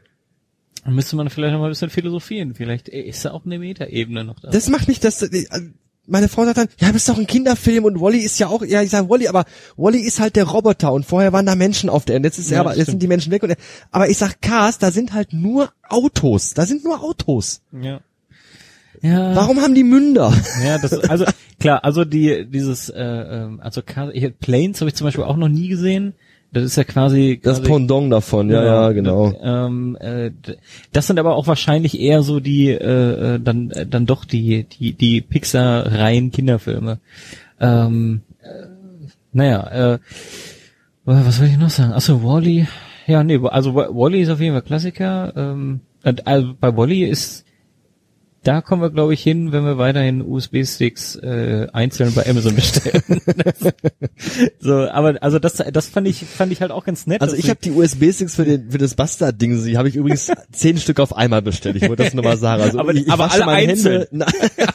[0.84, 2.54] Dann müsste man vielleicht noch mal ein bisschen philosophieren.
[2.54, 4.52] Vielleicht ist da auch eine Metaebene noch da.
[4.52, 5.46] Das macht mich, das, äh,
[6.08, 8.64] meine Frau sagt dann, ja, das ist doch ein Kinderfilm und Wally ist ja auch,
[8.64, 9.46] ja, ich sag Wally, aber
[9.78, 12.28] Wally ist halt der Roboter und vorher waren da Menschen auf der Erde.
[12.28, 13.58] Jetzt ist Ja, er, aber jetzt sind die Menschen weg und er,
[13.92, 16.54] aber ich sag Cars, da sind halt nur Autos.
[16.54, 17.62] Da sind nur Autos.
[17.82, 18.00] ja.
[19.02, 19.36] Ja.
[19.36, 20.34] Warum haben die Münder?
[20.66, 21.26] Ja, das also
[21.60, 25.36] klar, also die dieses äh, ähm, also Car- hier, Planes habe ich zum Beispiel auch
[25.36, 26.14] noch nie gesehen.
[26.56, 29.34] Das ist ja quasi, Das quasi Pendant davon, ja, ja, genau.
[29.44, 30.32] Ähm, äh,
[30.94, 34.64] das sind aber auch wahrscheinlich eher so die äh, äh, dann äh, dann doch die
[34.64, 37.00] die die Pixar Reihen Kinderfilme.
[37.60, 38.68] Ähm, äh,
[39.34, 40.00] naja, äh,
[41.04, 41.92] was soll ich noch sagen?
[41.92, 42.68] Achso, Wally.
[43.06, 45.34] Ja, nee, also Wally ist auf jeden Fall Klassiker.
[45.36, 47.44] Ähm, und, also bei Wally ist
[48.46, 53.02] da kommen wir, glaube ich, hin, wenn wir weiterhin USB-Sticks äh, einzeln bei Amazon bestellen.
[54.60, 57.22] so, aber also das, das fand ich, fand ich halt auch ganz nett.
[57.22, 60.78] Also ich habe die USB-Sticks für, den, für das Bastard-Ding, die habe ich übrigens zehn
[60.78, 61.76] Stück auf einmal bestellt.
[61.78, 62.62] Ich wollte das nur mal sagen.
[62.62, 64.02] Also Aber- ich, ich aber wasche alle einzeln.
[64.02, 64.08] Hände.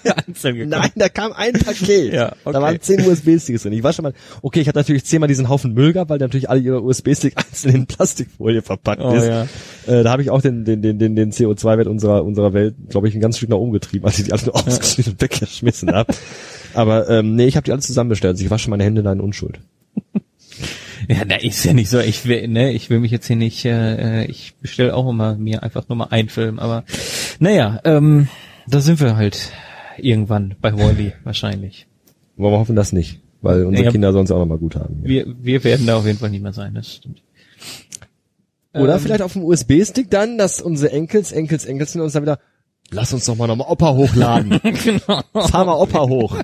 [0.05, 2.13] Nein, einzeln nein, da kam ein Paket.
[2.13, 2.53] Ja, okay.
[2.53, 3.73] Da waren zehn USB-Sticks drin.
[3.73, 4.15] Ich wasche mal.
[4.43, 7.75] Okay, ich hatte natürlich zehnmal diesen Haufen Müll gehabt, weil natürlich alle ihre USB-Stick einzeln
[7.75, 9.27] in Plastikfolie verpackt Oh, ist.
[9.27, 9.47] ja.
[9.87, 13.09] Äh, da habe ich auch den, den, den, den, den CO2-Wert unserer, unserer Welt, glaube
[13.09, 15.93] ich, ein ganz Stück nach oben getrieben, als ich die alle nur ausgeschnitten und weggeschmissen
[15.93, 16.15] habe.
[16.75, 18.33] Aber ähm, nee, ich habe die alle zusammen bestellt.
[18.35, 19.61] Also ich wasche meine Hände da in Unschuld.
[21.09, 21.99] Ja, na, ist ja nicht so.
[21.99, 25.63] Ich will, ne, ich will mich jetzt hier nicht, äh, ich bestelle auch immer mir
[25.63, 26.85] einfach nur mal einen Film, aber
[27.39, 28.29] naja, ähm,
[28.69, 29.51] da sind wir halt
[29.99, 31.87] irgendwann bei Wally wahrscheinlich.
[32.37, 33.21] Wollen wir hoffen, dass nicht.
[33.43, 33.91] Weil unsere Ja.
[33.91, 34.99] Kinder es auch nochmal gut haben.
[35.03, 37.23] Wir, wir werden da auf jeden Fall nicht mehr sein, das stimmt.
[38.75, 42.23] Oder Ähm, vielleicht auf dem USB-Stick dann, dass unsere Enkels, Enkels, Enkels sind uns dann
[42.23, 42.39] wieder,
[42.91, 44.61] lass uns doch mal nochmal Opa hochladen.
[44.85, 45.23] genau.
[45.49, 46.37] Fahr mal Opa hoch.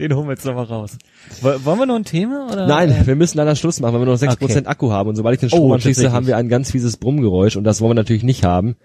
[0.00, 0.96] Den holen wir jetzt nochmal raus.
[1.42, 2.48] Woll- Wollen wir noch ein Thema?
[2.50, 2.66] Oder?
[2.66, 4.62] Nein, wir müssen leider Schluss machen, weil wir nur noch 6% Okay.
[4.66, 5.08] Akku haben.
[5.10, 6.14] Und sobald ich den Oh, Strom anschließe, tatsächlich.
[6.16, 8.76] haben wir ein ganz fieses Brummgeräusch und das wollen wir natürlich nicht haben.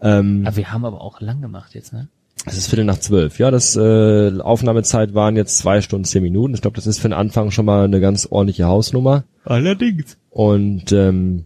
[0.00, 2.08] Ähm, Aber wir haben aber auch lang gemacht jetzt, ne?
[2.46, 3.38] es ist Viertel nach zwölf.
[3.38, 6.54] Ja, das äh, Aufnahmezeit waren jetzt zwei Stunden, zehn Minuten.
[6.54, 9.24] Ich glaube, das ist für den Anfang schon mal eine ganz ordentliche Hausnummer.
[9.44, 10.16] Allerdings.
[10.30, 11.44] Und ähm,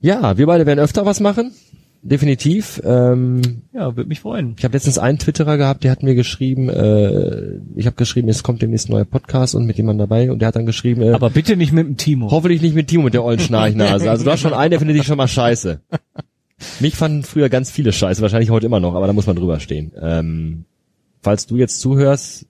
[0.00, 1.52] ja, wir beide werden öfter was machen.
[2.02, 2.80] Definitiv.
[2.84, 4.54] Ähm, Ja, würde mich freuen.
[4.58, 8.42] Ich habe letztens einen Twitterer gehabt, der hat mir geschrieben, äh, ich habe geschrieben, es
[8.42, 11.10] kommt demnächst ein neuer Podcast und mit jemandem dabei und der hat dann geschrieben, äh,
[11.12, 12.30] Aber bitte nicht mit dem Timo.
[12.30, 14.08] hoffentlich nicht mit Timo mit der ollen Schnarchnase.
[14.10, 15.80] Also du hast schon einen, der findet dich schon mal scheiße.
[16.80, 19.58] Mich fanden früher ganz viele scheiße, wahrscheinlich heute immer noch, aber da muss man drüber
[19.60, 19.92] stehen.
[20.00, 20.64] Ähm,
[21.22, 22.46] falls du jetzt zuhörst,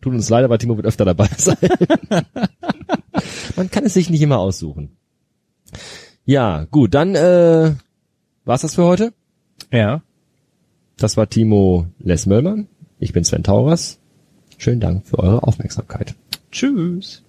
[0.00, 1.56] tut uns leid, aber Timo wird öfter dabei sein.
[3.56, 4.90] man kann es sich nicht immer aussuchen.
[6.24, 7.72] Ja, gut, dann äh,
[8.44, 9.12] war's das für heute.
[9.72, 10.02] Ja.
[10.96, 12.68] Das war Timo Lesmöllmann.
[12.98, 13.98] Ich bin Sven Tauras.
[14.58, 16.14] Schönen Dank für eure Aufmerksamkeit.
[16.52, 17.22] Tschüss.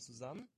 [0.00, 0.48] Zusammen.